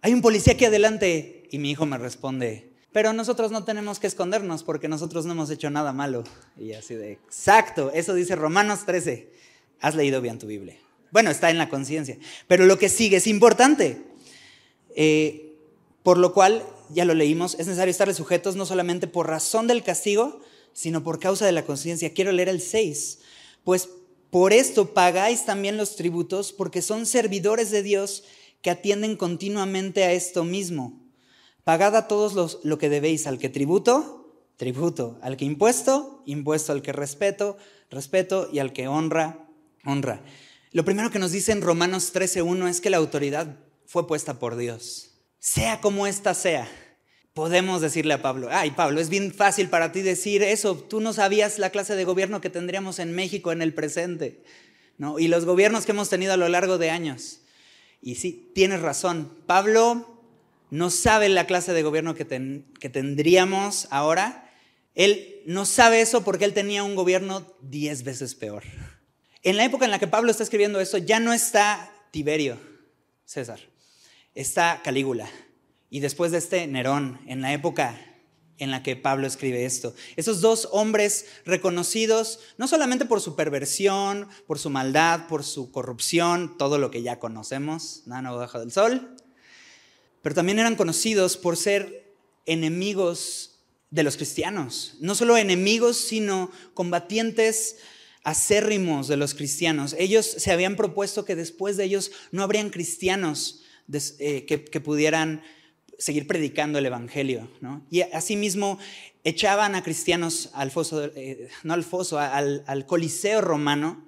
hay 0.00 0.14
un 0.14 0.22
policía 0.22 0.54
aquí 0.54 0.64
adelante. 0.64 1.46
Y 1.50 1.58
mi 1.58 1.70
hijo 1.70 1.84
me 1.84 1.98
responde, 1.98 2.69
pero 2.92 3.12
nosotros 3.12 3.50
no 3.50 3.64
tenemos 3.64 4.00
que 4.00 4.06
escondernos 4.06 4.62
porque 4.62 4.88
nosotros 4.88 5.24
no 5.24 5.32
hemos 5.32 5.50
hecho 5.50 5.70
nada 5.70 5.92
malo. 5.92 6.24
Y 6.58 6.72
así 6.72 6.94
de, 6.94 7.12
exacto, 7.12 7.92
eso 7.94 8.14
dice 8.14 8.34
Romanos 8.34 8.84
13. 8.84 9.30
Has 9.80 9.94
leído 9.94 10.20
bien 10.20 10.38
tu 10.38 10.46
Biblia. 10.46 10.76
Bueno, 11.12 11.30
está 11.30 11.50
en 11.50 11.58
la 11.58 11.68
conciencia. 11.68 12.18
Pero 12.48 12.66
lo 12.66 12.78
que 12.78 12.88
sigue 12.88 13.18
es 13.18 13.26
importante. 13.26 14.02
Eh, 14.96 15.56
por 16.02 16.18
lo 16.18 16.32
cual, 16.32 16.64
ya 16.90 17.04
lo 17.04 17.14
leímos, 17.14 17.54
es 17.54 17.66
necesario 17.66 17.90
estarle 17.90 18.14
sujetos 18.14 18.56
no 18.56 18.66
solamente 18.66 19.06
por 19.06 19.28
razón 19.28 19.66
del 19.66 19.82
castigo, 19.82 20.40
sino 20.72 21.02
por 21.04 21.20
causa 21.20 21.46
de 21.46 21.52
la 21.52 21.64
conciencia. 21.64 22.12
Quiero 22.12 22.32
leer 22.32 22.48
el 22.48 22.60
6. 22.60 23.20
Pues 23.64 23.88
por 24.30 24.52
esto 24.52 24.94
pagáis 24.94 25.44
también 25.44 25.76
los 25.76 25.96
tributos, 25.96 26.52
porque 26.52 26.82
son 26.82 27.06
servidores 27.06 27.70
de 27.70 27.82
Dios 27.82 28.24
que 28.62 28.70
atienden 28.70 29.16
continuamente 29.16 30.04
a 30.04 30.12
esto 30.12 30.44
mismo. 30.44 30.99
Pagad 31.64 31.96
a 31.96 32.08
todos 32.08 32.34
los, 32.34 32.60
lo 32.62 32.78
que 32.78 32.88
debéis, 32.88 33.26
al 33.26 33.38
que 33.38 33.48
tributo, 33.48 34.32
tributo, 34.56 35.18
al 35.22 35.36
que 35.36 35.44
impuesto, 35.44 36.22
impuesto, 36.26 36.72
al 36.72 36.82
que 36.82 36.92
respeto, 36.92 37.56
respeto, 37.90 38.48
y 38.52 38.58
al 38.58 38.72
que 38.72 38.88
honra, 38.88 39.48
honra. 39.84 40.22
Lo 40.72 40.84
primero 40.84 41.10
que 41.10 41.18
nos 41.18 41.32
dice 41.32 41.52
en 41.52 41.62
Romanos 41.62 42.14
13.1 42.14 42.68
es 42.68 42.80
que 42.80 42.90
la 42.90 42.98
autoridad 42.98 43.56
fue 43.86 44.06
puesta 44.06 44.38
por 44.38 44.56
Dios 44.56 45.10
sea 45.40 45.80
como 45.80 46.06
ésta 46.06 46.34
sea. 46.34 46.68
Podemos 47.32 47.80
decirle 47.80 48.14
a 48.14 48.22
Pablo, 48.22 48.48
ay 48.50 48.72
Pablo, 48.72 49.00
es 49.00 49.08
bien 49.08 49.32
fácil 49.32 49.68
para 49.68 49.92
ti 49.92 50.02
decir 50.02 50.42
eso, 50.42 50.76
tú 50.76 51.00
no 51.00 51.12
sabías 51.12 51.58
la 51.58 51.70
clase 51.70 51.96
de 51.96 52.04
gobierno 52.04 52.40
que 52.40 52.50
tendríamos 52.50 52.98
en 52.98 53.14
México 53.14 53.50
en 53.50 53.62
el 53.62 53.72
presente, 53.72 54.44
¿no? 54.98 55.18
Y 55.18 55.28
los 55.28 55.46
gobiernos 55.46 55.86
que 55.86 55.92
hemos 55.92 56.10
tenido 56.10 56.34
a 56.34 56.36
lo 56.36 56.48
largo 56.48 56.76
de 56.76 56.90
años. 56.90 57.40
Y 58.02 58.16
sí, 58.16 58.50
tienes 58.54 58.80
razón, 58.80 59.32
Pablo 59.46 60.09
no 60.70 60.90
sabe 60.90 61.28
la 61.28 61.46
clase 61.46 61.72
de 61.72 61.82
gobierno 61.82 62.14
que, 62.14 62.64
que 62.78 62.88
tendríamos 62.88 63.88
ahora. 63.90 64.50
Él 64.94 65.42
no 65.46 65.64
sabe 65.64 66.00
eso 66.00 66.22
porque 66.22 66.44
él 66.44 66.54
tenía 66.54 66.82
un 66.82 66.94
gobierno 66.94 67.46
diez 67.62 68.02
veces 68.02 68.34
peor. 68.34 68.64
En 69.42 69.56
la 69.56 69.64
época 69.64 69.84
en 69.84 69.90
la 69.90 69.98
que 69.98 70.08
Pablo 70.08 70.30
está 70.30 70.42
escribiendo 70.42 70.80
esto, 70.80 70.98
ya 70.98 71.20
no 71.20 71.32
está 71.32 71.92
Tiberio, 72.10 72.58
César 73.24 73.60
está 74.34 74.80
Calígula 74.82 75.28
y 75.88 76.00
después 76.00 76.32
de 76.32 76.38
este 76.38 76.66
Nerón, 76.66 77.20
en 77.26 77.40
la 77.40 77.52
época 77.52 77.98
en 78.58 78.70
la 78.70 78.82
que 78.82 78.94
Pablo 78.94 79.26
escribe 79.26 79.64
esto. 79.64 79.94
Esos 80.16 80.40
dos 80.40 80.68
hombres 80.70 81.26
reconocidos 81.46 82.40
no 82.58 82.68
solamente 82.68 83.06
por 83.06 83.20
su 83.20 83.34
perversión, 83.34 84.28
por 84.46 84.58
su 84.58 84.70
maldad, 84.70 85.26
por 85.28 85.44
su 85.44 85.72
corrupción, 85.72 86.58
todo 86.58 86.78
lo 86.78 86.90
que 86.90 87.02
ya 87.02 87.18
conocemos, 87.18 88.02
nada 88.06 88.30
bajo 88.30 88.60
del 88.60 88.70
sol, 88.70 89.16
pero 90.22 90.34
también 90.34 90.58
eran 90.58 90.76
conocidos 90.76 91.36
por 91.36 91.56
ser 91.56 92.14
enemigos 92.46 93.60
de 93.90 94.02
los 94.02 94.16
cristianos. 94.16 94.94
No 95.00 95.14
solo 95.14 95.36
enemigos, 95.36 95.96
sino 95.96 96.50
combatientes 96.74 97.76
acérrimos 98.22 99.08
de 99.08 99.16
los 99.16 99.34
cristianos. 99.34 99.94
Ellos 99.98 100.26
se 100.26 100.52
habían 100.52 100.76
propuesto 100.76 101.24
que 101.24 101.36
después 101.36 101.76
de 101.76 101.84
ellos 101.84 102.12
no 102.32 102.42
habrían 102.42 102.70
cristianos 102.70 103.62
eh, 104.18 104.44
que, 104.46 104.80
pudieran 104.80 105.42
seguir 105.98 106.26
predicando 106.26 106.78
el 106.78 106.86
Evangelio. 106.86 107.50
Y 107.90 108.02
asimismo 108.02 108.78
echaban 109.24 109.74
a 109.74 109.82
cristianos 109.82 110.50
al 110.54 110.70
foso, 110.70 111.04
eh, 111.04 111.48
no 111.62 111.74
al 111.74 111.84
foso, 111.84 112.18
al, 112.18 112.86
coliseo 112.86 113.40
romano 113.40 114.06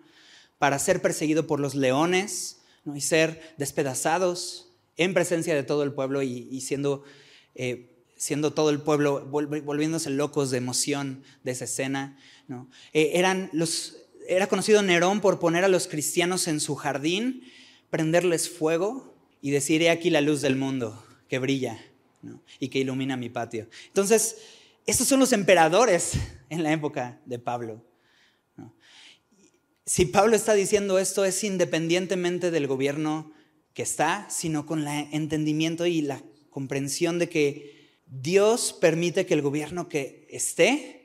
para 0.59 0.79
ser 0.79 1.03
perseguido 1.03 1.47
por 1.47 1.59
los 1.59 1.75
leones 1.75 2.59
y 2.95 3.01
ser 3.01 3.55
despedazados 3.59 4.72
en 4.97 5.15
presencia 5.15 5.55
de 5.55 5.63
todo 5.63 5.83
el 5.83 5.93
pueblo 5.93 6.23
y, 6.23 6.61
siendo, 6.61 7.05
eh, 7.55 8.05
siendo 8.17 8.53
todo 8.53 8.71
el 8.71 8.81
pueblo 8.81 9.27
volviéndose 9.27 10.11
locos 10.11 10.51
de 10.51 10.59
emoción 10.59 11.23
de 11.45 11.53
esa 11.53 11.65
escena. 11.65 12.19
eran 12.93 13.51
los, 13.53 13.97
era 14.29 14.47
conocido 14.47 14.83
Nerón 14.83 15.21
por 15.21 15.39
poner 15.39 15.65
a 15.65 15.69
los 15.69 15.89
cristianos 15.89 16.49
en 16.49 16.61
su 16.61 16.75
jardín, 16.75 17.43
prenderles 17.91 18.49
fuego 18.49 19.15
y 19.41 19.51
decir, 19.51 19.83
he 19.83 19.91
aquí 19.91 20.11
la 20.11 20.21
luz 20.21 20.41
del 20.41 20.57
mundo 20.57 21.05
que 21.29 21.39
brilla 21.39 21.79
y 22.61 22.69
que 22.69 22.79
ilumina 22.79 23.17
mi 23.17 23.29
patio. 23.29 23.69
Entonces, 23.89 24.37
estos 24.87 25.09
son 25.09 25.21
los 25.21 25.33
emperadores 25.33 26.13
en 26.49 26.63
la 26.63 26.73
época 26.73 27.21
de 27.27 27.39
Pablo. 27.39 27.85
Si 29.85 30.07
Pablo 30.07 30.37
está 30.37 30.55
diciendo 30.55 30.99
esto 30.99 31.25
es 31.25 31.43
independientemente 31.43 32.51
del 32.51 32.69
gobierno 32.69 33.33
que 33.75 33.83
está, 33.83 34.27
sino 34.31 34.67
con 34.67 34.87
el 34.87 35.09
entendimiento 35.13 35.87
y 35.87 36.03
la 36.03 36.23
comprensión 36.51 37.19
de 37.19 37.29
que 37.29 38.01
Dios 38.07 38.77
permite 38.79 39.27
que 39.27 39.35
el 39.35 39.43
gobierno 39.43 39.89
que 39.89 40.27
esté 40.31 41.03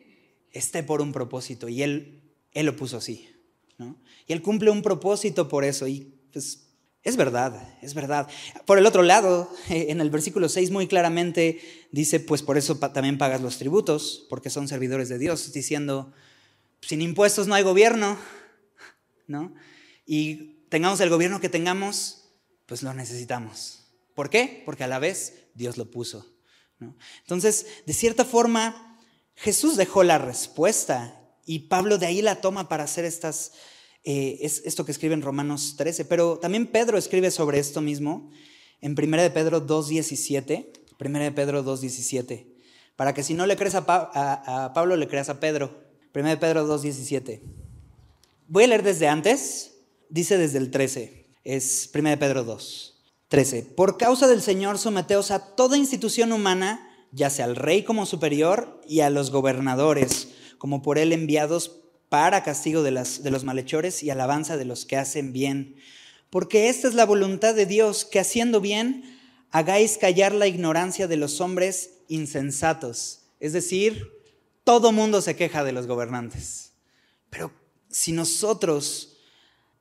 esté 0.52 0.84
por 0.84 1.02
un 1.02 1.12
propósito 1.12 1.70
y 1.70 1.84
Él, 1.84 2.22
él 2.52 2.66
lo 2.66 2.76
puso 2.76 2.98
así. 2.98 3.30
¿no? 3.78 3.98
Y 4.28 4.34
Él 4.34 4.42
cumple 4.42 4.72
un 4.72 4.82
propósito 4.82 5.48
por 5.48 5.64
eso 5.64 5.88
y 5.88 6.14
pues 6.34 6.68
es 7.04 7.16
verdad, 7.16 7.78
es 7.82 7.94
verdad. 7.94 8.28
Por 8.66 8.78
el 8.78 8.86
otro 8.86 9.02
lado, 9.02 9.50
eh, 9.70 9.88
en 9.90 10.02
el 10.02 10.10
versículo 10.10 10.50
6 10.50 10.72
muy 10.72 10.88
claramente 10.88 11.62
dice, 11.92 12.20
pues 12.20 12.42
por 12.42 12.58
eso 12.58 12.78
también 12.78 13.18
pagas 13.18 13.40
los 13.42 13.58
tributos, 13.58 14.26
porque 14.30 14.50
son 14.50 14.68
servidores 14.68 15.08
de 15.08 15.18
Dios, 15.18 15.54
diciendo, 15.54 16.12
sin 16.82 17.02
impuestos 17.02 17.48
no 17.48 17.56
hay 17.56 17.64
gobierno, 17.64 18.18
¿no? 19.28 19.54
Y 20.06 20.58
tengamos 20.68 21.00
el 21.00 21.10
gobierno 21.10 21.40
que 21.40 21.48
tengamos, 21.48 22.27
pues 22.68 22.84
lo 22.84 22.94
necesitamos. 22.94 23.86
¿Por 24.14 24.30
qué? 24.30 24.62
Porque 24.66 24.84
a 24.84 24.88
la 24.88 25.00
vez 25.00 25.48
Dios 25.56 25.78
lo 25.78 25.90
puso. 25.90 26.26
Entonces, 27.22 27.66
de 27.86 27.94
cierta 27.94 28.24
forma, 28.24 29.00
Jesús 29.36 29.78
dejó 29.78 30.04
la 30.04 30.20
respuesta 30.20 31.20
y 31.46 31.60
Pablo 31.68 31.98
de 31.98 32.06
ahí 32.06 32.22
la 32.22 32.42
toma 32.42 32.70
para 32.70 32.84
hacer 32.84 33.06
estas, 33.06 33.54
eh, 34.04 34.40
es 34.42 34.62
esto 34.66 34.86
que 34.86 34.92
escribe 34.92 35.14
en 35.14 35.22
Romanos 35.22 35.76
13, 35.78 36.06
pero 36.06 36.38
también 36.38 36.68
Pedro 36.68 36.98
escribe 36.98 37.32
sobre 37.32 37.60
esto 37.60 37.82
mismo 37.82 38.32
en 38.82 38.92
1 38.92 39.22
de 39.22 39.30
Pedro 39.32 39.66
2.17, 39.66 40.68
1 41.00 41.20
de 41.20 41.32
Pedro 41.32 41.64
2.17, 41.64 42.48
para 42.96 43.14
que 43.14 43.24
si 43.24 43.34
no 43.34 43.46
le 43.46 43.56
crees 43.56 43.76
a, 43.76 43.86
Pablo, 44.74 44.96
le 44.96 45.08
creas 45.08 45.30
a 45.30 45.40
Pedro. 45.40 45.86
1 46.14 46.30
de 46.30 46.38
Pedro 46.38 46.68
2.17. 46.68 47.42
Voy 48.48 48.64
a 48.64 48.68
leer 48.68 48.82
desde 48.82 49.08
antes, 49.08 49.76
dice 50.10 50.38
desde 50.38 50.58
el 50.58 50.72
13, 50.72 51.27
es 51.48 51.90
1 51.94 52.10
de 52.10 52.18
Pedro 52.18 52.44
2. 52.44 52.94
13. 53.30 53.64
Por 53.64 53.98
causa 53.98 54.28
del 54.28 54.42
Señor 54.42 54.78
someteos 54.78 55.32
a 55.32 55.56
toda 55.56 55.78
institución 55.78 56.34
humana, 56.34 56.90
ya 57.14 57.30
sea 57.30 57.46
al 57.46 57.56
rey 57.56 57.84
como 57.84 58.06
superior 58.06 58.82
y 58.86 59.00
a 59.00 59.10
los 59.10 59.32
gobernadores, 59.32 60.30
como 60.58 60.82
por 60.82 60.98
él 60.98 61.14
enviados 61.14 61.80
para 62.10 62.44
castigo 62.44 62.84
de, 62.84 62.92
las, 62.92 63.24
de 63.24 63.32
los 63.32 63.46
malhechores 63.46 64.04
y 64.04 64.10
alabanza 64.10 64.58
de 64.58 64.66
los 64.66 64.86
que 64.86 64.98
hacen 64.98 65.32
bien. 65.32 65.78
Porque 66.30 66.68
esta 66.68 66.90
es 66.90 66.96
la 66.96 67.06
voluntad 67.06 67.56
de 67.56 67.66
Dios, 67.66 68.04
que 68.04 68.20
haciendo 68.20 68.60
bien 68.60 69.18
hagáis 69.50 69.98
callar 69.98 70.34
la 70.34 70.48
ignorancia 70.48 71.08
de 71.08 71.16
los 71.16 71.40
hombres 71.40 71.92
insensatos. 72.10 73.22
Es 73.40 73.54
decir, 73.54 74.12
todo 74.66 74.92
mundo 74.92 75.22
se 75.22 75.38
queja 75.38 75.64
de 75.64 75.72
los 75.72 75.88
gobernantes. 75.88 76.74
Pero 77.30 77.54
si 77.90 78.12
nosotros 78.12 79.17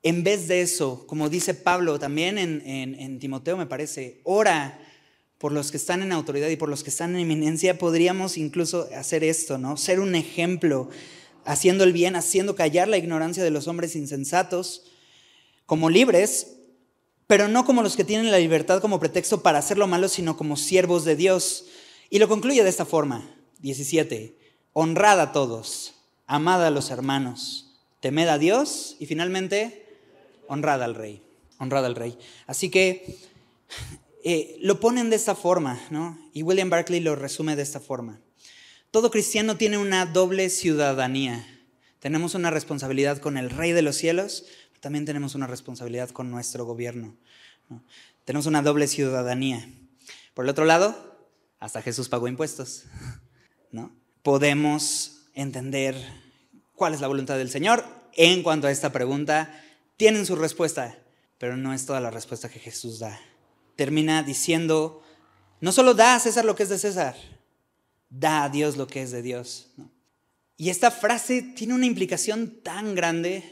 en 0.03 0.23
vez 0.23 0.47
de 0.47 0.61
eso, 0.61 1.05
como 1.07 1.29
dice 1.29 1.53
Pablo 1.53 1.99
también 1.99 2.37
en, 2.37 3.19
Timoteo, 3.19 3.57
me 3.57 3.65
parece, 3.65 4.21
ora 4.23 4.79
por 5.37 5.51
los 5.51 5.71
que 5.71 5.77
están 5.77 6.01
en 6.01 6.11
autoridad 6.11 6.49
y 6.49 6.55
por 6.55 6.69
los 6.69 6.83
que 6.83 6.89
están 6.89 7.15
en 7.15 7.21
eminencia, 7.21 7.77
podríamos 7.77 8.37
incluso 8.37 8.87
hacer 8.95 9.23
esto, 9.23 9.57
¿no? 9.57 9.77
Ser 9.77 9.99
un 9.99 10.15
ejemplo, 10.15 10.89
haciendo 11.45 11.83
el 11.83 11.93
bien, 11.93 12.15
haciendo 12.15 12.55
callar 12.55 12.87
la 12.87 12.97
ignorancia 12.97 13.43
de 13.43 13.51
los 13.51 13.67
hombres 13.67 13.95
insensatos, 13.95 14.83
como 15.65 15.89
libres, 15.89 16.57
pero 17.27 17.47
no 17.47 17.65
como 17.65 17.83
los 17.83 17.95
que 17.95 18.03
tienen 18.03 18.31
la 18.31 18.39
libertad 18.39 18.81
como 18.81 18.99
pretexto 18.99 19.43
para 19.43 19.59
hacer 19.59 19.77
lo 19.77 19.85
malo, 19.87 20.07
sino 20.07 20.37
como 20.37 20.57
siervos 20.57 21.05
de 21.05 21.15
Dios. 21.15 21.65
Y 22.09 22.19
lo 22.19 22.27
concluye 22.27 22.63
de 22.63 22.69
esta 22.69 22.85
forma, 22.85 23.29
17, 23.59 24.37
honrad 24.73 25.19
a 25.19 25.31
todos, 25.33 25.95
amad 26.25 26.65
a 26.65 26.71
los 26.71 26.89
hermanos, 26.89 27.75
temed 27.99 28.27
a 28.27 28.37
Dios 28.37 28.95
y 28.99 29.05
finalmente 29.05 29.86
honrada 30.47 30.85
al 30.85 30.95
rey, 30.95 31.23
honrada 31.59 31.87
al 31.87 31.95
rey. 31.95 32.17
Así 32.45 32.69
que 32.69 33.17
eh, 34.23 34.57
lo 34.61 34.79
ponen 34.79 35.09
de 35.09 35.15
esta 35.15 35.35
forma, 35.35 35.79
¿no? 35.89 36.17
Y 36.33 36.43
William 36.43 36.69
Barclay 36.69 36.99
lo 36.99 37.15
resume 37.15 37.55
de 37.55 37.63
esta 37.63 37.79
forma. 37.79 38.19
Todo 38.91 39.11
cristiano 39.11 39.57
tiene 39.57 39.77
una 39.77 40.05
doble 40.05 40.49
ciudadanía. 40.49 41.45
Tenemos 41.99 42.35
una 42.35 42.51
responsabilidad 42.51 43.19
con 43.19 43.37
el 43.37 43.49
rey 43.49 43.71
de 43.71 43.81
los 43.81 43.95
cielos, 43.95 44.45
también 44.79 45.05
tenemos 45.05 45.35
una 45.35 45.47
responsabilidad 45.47 46.09
con 46.09 46.29
nuestro 46.29 46.65
gobierno. 46.65 47.15
Tenemos 48.25 48.45
una 48.45 48.61
doble 48.61 48.87
ciudadanía. 48.87 49.69
Por 50.33 50.45
el 50.45 50.49
otro 50.49 50.65
lado, 50.65 51.17
hasta 51.59 51.81
Jesús 51.81 52.09
pagó 52.09 52.27
impuestos. 52.27 52.83
¿no? 53.71 53.91
Podemos 54.23 55.27
entender 55.33 55.95
cuál 56.73 56.93
es 56.93 57.01
la 57.01 57.07
voluntad 57.07 57.37
del 57.37 57.49
Señor 57.49 57.83
en 58.13 58.43
cuanto 58.43 58.67
a 58.67 58.71
esta 58.71 58.91
pregunta 58.91 59.63
tienen 59.97 60.25
su 60.25 60.35
respuesta, 60.35 60.97
pero 61.37 61.57
no 61.57 61.73
es 61.73 61.85
toda 61.85 61.99
la 61.99 62.11
respuesta 62.11 62.49
que 62.49 62.59
Jesús 62.59 62.99
da. 62.99 63.19
Termina 63.75 64.23
diciendo, 64.23 65.03
no 65.59 65.71
solo 65.71 65.93
da 65.93 66.15
a 66.15 66.19
César 66.19 66.45
lo 66.45 66.55
que 66.55 66.63
es 66.63 66.69
de 66.69 66.79
César, 66.79 67.15
da 68.09 68.45
a 68.45 68.49
Dios 68.49 68.77
lo 68.77 68.87
que 68.87 69.01
es 69.01 69.11
de 69.11 69.21
Dios. 69.21 69.71
Y 70.55 70.69
esta 70.69 70.89
frase 70.89 71.41
tiene 71.41 71.73
una 71.73 71.85
implicación 71.85 72.61
tan 72.63 72.95
grande 72.95 73.43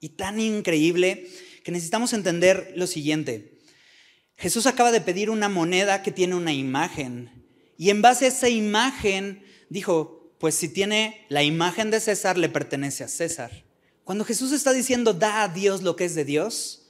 y 0.00 0.10
tan 0.10 0.40
increíble 0.40 1.28
que 1.64 1.72
necesitamos 1.72 2.12
entender 2.12 2.72
lo 2.76 2.86
siguiente. 2.86 3.58
Jesús 4.36 4.66
acaba 4.66 4.92
de 4.92 5.02
pedir 5.02 5.28
una 5.28 5.50
moneda 5.50 6.02
que 6.02 6.12
tiene 6.12 6.34
una 6.34 6.52
imagen 6.52 7.40
y 7.76 7.88
en 7.88 8.02
base 8.02 8.26
a 8.26 8.28
esa 8.28 8.48
imagen 8.50 9.42
dijo, 9.70 10.34
pues 10.38 10.54
si 10.54 10.68
tiene 10.68 11.26
la 11.30 11.42
imagen 11.42 11.90
de 11.90 12.00
César, 12.00 12.36
le 12.36 12.50
pertenece 12.50 13.04
a 13.04 13.08
César. 13.08 13.64
Cuando 14.10 14.24
Jesús 14.24 14.50
está 14.50 14.72
diciendo, 14.72 15.14
da 15.14 15.44
a 15.44 15.48
Dios 15.48 15.82
lo 15.82 15.94
que 15.94 16.04
es 16.04 16.16
de 16.16 16.24
Dios, 16.24 16.82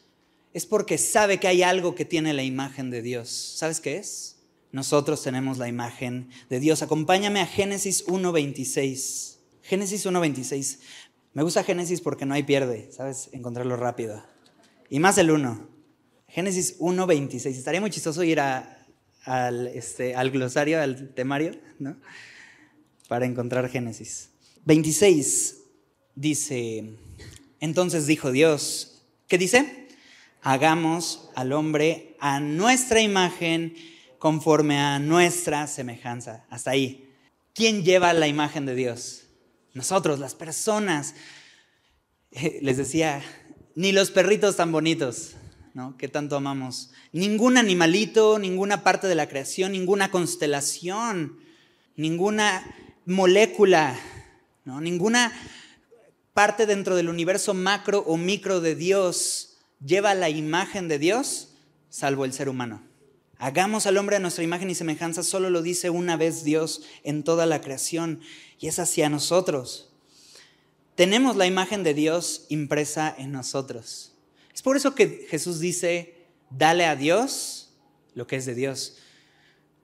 es 0.55 0.65
porque 0.65 0.97
sabe 0.97 1.39
que 1.39 1.49
hay 1.49 1.63
algo 1.63 1.95
que 1.95 2.07
tiene 2.07 2.33
la 2.33 2.45
imagen 2.45 2.89
de 2.89 3.03
Dios. 3.03 3.29
¿Sabes 3.29 3.79
qué 3.83 3.99
es? 3.99 4.39
Nosotros 4.73 5.23
tenemos 5.23 5.59
la 5.59 5.69
imagen 5.69 6.31
de 6.49 6.61
Dios. 6.61 6.81
Acompáñame 6.81 7.43
a 7.43 7.47
Génesis 7.47 8.07
1.26. 8.07 9.37
Génesis 9.61 10.07
1.26. 10.07 10.79
Me 11.35 11.43
gusta 11.43 11.63
Génesis 11.63 12.01
porque 12.01 12.25
no 12.25 12.33
hay 12.33 12.43
pierde, 12.43 12.91
¿sabes? 12.91 13.29
Encontrarlo 13.33 13.77
rápido. 13.77 14.25
Y 14.89 14.99
más 14.99 15.19
el 15.19 15.31
1. 15.31 15.69
Génesis 16.27 16.79
1.26. 16.79 17.49
Estaría 17.49 17.83
muy 17.83 17.91
chistoso 17.91 18.25
ir 18.25 18.41
al, 18.41 19.67
este, 19.75 20.15
al 20.15 20.31
glosario, 20.31 20.81
al 20.81 21.13
temario, 21.13 21.53
¿no? 21.79 21.99
Para 23.09 23.27
encontrar 23.27 23.69
Génesis. 23.69 24.31
26 24.65 25.60
dice, 26.15 26.97
entonces 27.61 28.07
dijo 28.07 28.33
Dios, 28.33 29.03
¿qué 29.29 29.39
dice? 29.39 29.89
Hagamos 30.43 31.31
al 31.35 31.53
hombre 31.53 32.17
a 32.21 32.41
nuestra 32.41 33.01
imagen 33.01 33.75
conforme 34.19 34.79
a 34.79 34.99
nuestra 34.99 35.67
semejanza. 35.67 36.45
Hasta 36.51 36.71
ahí. 36.71 37.11
¿Quién 37.55 37.85
lleva 37.85 38.13
la 38.13 38.29
imagen 38.29 38.67
de 38.67 38.75
Dios? 38.75 39.25
Nosotros, 39.75 40.19
las 40.19 40.35
personas. 40.35 41.15
Les 42.63 42.77
decía, 42.77 43.23
ni 43.75 43.93
los 43.93 44.11
perritos 44.11 44.57
tan 44.57 44.73
bonitos, 44.73 45.37
¿no? 45.75 45.97
Que 45.97 46.09
tanto 46.09 46.37
amamos. 46.37 46.91
Ningún 47.13 47.57
animalito, 47.57 48.39
ninguna 48.39 48.83
parte 48.83 49.07
de 49.09 49.15
la 49.15 49.29
creación, 49.29 49.73
ninguna 49.73 50.11
constelación, 50.11 51.39
ninguna 51.97 52.75
molécula, 53.07 53.99
¿no? 54.65 54.81
Ninguna 54.81 55.33
parte 56.41 56.65
dentro 56.65 56.97
del 56.97 57.11
universo 57.11 57.53
macro 57.53 58.03
o 58.07 58.17
micro 58.17 58.63
de 58.63 58.75
Dios 58.75 59.59
lleva 59.85 60.15
la 60.15 60.31
imagen 60.31 60.89
de 60.89 60.99
Dios, 60.99 61.51
salvo 61.91 62.25
el 62.25 62.33
ser 62.33 62.49
humano. 62.49 62.83
Hagamos 63.37 63.85
al 63.85 63.99
hombre 63.99 64.17
a 64.17 64.21
nuestra 64.21 64.43
imagen 64.43 64.71
y 64.71 64.75
semejanza, 64.75 65.23
solo 65.23 65.51
lo 65.51 65.61
dice 65.61 65.91
una 65.91 66.17
vez 66.17 66.43
Dios 66.43 66.81
en 67.05 67.25
toda 67.25 67.45
la 67.45 67.61
creación 67.61 68.23
y 68.59 68.69
es 68.69 68.79
hacia 68.79 69.11
nosotros. 69.11 69.93
Tenemos 70.95 71.37
la 71.37 71.45
imagen 71.45 71.83
de 71.83 71.93
Dios 71.93 72.47
impresa 72.49 73.15
en 73.19 73.33
nosotros. 73.33 74.15
Es 74.55 74.63
por 74.63 74.79
eso 74.79 74.95
que 74.95 75.27
Jesús 75.29 75.61
dice, 75.61 76.25
dale 76.49 76.87
a 76.87 76.97
Dios 76.97 77.75
lo 78.15 78.27
que 78.27 78.37
es 78.37 78.47
de 78.47 78.55
Dios. 78.55 78.97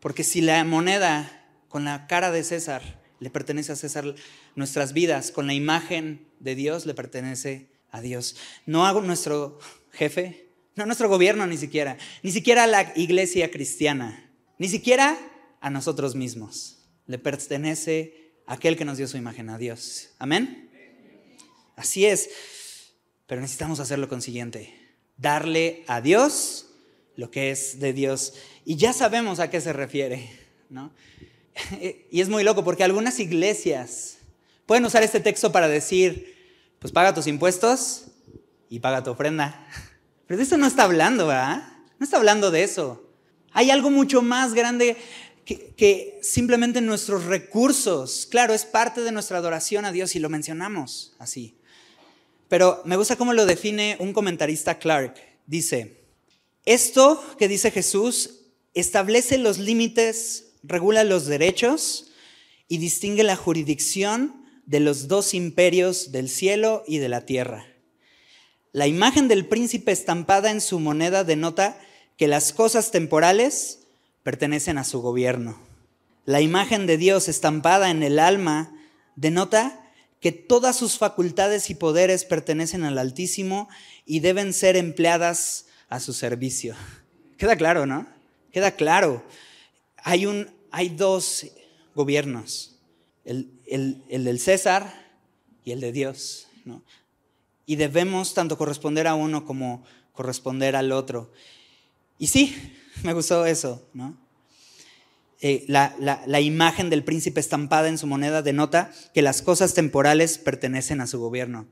Porque 0.01 0.25
si 0.25 0.41
la 0.41 0.65
moneda 0.65 1.47
con 1.69 1.85
la 1.85 2.07
cara 2.07 2.31
de 2.31 2.43
César 2.45 3.03
le 3.21 3.29
pertenece 3.29 3.73
a 3.73 3.77
César, 3.77 4.15
nuestras 4.57 4.93
vidas 4.93 5.31
con 5.31 5.47
la 5.47 5.55
imagen 5.55 6.27
de 6.41 6.55
Dios 6.55 6.87
le 6.87 6.95
pertenece 6.95 7.69
a 7.91 8.01
Dios. 8.01 8.37
No 8.67 8.87
a 8.87 8.93
nuestro 9.01 9.59
jefe, 9.93 10.49
no 10.75 10.83
a 10.83 10.87
nuestro 10.87 11.09
gobierno 11.09 11.47
ni 11.47 11.57
siquiera, 11.57 11.97
ni 12.23 12.33
siquiera 12.33 12.65
a 12.65 12.67
la 12.67 12.93
iglesia 12.97 13.51
cristiana, 13.51 14.31
ni 14.59 14.69
siquiera 14.69 15.17
a 15.61 15.71
nosotros 15.71 16.15
mismos. 16.15 16.79
Le 17.07 17.19
pertenece 17.19 18.33
a 18.47 18.55
aquel 18.55 18.77
que 18.77 18.85
nos 18.85 18.99
dio 18.99 19.07
su 19.07 19.17
imagen, 19.17 19.51
a 19.51 19.59
Dios. 19.59 20.11
Amén. 20.19 20.71
Así 21.77 22.07
es. 22.07 22.31
Pero 23.27 23.41
necesitamos 23.41 23.81
hacer 23.81 23.99
lo 23.99 24.09
consiguiente, 24.09 24.75
darle 25.17 25.85
a 25.87 26.01
Dios 26.01 26.67
lo 27.17 27.31
que 27.31 27.51
es 27.51 27.81
de 27.81 27.93
Dios. 27.93 28.35
Y 28.65 28.77
ya 28.77 28.93
sabemos 28.93 29.41
a 29.41 29.51
qué 29.51 29.61
se 29.61 29.73
refiere, 29.73 30.31
¿no? 30.71 30.93
Y 32.11 32.21
es 32.21 32.29
muy 32.29 32.45
loco 32.45 32.65
porque 32.65 32.85
algunas 32.85 33.19
iglesias 33.19 34.16
Pueden 34.67 34.85
usar 34.85 35.03
este 35.05 35.21
texto 35.21 35.53
para 35.53 35.69
decir, 35.69 36.37
pues 36.81 36.93
paga 36.93 37.15
tus 37.15 37.29
impuestos 37.29 38.07
y 38.69 38.81
paga 38.81 39.03
tu 39.03 39.13
ofrenda. 39.13 39.67
Pero 40.27 40.39
de 40.39 40.43
eso 40.45 40.57
no 40.57 40.67
está 40.67 40.83
hablando, 40.83 41.29
¿verdad? 41.29 41.69
No 41.99 42.05
está 42.05 42.17
hablando 42.17 42.51
de 42.51 42.65
eso. 42.65 43.09
Hay 43.53 43.71
algo 43.71 43.91
mucho 43.91 44.23
más 44.23 44.55
grande 44.55 44.97
que, 45.45 46.19
simplemente 46.23 46.81
nuestros 46.81 47.25
recursos, 47.25 48.27
claro, 48.29 48.53
es 48.53 48.65
parte 48.65 49.03
de 49.03 49.13
nuestra 49.13 49.39
adoración 49.39 49.85
a 49.85 49.93
Dios 49.93 50.17
y 50.17 50.19
lo 50.19 50.29
mencionamos 50.29 51.15
así. 51.19 51.57
Pero 52.49 52.83
me 52.85 52.97
gusta 52.97 53.17
cómo 53.17 53.33
lo 53.33 53.47
define 53.47 53.97
un 54.01 54.13
comentarista 54.13 54.79
Clark. 54.79 55.15
Dice, 55.47 56.05
esto 56.65 57.25
que 57.39 57.47
dice 57.47 57.71
Jesús 57.71 58.41
establece 58.75 59.39
los 59.39 59.59
límites, 59.59 60.55
regula 60.65 61.05
los 61.05 61.27
derechos 61.27 62.11
y 62.69 62.79
distingue 62.79 63.23
la 63.23 63.37
jurisdicción 63.37 64.46
de 64.67 64.81
los 64.81 65.09
dos 65.09 65.33
imperios 65.33 66.13
del 66.13 66.29
cielo 66.29 66.85
y 66.87 66.99
de 66.99 67.09
la 67.09 67.23
tierra. 67.23 67.67
La 68.73 68.87
imagen 68.87 69.29
del 69.29 69.47
príncipe 69.47 69.93
estampada 69.93 70.51
en 70.51 70.61
su 70.61 70.81
moneda 70.81 71.25
denota 71.25 71.79
que 72.17 72.29
las 72.29 72.53
cosas 72.53 72.91
temporales 72.91 73.81
pertenecen 74.23 74.77
a 74.77 74.85
su 74.85 75.01
gobierno. 75.01 75.59
La 76.25 76.41
imagen 76.41 76.87
de 76.87 76.99
Dios 76.99 77.29
estampada 77.29 77.91
en 77.91 78.03
el 78.03 78.19
alma 78.19 78.75
denota 79.15 79.83
que 80.21 80.33
todas 80.33 80.77
sus 80.77 80.99
facultades 80.99 81.71
y 81.71 81.75
poderes 81.75 82.25
pertenecen 82.25 82.85
al 82.85 82.99
Altísimo 82.99 83.69
y 84.05 84.21
deben 84.21 84.53
ser 84.53 84.77
empleadas 84.77 85.67
a 85.89 86.01
su 86.01 86.13
servicio. 86.13 86.75
Queda 87.39 87.57
claro, 87.57 87.87
¿no? 87.87 88.07
Queda 88.53 88.73
claro. 88.73 89.25
Hay, 89.99 90.27
un, 90.27 90.51
hay 90.71 90.89
dos 90.89 91.47
gobiernos, 91.95 92.77
el, 93.25 93.56
el 93.67 94.25
del 94.25 94.39
César 94.39 95.07
y 95.65 95.73
el 95.73 95.81
de 95.81 95.93
Dios, 95.93 96.49
¿no? 96.65 96.83
Y 97.67 97.77
debemos 97.77 98.35
tanto 98.35 98.57
corresponder 98.57 99.07
a 99.07 99.15
uno 99.15 99.45
como 99.45 99.85
corresponder 100.13 100.77
al 100.77 100.93
otro. 100.93 101.33
Y 102.19 102.29
sí, 102.29 102.57
me 103.03 103.13
gustó 103.13 103.47
eso, 103.47 103.87
¿no? 103.93 104.17
Eh, 105.43 105.65
la, 105.69 106.41
imagen 106.41 106.89
del 106.89 107.05
príncipe 107.05 107.41
estampada 107.41 107.89
en 107.89 107.99
su 107.99 108.07
moneda 108.07 108.41
denota 108.41 108.91
que 109.13 109.21
las 109.21 109.43
cosas 109.43 109.75
temporales 109.75 110.39
pertenecen 110.39 111.03
a 111.03 111.07
su 111.07 111.21
gobierno. 111.21 111.67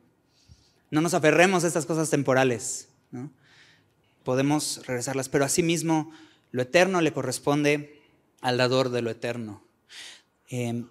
No 0.90 1.01
nos 1.01 1.14
aferremos 1.14 1.64
a 1.64 1.66
estas 1.66 1.86
cosas 1.86 2.11
temporales. 2.11 2.88
Podemos 4.22 4.82
regresarlas, 4.86 5.28
pero 5.30 5.45
asimismo 5.45 6.12
lo 6.51 6.62
eterno 6.62 7.01
le 7.01 7.12
corresponde 7.12 8.03
al 8.42 8.59
dador 8.59 8.90
de 8.90 9.01
lo 9.03 9.11
eterno. 9.11 9.64
Em, 10.49 10.86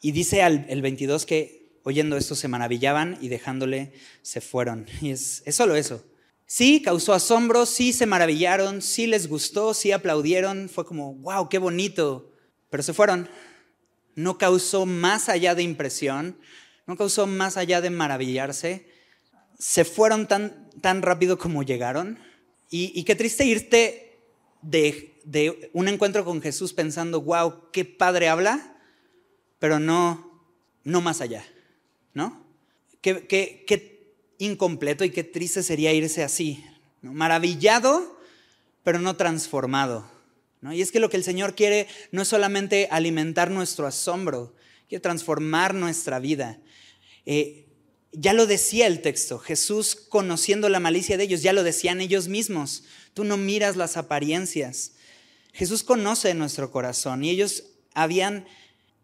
y 0.00 0.12
dice 0.12 0.42
al, 0.42 0.66
el 0.68 0.82
22 0.82 1.26
que 1.26 1.58
oyendo 1.88 2.16
esto 2.16 2.34
se 2.34 2.48
maravillaban 2.48 3.18
y 3.20 3.28
dejándole 3.28 3.92
se 4.22 4.40
fueron. 4.40 4.86
Y 5.00 5.10
es, 5.10 5.42
solo 5.50 5.74
eso. 5.74 6.04
Sí, 6.46 6.82
causó 6.82 7.12
asombro, 7.12 7.66
sí 7.66 7.92
se 7.92 8.06
maravillaron, 8.06 8.80
sí 8.80 9.06
les 9.06 9.28
gustó, 9.28 9.74
sí 9.74 9.92
aplaudieron, 9.92 10.68
fue 10.68 10.86
como, 10.86 11.14
wow, 11.14 11.48
qué 11.48 11.58
bonito, 11.58 12.32
pero 12.70 12.82
se 12.82 12.94
fueron. 12.94 13.28
No 14.14 14.38
causó 14.38 14.86
más 14.86 15.28
allá 15.28 15.54
de 15.54 15.62
impresión, 15.62 16.38
no 16.86 16.96
causó 16.96 17.26
más 17.26 17.56
allá 17.56 17.80
de 17.80 17.90
maravillarse, 17.90 18.86
se 19.58 19.84
fueron 19.84 20.26
tan, 20.26 20.70
tan 20.80 21.02
rápido 21.02 21.38
como 21.38 21.62
llegaron. 21.62 22.18
Y, 22.70 23.02
qué 23.04 23.14
triste 23.14 23.46
irte 23.46 24.20
de, 24.60 25.20
de, 25.24 25.70
un 25.72 25.88
encuentro 25.88 26.24
con 26.24 26.42
Jesús 26.42 26.74
pensando, 26.74 27.22
wow, 27.22 27.70
qué 27.72 27.86
padre 27.86 28.28
habla, 28.28 28.77
pero 29.58 29.78
no, 29.78 30.42
no 30.84 31.00
más 31.00 31.20
allá, 31.20 31.44
¿no? 32.14 32.44
Qué, 33.00 33.26
qué, 33.26 33.64
qué 33.66 34.14
incompleto 34.38 35.04
y 35.04 35.10
qué 35.10 35.24
triste 35.24 35.62
sería 35.62 35.92
irse 35.92 36.22
así, 36.22 36.64
maravillado, 37.02 38.18
pero 38.82 38.98
no 38.98 39.16
transformado. 39.16 40.10
Y 40.72 40.82
es 40.82 40.90
que 40.90 41.00
lo 41.00 41.08
que 41.08 41.16
el 41.16 41.24
Señor 41.24 41.54
quiere 41.54 41.86
no 42.10 42.22
es 42.22 42.28
solamente 42.28 42.88
alimentar 42.90 43.50
nuestro 43.50 43.86
asombro, 43.86 44.54
quiere 44.88 45.00
transformar 45.00 45.74
nuestra 45.74 46.18
vida. 46.18 46.58
Eh, 47.26 47.66
ya 48.12 48.32
lo 48.32 48.46
decía 48.46 48.86
el 48.86 49.00
texto, 49.00 49.38
Jesús 49.38 49.94
conociendo 49.94 50.68
la 50.68 50.80
malicia 50.80 51.16
de 51.16 51.24
ellos, 51.24 51.42
ya 51.42 51.52
lo 51.52 51.62
decían 51.62 52.00
ellos 52.00 52.26
mismos, 52.28 52.84
tú 53.14 53.22
no 53.22 53.36
miras 53.36 53.76
las 53.76 53.96
apariencias. 53.96 54.92
Jesús 55.52 55.84
conoce 55.84 56.34
nuestro 56.34 56.70
corazón 56.72 57.22
y 57.22 57.30
ellos 57.30 57.64
habían, 57.94 58.46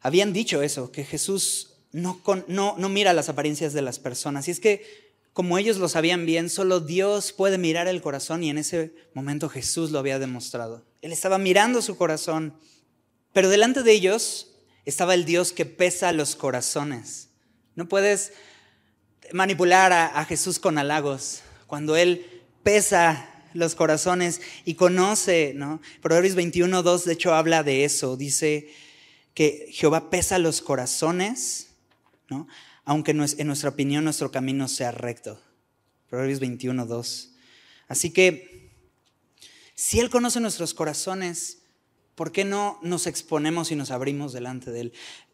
habían 0.05 0.34
dicho 0.34 0.62
eso, 0.62 0.92
que 0.92 1.02
Jesús 1.02 1.78
no, 1.90 2.20
no, 2.46 2.76
no 2.76 2.88
mira 2.90 3.14
las 3.14 3.30
apariencias 3.30 3.72
de 3.72 3.80
las 3.80 3.98
personas. 3.98 4.46
Y 4.46 4.50
es 4.50 4.61
que 4.61 4.84
como 5.32 5.57
ellos 5.57 5.78
lo 5.78 5.88
sabían 5.88 6.26
bien, 6.26 6.50
solo 6.50 6.78
Dios 6.78 7.32
puede 7.32 7.57
mirar 7.57 7.88
el 7.88 8.02
corazón 8.02 8.44
y 8.44 8.50
en 8.50 8.59
ese 8.59 8.94
momento 9.14 9.48
Jesús 9.48 9.90
lo 9.90 9.98
había 9.98 10.18
demostrado. 10.18 10.84
Él 11.00 11.11
estaba 11.11 11.38
mirando 11.38 11.80
su 11.80 11.96
corazón, 11.96 12.55
pero 13.32 13.48
delante 13.48 13.82
de 13.82 13.92
ellos 13.92 14.52
estaba 14.84 15.14
el 15.14 15.24
Dios 15.24 15.52
que 15.52 15.64
pesa 15.64 16.12
los 16.12 16.36
corazones. 16.36 17.30
No 17.74 17.88
puedes 17.88 18.34
manipular 19.32 19.90
a, 19.92 20.22
Jesús 20.26 20.59
con 20.59 20.76
halagos 20.76 21.40
cuando 21.66 21.96
Él 21.96 22.26
pesa 22.62 23.30
los 23.55 23.74
corazones 23.74 24.42
y 24.66 24.74
conoce, 24.74 25.52
¿no? 25.57 25.80
Proverbios 26.02 26.34
21, 26.34 26.82
2 26.82 27.05
de 27.07 27.12
hecho 27.14 27.34
habla 27.34 27.62
de 27.62 27.84
eso, 27.84 28.18
dice 28.18 28.68
que 29.35 29.68
Jehová 29.70 30.11
pesa 30.11 30.39
los 30.39 30.62
corazones, 30.62 31.68
¿no? 32.30 32.47
aunque 32.85 33.11
en 33.11 33.47
nuestra 33.47 33.70
opinión 33.70 34.05
nuestro 34.05 34.30
camino 34.30 34.68
sea 34.68 34.93
recto. 34.93 35.41
Proverbios 36.09 36.41
21, 36.41 36.87
2. 36.87 37.30
Así 37.89 38.11
que, 38.11 38.70
si 39.74 39.99
Él 39.99 40.11
conoce 40.11 40.39
nuestros 40.39 40.72
corazones, 40.72 41.59
¿por 42.14 42.30
qué 42.30 42.45
no 42.45 42.78
nos 42.82 43.07
exponemos 43.07 43.72
y 43.72 43.76
nos 43.76 43.91
abrimos 43.91 44.32
delante 44.32 44.70
de 44.70 44.82
Él? 44.82 44.93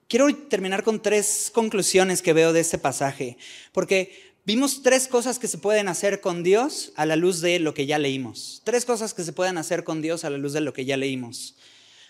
Quiero 0.09 0.34
terminar 0.34 0.82
con 0.82 1.03
tres 1.03 1.51
conclusiones 1.55 2.22
que 2.22 2.32
veo 2.32 2.53
de 2.53 2.61
este 2.61 2.78
pasaje, 2.78 3.36
porque 3.72 4.34
vimos 4.44 4.82
tres 4.82 5.07
cosas 5.07 5.38
que 5.38 5.46
se 5.46 5.59
pueden 5.59 5.88
hacer 5.88 6.20
con 6.20 6.42
Dios 6.42 6.92
a 6.96 7.07
la 7.07 7.16
luz 7.16 7.40
de 7.40 7.61
lo 7.61 7.74
que 7.74 7.86
ya 7.86 7.98
leímos. 7.98 8.62
Tres 8.64 8.84
cosas 8.84 9.14
que 9.14 9.22
se 9.22 9.32
pueden 9.32 9.59
hacer 9.59 9.84
con 9.84 10.03
Dios 10.03 10.24
a 10.24 10.30
la 10.30 10.38
luz 10.38 10.53
de 10.53 10.62
lo 10.62 10.72
que 10.72 10.84
ya 10.84 10.96
leímos. 10.96 11.57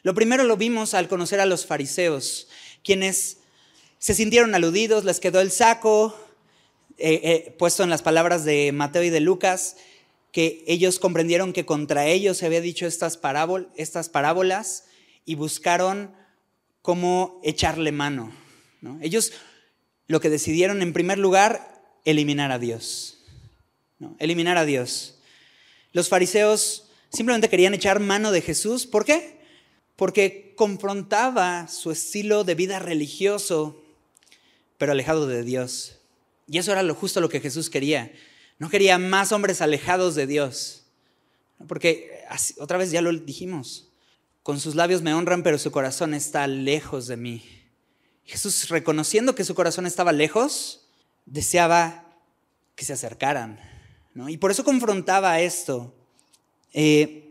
Lo 0.03 0.15
primero 0.15 0.45
lo 0.45 0.57
vimos 0.57 0.95
al 0.95 1.09
conocer 1.09 1.41
a 1.41 1.47
los 1.47 1.67
fariseos, 1.67 2.49
quienes 2.83 3.39
se 3.99 4.15
sintieron 4.15 4.55
aludidos, 4.55 5.05
les 5.05 5.21
quedó 5.21 5.41
el 5.41 5.51
saco, 5.51 6.17
eh, 6.97 7.21
eh, 7.23 7.55
puesto 7.59 7.83
en 7.83 7.91
las 7.91 8.03
palabras 8.03 8.45
de 8.45 8.73
Mateo 8.73 9.03
y 9.03 9.11
de 9.11 9.21
Lucas, 9.21 9.77
que 10.33 10.65
ellos 10.67 10.99
comprendieron 10.99 11.53
que 11.53 11.67
contra 11.67 12.07
ellos 12.07 12.39
se 12.39 12.47
había 12.47 12.61
dicho 12.61 12.87
estas, 12.87 13.19
parábolas 13.19 14.85
y 15.25 15.35
buscaron 15.35 16.15
cómo 16.83 17.41
echarle 17.43 17.93
mano. 17.93 18.33
Ellos 19.03 19.33
lo 20.07 20.21
que 20.21 20.31
decidieron 20.31 20.83
en 20.83 20.93
primer 20.93 21.19
lugar, 21.19 21.83
eliminar 22.05 22.53
a 22.53 22.59
Dios. 22.59 23.19
Eliminar 24.19 24.57
a 24.57 24.65
Dios. 24.65 25.19
Los 25.93 26.09
fariseos 26.09 26.91
simplemente 27.13 27.49
querían 27.49 27.75
echar 27.75 28.01
mano 28.01 28.33
de 28.33 28.41
Jesús. 28.41 28.87
¿Por 28.87 29.05
qué? 29.05 29.40
Porque 30.01 30.55
confrontaba 30.57 31.69
su 31.69 31.91
estilo 31.91 32.43
de 32.43 32.55
vida 32.55 32.79
religioso 32.79 33.85
pero 34.79 34.93
alejado 34.93 35.27
de 35.27 35.45
Dios. 35.45 35.99
Y 36.49 36.57
eso 36.57 36.73
era 36.73 36.83
lo 36.83 36.95
justo 36.95 37.21
lo 37.21 37.29
que 37.29 37.41
Jesús 37.41 37.69
quería. 37.69 38.11
No 38.59 38.71
quería 38.71 38.97
más 38.97 39.31
hombres 39.31 39.61
alejados 39.61 40.15
de 40.15 40.27
Dios. 40.27 40.87
Porque 41.69 42.25
otra 42.57 42.79
vez 42.79 42.91
ya 42.91 43.03
lo 43.03 43.13
dijimos. 43.13 43.91
Con 44.43 44.59
sus 44.59 44.75
labios 44.75 45.03
me 45.03 45.13
honran, 45.13 45.43
pero 45.43 45.59
su 45.59 45.71
corazón 45.71 46.15
está 46.15 46.47
lejos 46.47 47.07
de 47.07 47.19
mí. 47.19 47.45
Jesús, 48.25 48.71
reconociendo 48.71 49.35
que 49.35 49.45
su 49.45 49.55
corazón 49.55 49.85
estaba 49.85 50.13
lejos, 50.13 50.87
deseaba 51.27 52.07
que 52.75 52.87
se 52.87 52.95
acercaran. 52.95 53.61
Y 54.29 54.39
por 54.39 54.51
eso 54.51 54.65
confrontaba 54.65 55.43
esto. 55.43 55.95
Eh, 56.73 57.30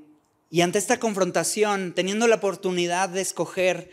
y 0.50 0.62
ante 0.62 0.80
esta 0.80 1.00
confrontación, 1.00 1.94
teniendo 1.94 2.28
la 2.28 2.36
oportunidad 2.36 3.10
de 3.10 3.22
escoger 3.22 3.90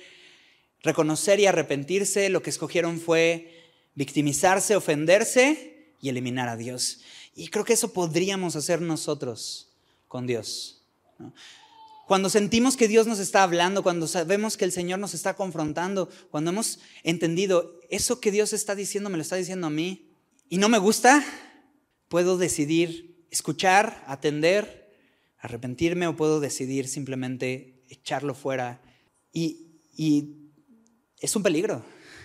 reconocer 0.82 1.40
y 1.40 1.46
arrepentirse, 1.46 2.28
lo 2.30 2.42
que 2.42 2.50
escogieron 2.50 3.00
fue 3.00 3.52
victimizarse, 3.94 4.76
ofenderse 4.76 5.90
y 6.00 6.08
eliminar 6.08 6.48
a 6.48 6.56
Dios. 6.56 7.00
Y 7.34 7.48
creo 7.48 7.64
que 7.64 7.74
eso 7.74 7.92
podríamos 7.92 8.56
hacer 8.56 8.80
nosotros 8.80 9.68
con 10.08 10.26
Dios. 10.26 10.82
Cuando 12.06 12.30
sentimos 12.30 12.76
que 12.76 12.88
Dios 12.88 13.06
nos 13.06 13.18
está 13.18 13.42
hablando, 13.42 13.82
cuando 13.82 14.06
sabemos 14.06 14.56
que 14.56 14.64
el 14.64 14.72
Señor 14.72 15.00
nos 15.00 15.12
está 15.12 15.34
confrontando, 15.34 16.08
cuando 16.30 16.50
hemos 16.50 16.78
entendido 17.02 17.80
eso 17.90 18.20
que 18.20 18.30
Dios 18.30 18.52
está 18.52 18.74
diciendo, 18.74 19.10
me 19.10 19.16
lo 19.16 19.22
está 19.22 19.36
diciendo 19.36 19.66
a 19.66 19.70
mí, 19.70 20.08
y 20.48 20.58
no 20.58 20.68
me 20.68 20.78
gusta, 20.78 21.24
puedo 22.08 22.38
decidir 22.38 23.16
escuchar, 23.30 24.04
atender, 24.06 24.85
arrepentirme 25.46 26.06
o 26.06 26.16
puedo 26.16 26.40
decidir 26.40 26.88
simplemente 26.88 27.82
echarlo 27.88 28.34
fuera 28.34 28.82
y, 29.32 29.62
es 31.20 31.34
un 31.34 31.42
peligro. 31.42 31.84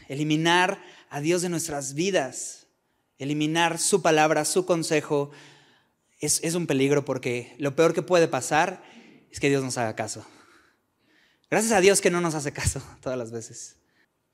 Eliminar 0.10 0.84
a 1.10 1.22
Dios 1.22 1.42
de 1.42 1.50
nuestras 1.50 1.94
vidas, 1.94 2.68
eliminar 3.18 3.80
su 3.80 4.02
palabra, 4.02 4.44
su 4.44 4.66
consejo, 4.66 5.32
es, 6.20 6.42
un 6.56 6.68
peligro 6.68 7.06
porque 7.06 7.56
lo 7.58 7.76
peor 7.76 7.94
que 7.94 8.02
puede 8.02 8.28
pasar 8.28 8.84
es 9.32 9.40
que 9.40 9.50
Dios 9.50 9.64
nos 9.64 9.78
haga 9.78 9.96
caso. 9.96 10.26
Gracias 11.50 11.72
a 11.72 11.82
Dios 11.82 12.02
que 12.02 12.12
no 12.12 12.22
nos 12.22 12.36
hace 12.36 12.52
caso 12.52 12.82
todas 13.02 13.18
las 13.18 13.32
veces. 13.32 13.78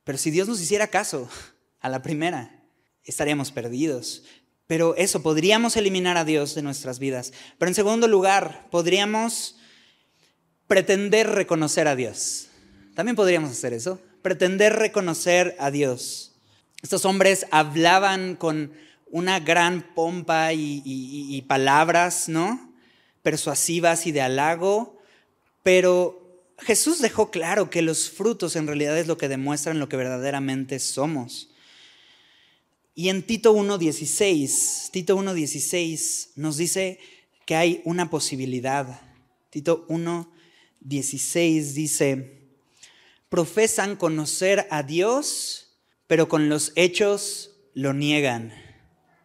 Pero 0.04 0.18
si 0.18 0.32
Dios 0.32 0.48
nos 0.48 0.62
hiciera 0.62 0.88
caso 0.88 1.30
a 1.80 1.90
la 1.90 2.02
primera, 2.02 2.64
estaríamos 3.04 3.52
perdidos. 3.52 4.24
Pero 4.68 4.96
eso, 4.98 5.24
podríamos 5.24 5.78
eliminar 5.78 6.18
a 6.18 6.26
Dios 6.26 6.54
de 6.54 6.62
nuestras 6.62 7.00
vidas. 7.00 7.32
Pero 7.58 7.70
en 7.70 7.76
segundo 7.76 8.08
lugar, 8.08 8.68
podríamos 8.70 9.58
pretender 10.68 11.30
reconocer 11.30 11.88
a 11.88 11.96
Dios. 11.96 12.50
También 12.94 13.16
podríamos 13.16 13.52
hacer 13.52 13.74
eso, 13.74 14.02
pretender 14.22 14.74
reconocer 14.74 15.56
a 15.60 15.72
Dios. 15.72 16.34
Estos 16.84 17.06
hombres 17.06 17.48
hablaban 17.52 18.36
con 18.36 18.74
una 19.10 19.40
gran 19.40 19.94
pompa 19.96 20.52
y, 20.54 21.46
palabras, 21.48 22.28
¿no? 22.28 22.74
Persuasivas 23.24 24.06
y 24.06 24.12
de 24.12 24.22
halago, 24.22 25.02
pero 25.64 26.44
Jesús 26.60 27.02
dejó 27.02 27.32
claro 27.32 27.70
que 27.70 27.82
los 27.82 28.10
frutos 28.10 28.56
en 28.56 28.68
realidad 28.68 28.98
es 28.98 29.08
lo 29.08 29.18
que 29.18 29.28
demuestran 29.28 29.80
lo 29.80 29.90
que 29.90 29.98
verdaderamente 29.98 30.80
somos. 30.80 31.50
Y 33.00 33.10
en 33.10 33.22
Tito 33.22 33.54
1.16, 33.54 34.90
Tito 34.90 35.16
1.16 35.20 36.30
nos 36.36 36.58
dice 36.58 37.00
que 37.46 37.56
hay 37.56 37.84
una 37.86 38.10
posibilidad. 38.10 39.00
Tito 39.52 39.86
1.16 39.88 41.74
dice, 41.74 42.50
profesan 43.30 43.98
conocer 43.98 44.66
a 44.72 44.82
Dios, 44.82 45.78
pero 46.08 46.28
con 46.28 46.50
los 46.50 46.74
hechos 46.76 47.52
lo 47.76 47.94
niegan, 47.94 48.52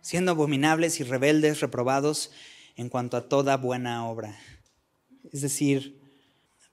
siendo 0.03 0.33
abominables 0.33 1.01
y 1.01 1.05
rebeldes, 1.05 1.61
reprobados 1.61 2.31
en 2.77 2.91
cuanto 2.91 3.16
a 3.16 3.27
toda 3.31 3.57
buena 3.57 4.07
obra. 4.07 4.39
Es 5.33 5.41
decir, 5.41 5.99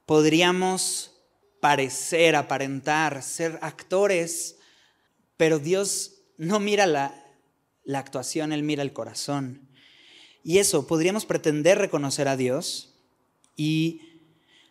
podríamos 0.06 1.14
parecer, 1.62 2.36
aparentar, 2.36 3.24
ser 3.24 3.58
actores, 3.62 4.58
pero 5.38 5.60
Dios 5.60 6.19
no 6.40 6.60
mira 6.60 6.88
la, 6.88 7.14
actuación, 7.94 8.54
Él 8.54 8.64
mira 8.64 8.82
el 8.82 8.94
corazón. 8.94 9.68
Y 10.44 10.58
eso, 10.58 10.88
podríamos 10.88 11.26
pretender 11.26 11.78
reconocer 11.78 12.28
a 12.28 12.38
Dios. 12.38 12.96
Y 13.58 14.02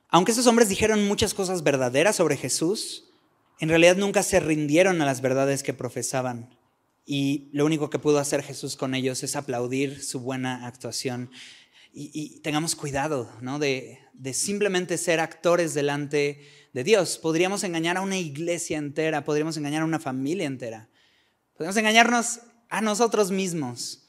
aunque 0.09 0.33
esos 0.33 0.47
hombres 0.47 0.71
dijeron 0.71 1.07
muchas 1.07 1.35
cosas 1.35 1.63
verdaderas 1.63 2.17
sobre 2.17 2.39
Jesús, 2.39 3.05
en 3.61 3.69
realidad 3.69 3.97
nunca 3.97 4.23
se 4.23 4.41
rindieron 4.41 5.03
a 5.03 5.05
las 5.05 5.21
verdades 5.21 5.63
que 5.63 5.75
profesaban. 5.75 6.57
Y 7.05 7.49
lo 7.53 7.67
único 7.67 7.91
que 7.91 7.99
pudo 7.99 8.19
hacer 8.19 8.43
Jesús 8.43 8.77
con 8.77 8.95
ellos 8.95 9.23
es 9.23 9.37
aplaudir 9.37 10.03
su 10.03 10.21
buena 10.21 10.67
actuación. 10.67 11.31
Y, 11.93 12.41
tengamos 12.41 12.77
cuidado 12.77 13.31
¿no? 13.43 13.59
de, 13.59 13.99
de 14.15 14.33
simplemente 14.33 14.97
ser 14.97 15.21
actores 15.21 15.75
delante 15.75 16.41
de 16.73 16.85
Dios. 16.85 17.19
Podríamos 17.19 17.63
engañar 17.65 17.99
a 17.99 18.03
una 18.03 18.17
iglesia 18.17 18.79
entera, 18.79 19.25
podríamos 19.25 19.57
engañar 19.59 19.83
a 19.83 19.87
una 19.87 19.99
familia 19.99 20.47
entera. 20.47 20.89
Podemos 21.59 21.77
engañarnos 21.77 22.39
a 22.69 22.81
nosotros 22.81 23.33
mismos, 23.33 24.05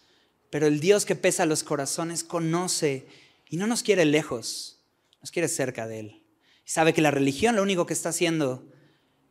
pero 0.51 0.67
el 0.67 0.79
Dios 0.79 1.03
que 1.03 1.15
pesa 1.15 1.47
los 1.47 1.63
corazones 1.63 2.23
conoce 2.23 3.07
y 3.49 3.57
no 3.57 3.65
nos 3.65 3.81
quiere 3.81 4.05
lejos, 4.05 4.85
nos 5.19 5.31
quiere 5.31 5.47
cerca 5.47 5.87
de 5.87 5.99
Él. 5.99 6.23
Y 6.63 6.69
sabe 6.69 6.93
que 6.93 7.01
la 7.01 7.09
religión 7.09 7.55
lo 7.55 7.63
único 7.63 7.87
que 7.87 7.93
está 7.93 8.09
haciendo 8.09 8.71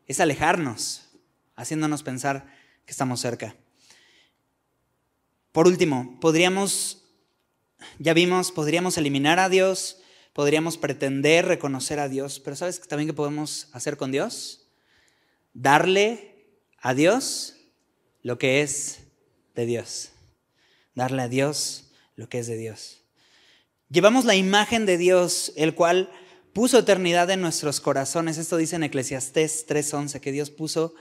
es 0.08 0.18
alejarnos, 0.18 1.10
haciéndonos 1.54 2.02
pensar 2.02 2.52
que 2.84 2.90
estamos 2.90 3.20
cerca. 3.20 3.54
Por 5.52 5.68
último, 5.68 6.18
podríamos, 6.20 7.04
ya 8.00 8.14
vimos, 8.14 8.50
podríamos 8.50 8.98
eliminar 8.98 9.38
a 9.38 9.48
Dios, 9.48 10.00
podríamos 10.32 10.76
pretender 10.76 11.46
reconocer 11.46 12.00
a 12.00 12.08
Dios, 12.08 12.40
pero 12.40 12.56
¿sabes 12.56 12.80
también 12.80 13.06
qué 13.10 13.14
podemos 13.14 13.68
hacer 13.70 13.96
con 13.96 14.10
Dios? 14.10 14.66
Darle 15.54 16.34
a 16.80 16.94
Dios 16.94 17.54
lo 18.22 18.38
que 18.38 18.62
es 18.62 19.00
de 19.54 19.66
Dios. 19.66 20.10
Darle 20.94 21.22
a 21.22 21.28
Dios 21.28 21.90
lo 22.16 22.28
que 22.28 22.38
es 22.38 22.46
de 22.46 22.56
Dios. 22.56 23.02
Llevamos 23.90 24.24
la 24.24 24.36
imagen 24.36 24.86
de 24.86 24.98
Dios, 24.98 25.52
el 25.56 25.74
cual 25.74 26.10
puso 26.52 26.78
eternidad 26.78 27.30
en 27.30 27.40
nuestros 27.40 27.80
corazones. 27.80 28.36
Esto 28.36 28.56
dice 28.56 28.76
en 28.76 28.82
Eclesiastés 28.82 29.66
3:11, 29.66 30.20
que 30.20 30.32
Dios 30.32 30.50
puso 30.50 30.94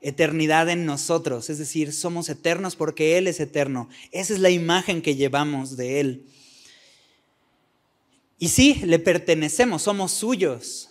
eternidad 0.00 0.68
en 0.68 0.84
nosotros, 0.84 1.48
es 1.48 1.58
decir, 1.58 1.92
somos 1.92 2.28
eternos 2.28 2.74
porque 2.74 3.18
Él 3.18 3.28
es 3.28 3.38
eterno. 3.38 3.88
Esa 4.10 4.32
es 4.32 4.40
la 4.40 4.50
imagen 4.50 5.00
que 5.00 5.14
llevamos 5.14 5.76
de 5.76 6.00
Él. 6.00 6.26
Y 8.38 8.48
sí, 8.48 8.74
le 8.84 8.98
pertenecemos, 8.98 9.82
somos 9.82 10.10
suyos. 10.10 10.90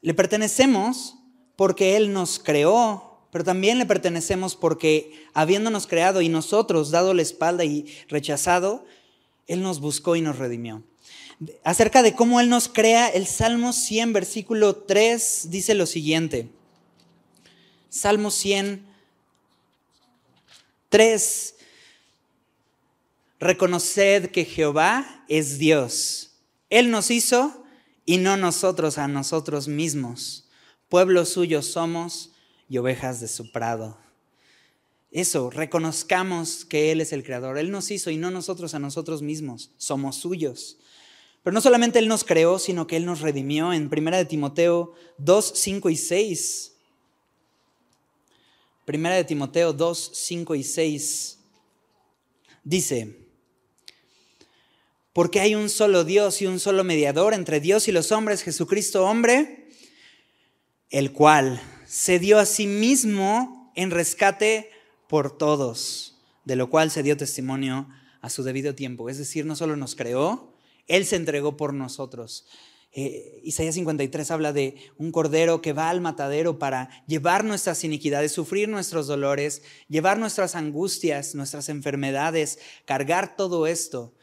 Le 0.00 0.14
pertenecemos 0.14 1.16
porque 1.56 1.96
Él 1.96 2.14
nos 2.14 2.38
creó, 2.38 3.09
pero 3.30 3.44
también 3.44 3.78
le 3.78 3.86
pertenecemos 3.86 4.56
porque 4.56 5.12
habiéndonos 5.34 5.86
creado 5.86 6.20
y 6.20 6.28
nosotros 6.28 6.90
dado 6.90 7.14
la 7.14 7.22
espalda 7.22 7.64
y 7.64 7.86
rechazado, 8.08 8.84
Él 9.46 9.62
nos 9.62 9.80
buscó 9.80 10.16
y 10.16 10.20
nos 10.20 10.38
redimió. 10.38 10.82
Acerca 11.64 12.02
de 12.02 12.14
cómo 12.14 12.40
Él 12.40 12.48
nos 12.48 12.68
crea, 12.68 13.08
el 13.08 13.26
Salmo 13.26 13.72
100, 13.72 14.12
versículo 14.12 14.76
3 14.76 15.46
dice 15.50 15.74
lo 15.74 15.86
siguiente. 15.86 16.48
Salmo 17.88 18.30
100, 18.30 18.84
3. 20.90 21.54
Reconoced 23.38 24.30
que 24.32 24.44
Jehová 24.44 25.24
es 25.28 25.58
Dios. 25.58 26.32
Él 26.68 26.90
nos 26.90 27.10
hizo 27.10 27.64
y 28.04 28.18
no 28.18 28.36
nosotros 28.36 28.98
a 28.98 29.08
nosotros 29.08 29.66
mismos. 29.66 30.48
Pueblo 30.88 31.24
suyo 31.24 31.62
somos 31.62 32.29
y 32.70 32.78
ovejas 32.78 33.20
de 33.20 33.28
su 33.28 33.52
prado. 33.52 33.98
Eso, 35.10 35.50
reconozcamos 35.50 36.64
que 36.64 36.92
Él 36.92 37.02
es 37.02 37.12
el 37.12 37.24
creador. 37.24 37.58
Él 37.58 37.70
nos 37.70 37.90
hizo 37.90 38.10
y 38.10 38.16
no 38.16 38.30
nosotros 38.30 38.72
a 38.72 38.78
nosotros 38.78 39.20
mismos. 39.20 39.72
Somos 39.76 40.16
suyos. 40.16 40.78
Pero 41.42 41.52
no 41.52 41.60
solamente 41.60 41.98
Él 41.98 42.08
nos 42.08 42.24
creó, 42.24 42.58
sino 42.58 42.86
que 42.86 42.96
Él 42.96 43.04
nos 43.04 43.20
redimió 43.20 43.72
en 43.72 43.90
1 43.92 44.16
de 44.16 44.24
Timoteo 44.24 44.94
2, 45.18 45.52
5 45.54 45.90
y 45.90 45.96
6. 45.96 46.72
1 48.86 49.10
de 49.10 49.24
Timoteo 49.24 49.72
2, 49.72 50.10
5 50.14 50.54
y 50.54 50.64
6 50.64 51.38
dice, 52.64 53.16
porque 55.12 55.40
hay 55.40 55.54
un 55.54 55.68
solo 55.68 56.04
Dios 56.04 56.40
y 56.42 56.46
un 56.46 56.60
solo 56.60 56.84
mediador 56.84 57.34
entre 57.34 57.60
Dios 57.60 57.88
y 57.88 57.92
los 57.92 58.12
hombres, 58.12 58.42
Jesucristo 58.42 59.04
hombre, 59.04 59.68
el 60.90 61.12
cual 61.12 61.60
se 61.90 62.20
dio 62.20 62.38
a 62.38 62.46
sí 62.46 62.68
mismo 62.68 63.72
en 63.74 63.90
rescate 63.90 64.70
por 65.08 65.36
todos, 65.36 66.20
de 66.44 66.54
lo 66.54 66.70
cual 66.70 66.92
se 66.92 67.02
dio 67.02 67.16
testimonio 67.16 67.88
a 68.20 68.30
su 68.30 68.44
debido 68.44 68.76
tiempo. 68.76 69.10
Es 69.10 69.18
decir, 69.18 69.44
no 69.44 69.56
solo 69.56 69.74
nos 69.74 69.96
creó, 69.96 70.54
Él 70.86 71.04
se 71.04 71.16
entregó 71.16 71.56
por 71.56 71.74
nosotros. 71.74 72.46
Eh, 72.92 73.40
Isaías 73.42 73.74
53 73.74 74.30
habla 74.30 74.52
de 74.52 74.76
un 74.98 75.10
cordero 75.10 75.62
que 75.62 75.72
va 75.72 75.90
al 75.90 76.00
matadero 76.00 76.60
para 76.60 77.04
llevar 77.08 77.44
nuestras 77.44 77.82
iniquidades, 77.82 78.30
sufrir 78.30 78.68
nuestros 78.68 79.08
dolores, 79.08 79.62
llevar 79.88 80.16
nuestras 80.16 80.54
angustias, 80.54 81.34
nuestras 81.34 81.68
enfermedades, 81.68 82.60
cargar 82.84 83.34
todo 83.34 83.66
esto. 83.66 84.14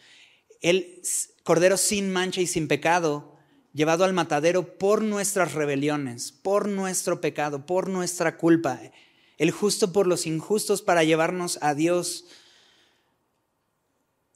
El 0.62 1.02
cordero 1.44 1.76
sin 1.76 2.14
mancha 2.14 2.40
y 2.40 2.48
sin 2.48 2.70
pecado 2.70 3.37
llevado 3.78 4.06
al 4.06 4.14
matadero 4.14 4.80
por 4.80 5.04
nuestras 5.04 5.54
rebeliones, 5.54 6.32
por 6.32 6.68
nuestro 6.68 7.22
pecado, 7.22 7.68
por 7.68 7.90
nuestra 7.90 8.36
culpa, 8.36 8.82
el 9.38 9.52
justo 9.52 9.94
por 9.94 10.08
los 10.08 10.26
injustos 10.26 10.82
para 10.82 11.04
llevarnos 11.04 11.60
a 11.62 11.76
Dios, 11.76 12.26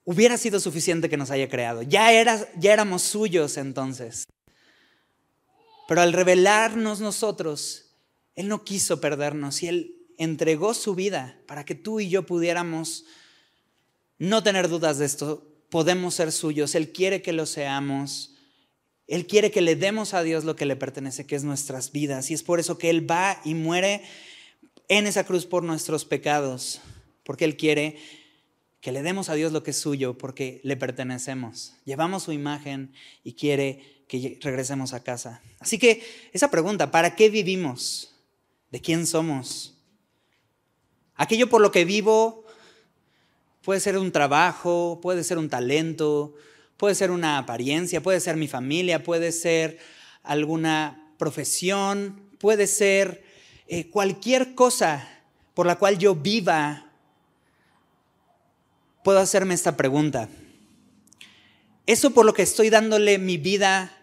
hubiera 0.06 0.38
sido 0.38 0.60
suficiente 0.60 1.10
que 1.10 1.18
nos 1.18 1.32
haya 1.32 1.50
creado. 1.50 1.82
Ya, 1.82 2.14
era, 2.14 2.48
ya 2.60 2.72
éramos 2.72 3.02
suyos 3.02 3.58
entonces. 3.58 4.28
Pero 5.88 6.02
al 6.02 6.14
revelarnos 6.14 7.00
nosotros, 7.02 7.96
Él 8.36 8.48
no 8.48 8.64
quiso 8.64 9.02
perdernos 9.02 9.64
y 9.64 9.68
Él 9.70 9.96
entregó 10.20 10.76
su 10.76 10.94
vida 10.94 11.42
para 11.48 11.66
que 11.66 11.74
tú 11.74 12.00
y 12.00 12.10
yo 12.10 12.28
pudiéramos 12.28 13.06
no 14.20 14.44
tener 14.44 14.70
dudas 14.70 15.00
de 15.00 15.06
esto. 15.08 15.48
Podemos 15.72 16.14
ser 16.14 16.32
suyos. 16.32 16.76
Él 16.76 16.92
quiere 16.92 17.24
que 17.24 17.34
lo 17.34 17.48
seamos. 17.48 18.31
Él 19.12 19.28
quiere 19.28 19.52
que 19.52 19.60
le 19.60 19.76
demos 19.76 20.14
a 20.14 20.24
Dios 20.24 20.46
lo 20.46 20.56
que 20.56 20.66
le 20.66 20.78
pertenece, 20.78 21.26
que 21.26 21.36
es 21.36 21.44
nuestras 21.44 21.92
vidas. 21.92 22.32
Y 22.32 22.34
es 22.34 22.44
por 22.44 22.62
eso 22.62 22.78
que 22.78 22.90
Él 22.90 23.12
va 23.12 23.42
y 23.44 23.56
muere 23.56 24.04
en 24.88 25.06
esa 25.06 25.26
cruz 25.26 25.46
por 25.46 25.64
nuestros 25.64 26.06
pecados, 26.06 26.80
porque 27.26 27.44
Él 27.44 27.58
quiere 27.58 27.98
que 28.80 28.94
le 28.94 29.04
demos 29.04 29.28
a 29.28 29.34
Dios 29.34 29.52
lo 29.52 29.64
que 29.64 29.72
es 29.72 29.78
suyo, 29.78 30.18
porque 30.18 30.62
le 30.64 30.78
pertenecemos. 30.78 31.74
Llevamos 31.84 32.24
su 32.24 32.32
imagen 32.32 32.94
y 33.22 33.34
quiere 33.34 34.06
que 34.08 34.40
regresemos 34.40 34.94
a 34.94 35.04
casa. 35.04 35.42
Así 35.60 35.78
que 35.78 36.02
esa 36.32 36.50
pregunta, 36.50 36.90
¿para 36.90 37.18
qué 37.18 37.30
vivimos? 37.30 38.16
¿De 38.72 38.80
quién 38.80 39.06
somos? 39.06 39.78
Aquello 41.16 41.50
por 41.50 41.60
lo 41.60 41.74
que 41.74 41.84
vivo 41.84 42.46
puede 43.62 43.82
ser 43.82 43.98
un 43.98 44.14
trabajo, 44.14 45.00
puede 45.02 45.26
ser 45.26 45.38
un 45.38 45.50
talento, 45.50 46.34
Puede 46.82 46.96
ser 46.96 47.12
una 47.12 47.38
apariencia, 47.38 48.02
puede 48.02 48.20
ser 48.20 48.38
mi 48.38 48.48
familia, 48.48 49.04
puede 49.04 49.32
ser 49.32 49.78
alguna 50.24 51.14
profesión, 51.20 52.20
puede 52.40 52.66
ser 52.66 53.24
eh, 53.68 53.92
cualquier 53.92 54.56
cosa 54.56 55.08
por 55.54 55.68
la 55.68 55.76
cual 55.78 56.00
yo 56.00 56.16
viva, 56.16 56.90
puedo 59.04 59.20
hacerme 59.20 59.54
esta 59.54 59.78
pregunta. 59.78 60.28
¿Eso 61.86 62.16
por 62.16 62.26
lo 62.26 62.34
que 62.34 62.42
estoy 62.42 62.72
dándole 62.72 63.20
mi 63.20 63.38
vida 63.38 63.96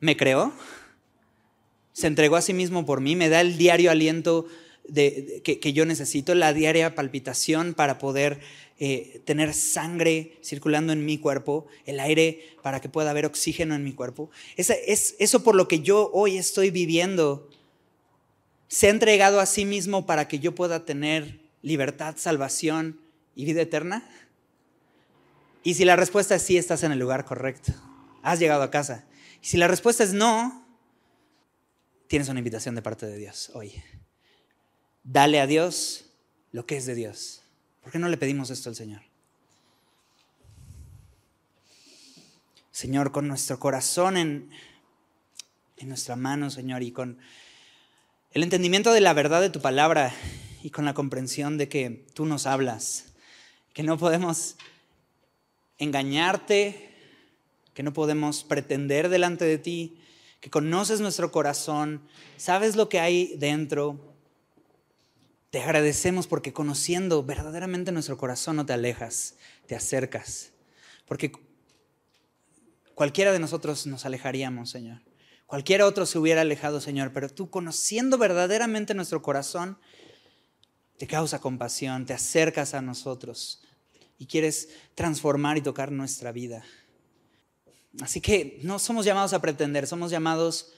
me 0.00 0.16
creó? 0.16 0.54
¿Se 1.92 2.06
entregó 2.06 2.36
a 2.36 2.40
sí 2.40 2.54
mismo 2.54 2.86
por 2.86 3.02
mí? 3.02 3.14
¿Me 3.14 3.28
da 3.28 3.42
el 3.42 3.58
diario 3.58 3.90
aliento 3.90 4.46
que, 4.94 5.72
yo 5.74 5.84
necesito, 5.84 6.34
la 6.34 6.54
diaria 6.54 6.94
palpitación 6.94 7.74
para 7.74 7.98
poder 7.98 8.40
eh, 8.78 9.22
tener 9.24 9.54
sangre 9.54 10.38
circulando 10.42 10.92
en 10.92 11.04
mi 11.04 11.18
cuerpo, 11.18 11.66
el 11.84 12.00
aire 12.00 12.56
para 12.62 12.80
que 12.80 12.88
pueda 12.88 13.10
haber 13.10 13.26
oxígeno 13.26 13.74
en 13.74 13.84
mi 13.84 13.92
cuerpo? 13.92 14.30
es, 14.56 15.16
eso 15.18 15.42
por 15.42 15.54
lo 15.54 15.68
que 15.68 15.80
yo 15.80 16.10
hoy 16.12 16.36
estoy 16.36 16.70
viviendo 16.70 17.48
se 18.68 18.86
ha 18.86 18.90
entregado 18.90 19.40
a 19.40 19.46
sí 19.46 19.64
mismo 19.64 20.06
para 20.06 20.28
que 20.28 20.38
yo 20.38 20.54
pueda 20.54 20.84
tener 20.84 21.40
libertad, 21.62 22.16
salvación 22.18 23.00
y 23.34 23.44
vida 23.44 23.62
eterna? 23.62 24.08
Y 25.62 25.74
si 25.74 25.84
la 25.84 25.96
respuesta 25.96 26.34
es 26.34 26.42
sí, 26.42 26.56
estás 26.56 26.82
en 26.82 26.92
el 26.92 26.98
lugar 26.98 27.24
correcto. 27.24 27.72
Has 28.22 28.38
llegado 28.38 28.62
a 28.62 28.70
casa. 28.70 29.06
Y 29.42 29.46
si 29.46 29.56
la 29.56 29.68
respuesta 29.68 30.04
es 30.04 30.12
no, 30.12 30.66
tienes 32.06 32.28
una 32.28 32.40
invitación 32.40 32.74
de 32.74 32.82
parte 32.82 33.06
de 33.06 33.16
Dios 33.16 33.50
hoy. 33.54 33.82
Dale 35.02 35.40
a 35.40 35.46
Dios 35.46 36.06
lo 36.52 36.66
que 36.66 36.76
es 36.76 36.86
de 36.86 36.94
Dios. 36.94 37.42
¿Por 37.88 37.92
qué 37.94 37.98
no 38.00 38.10
le 38.10 38.18
pedimos 38.18 38.50
esto 38.50 38.68
al 38.68 38.76
Señor? 38.76 39.00
Señor, 42.70 43.12
con 43.12 43.26
nuestro 43.26 43.58
corazón 43.58 44.18
en, 44.18 44.50
en 45.78 45.88
nuestra 45.88 46.14
mano, 46.14 46.50
Señor, 46.50 46.82
y 46.82 46.92
con 46.92 47.18
el 48.32 48.42
entendimiento 48.42 48.92
de 48.92 49.00
la 49.00 49.14
verdad 49.14 49.40
de 49.40 49.48
tu 49.48 49.62
palabra 49.62 50.12
y 50.62 50.68
con 50.68 50.84
la 50.84 50.92
comprensión 50.92 51.56
de 51.56 51.70
que 51.70 52.04
tú 52.12 52.26
nos 52.26 52.44
hablas, 52.44 53.06
que 53.72 53.82
no 53.82 53.96
podemos 53.96 54.56
engañarte, 55.78 56.94
que 57.72 57.82
no 57.82 57.94
podemos 57.94 58.44
pretender 58.44 59.08
delante 59.08 59.46
de 59.46 59.56
ti, 59.56 59.98
que 60.42 60.50
conoces 60.50 61.00
nuestro 61.00 61.32
corazón, 61.32 62.02
sabes 62.36 62.76
lo 62.76 62.90
que 62.90 63.00
hay 63.00 63.34
dentro. 63.38 64.07
Te 65.50 65.62
agradecemos 65.62 66.26
porque 66.26 66.52
conociendo 66.52 67.22
verdaderamente 67.22 67.90
nuestro 67.92 68.18
corazón 68.18 68.56
no 68.56 68.66
te 68.66 68.74
alejas, 68.74 69.36
te 69.66 69.74
acercas. 69.74 70.52
Porque 71.06 71.32
cualquiera 72.94 73.32
de 73.32 73.38
nosotros 73.38 73.86
nos 73.86 74.04
alejaríamos, 74.04 74.68
Señor. 74.70 75.00
Cualquiera 75.46 75.86
otro 75.86 76.04
se 76.04 76.18
hubiera 76.18 76.42
alejado, 76.42 76.82
Señor, 76.82 77.12
pero 77.14 77.30
tú 77.30 77.48
conociendo 77.48 78.18
verdaderamente 78.18 78.92
nuestro 78.92 79.22
corazón, 79.22 79.78
te 80.98 81.06
causa 81.06 81.38
compasión, 81.38 82.04
te 82.04 82.12
acercas 82.12 82.74
a 82.74 82.82
nosotros 82.82 83.62
y 84.18 84.26
quieres 84.26 84.68
transformar 84.94 85.56
y 85.56 85.62
tocar 85.62 85.90
nuestra 85.90 86.32
vida. 86.32 86.64
Así 88.02 88.20
que 88.20 88.60
no 88.62 88.78
somos 88.78 89.06
llamados 89.06 89.32
a 89.32 89.40
pretender, 89.40 89.86
somos 89.86 90.10
llamados 90.10 90.72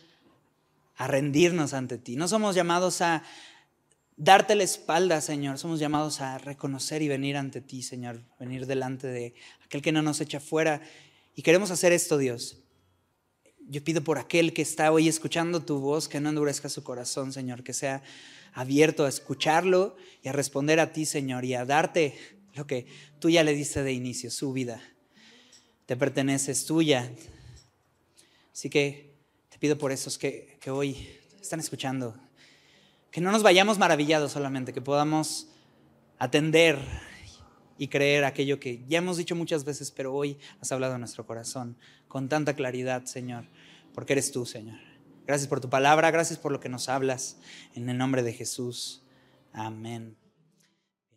a 0.96 1.08
rendirnos 1.08 1.72
ante 1.72 1.98
ti. 1.98 2.14
No 2.14 2.28
somos 2.28 2.54
llamados 2.54 3.00
a 3.00 3.24
darte 4.20 4.54
la 4.54 4.64
espalda, 4.64 5.20
Señor. 5.22 5.58
Somos 5.58 5.80
llamados 5.80 6.20
a 6.20 6.36
reconocer 6.36 7.00
y 7.00 7.08
venir 7.08 7.38
ante 7.38 7.62
ti, 7.62 7.82
Señor. 7.82 8.20
Venir 8.38 8.66
delante 8.66 9.06
de 9.06 9.34
aquel 9.64 9.80
que 9.80 9.92
no 9.92 10.02
nos 10.02 10.20
echa 10.20 10.40
fuera. 10.40 10.82
Y 11.34 11.42
queremos 11.42 11.70
hacer 11.70 11.92
esto, 11.92 12.18
Dios. 12.18 12.58
Yo 13.66 13.82
pido 13.82 14.04
por 14.04 14.18
aquel 14.18 14.52
que 14.52 14.62
está 14.62 14.92
hoy 14.92 15.08
escuchando 15.08 15.64
tu 15.64 15.80
voz, 15.80 16.06
que 16.06 16.20
no 16.20 16.28
endurezca 16.28 16.68
su 16.68 16.84
corazón, 16.84 17.32
Señor, 17.32 17.62
que 17.62 17.72
sea 17.72 18.02
abierto 18.52 19.06
a 19.06 19.08
escucharlo 19.08 19.96
y 20.22 20.28
a 20.28 20.32
responder 20.32 20.80
a 20.80 20.92
ti, 20.92 21.06
Señor, 21.06 21.44
y 21.44 21.54
a 21.54 21.64
darte 21.64 22.14
lo 22.54 22.66
que 22.66 22.86
tú 23.20 23.30
ya 23.30 23.42
le 23.42 23.54
diste 23.54 23.82
de 23.82 23.92
inicio, 23.92 24.30
su 24.30 24.52
vida. 24.52 24.82
Te 25.86 25.96
pertenece, 25.96 26.52
es 26.52 26.66
tuya. 26.66 27.10
Así 28.52 28.68
que 28.68 29.14
te 29.48 29.58
pido 29.58 29.78
por 29.78 29.92
esos 29.92 30.18
que, 30.18 30.58
que 30.60 30.70
hoy 30.70 31.08
están 31.40 31.60
escuchando, 31.60 32.20
que 33.10 33.20
no 33.20 33.32
nos 33.32 33.42
vayamos 33.42 33.78
maravillados 33.78 34.32
solamente, 34.32 34.72
que 34.72 34.80
podamos 34.80 35.48
atender 36.18 36.78
y 37.78 37.88
creer 37.88 38.24
aquello 38.24 38.60
que 38.60 38.84
ya 38.88 38.98
hemos 38.98 39.16
dicho 39.16 39.34
muchas 39.34 39.64
veces, 39.64 39.90
pero 39.90 40.14
hoy 40.14 40.38
has 40.60 40.70
hablado 40.70 40.94
en 40.94 41.00
nuestro 41.00 41.26
corazón 41.26 41.76
con 42.08 42.28
tanta 42.28 42.54
claridad, 42.54 43.04
Señor, 43.06 43.46
porque 43.94 44.12
eres 44.12 44.30
tú, 44.32 44.44
Señor. 44.44 44.78
Gracias 45.26 45.48
por 45.48 45.60
tu 45.60 45.70
palabra, 45.70 46.10
gracias 46.10 46.38
por 46.38 46.52
lo 46.52 46.60
que 46.60 46.68
nos 46.68 46.88
hablas. 46.88 47.38
En 47.74 47.88
el 47.88 47.96
nombre 47.96 48.22
de 48.22 48.32
Jesús. 48.32 49.02
Amén. 49.52 50.16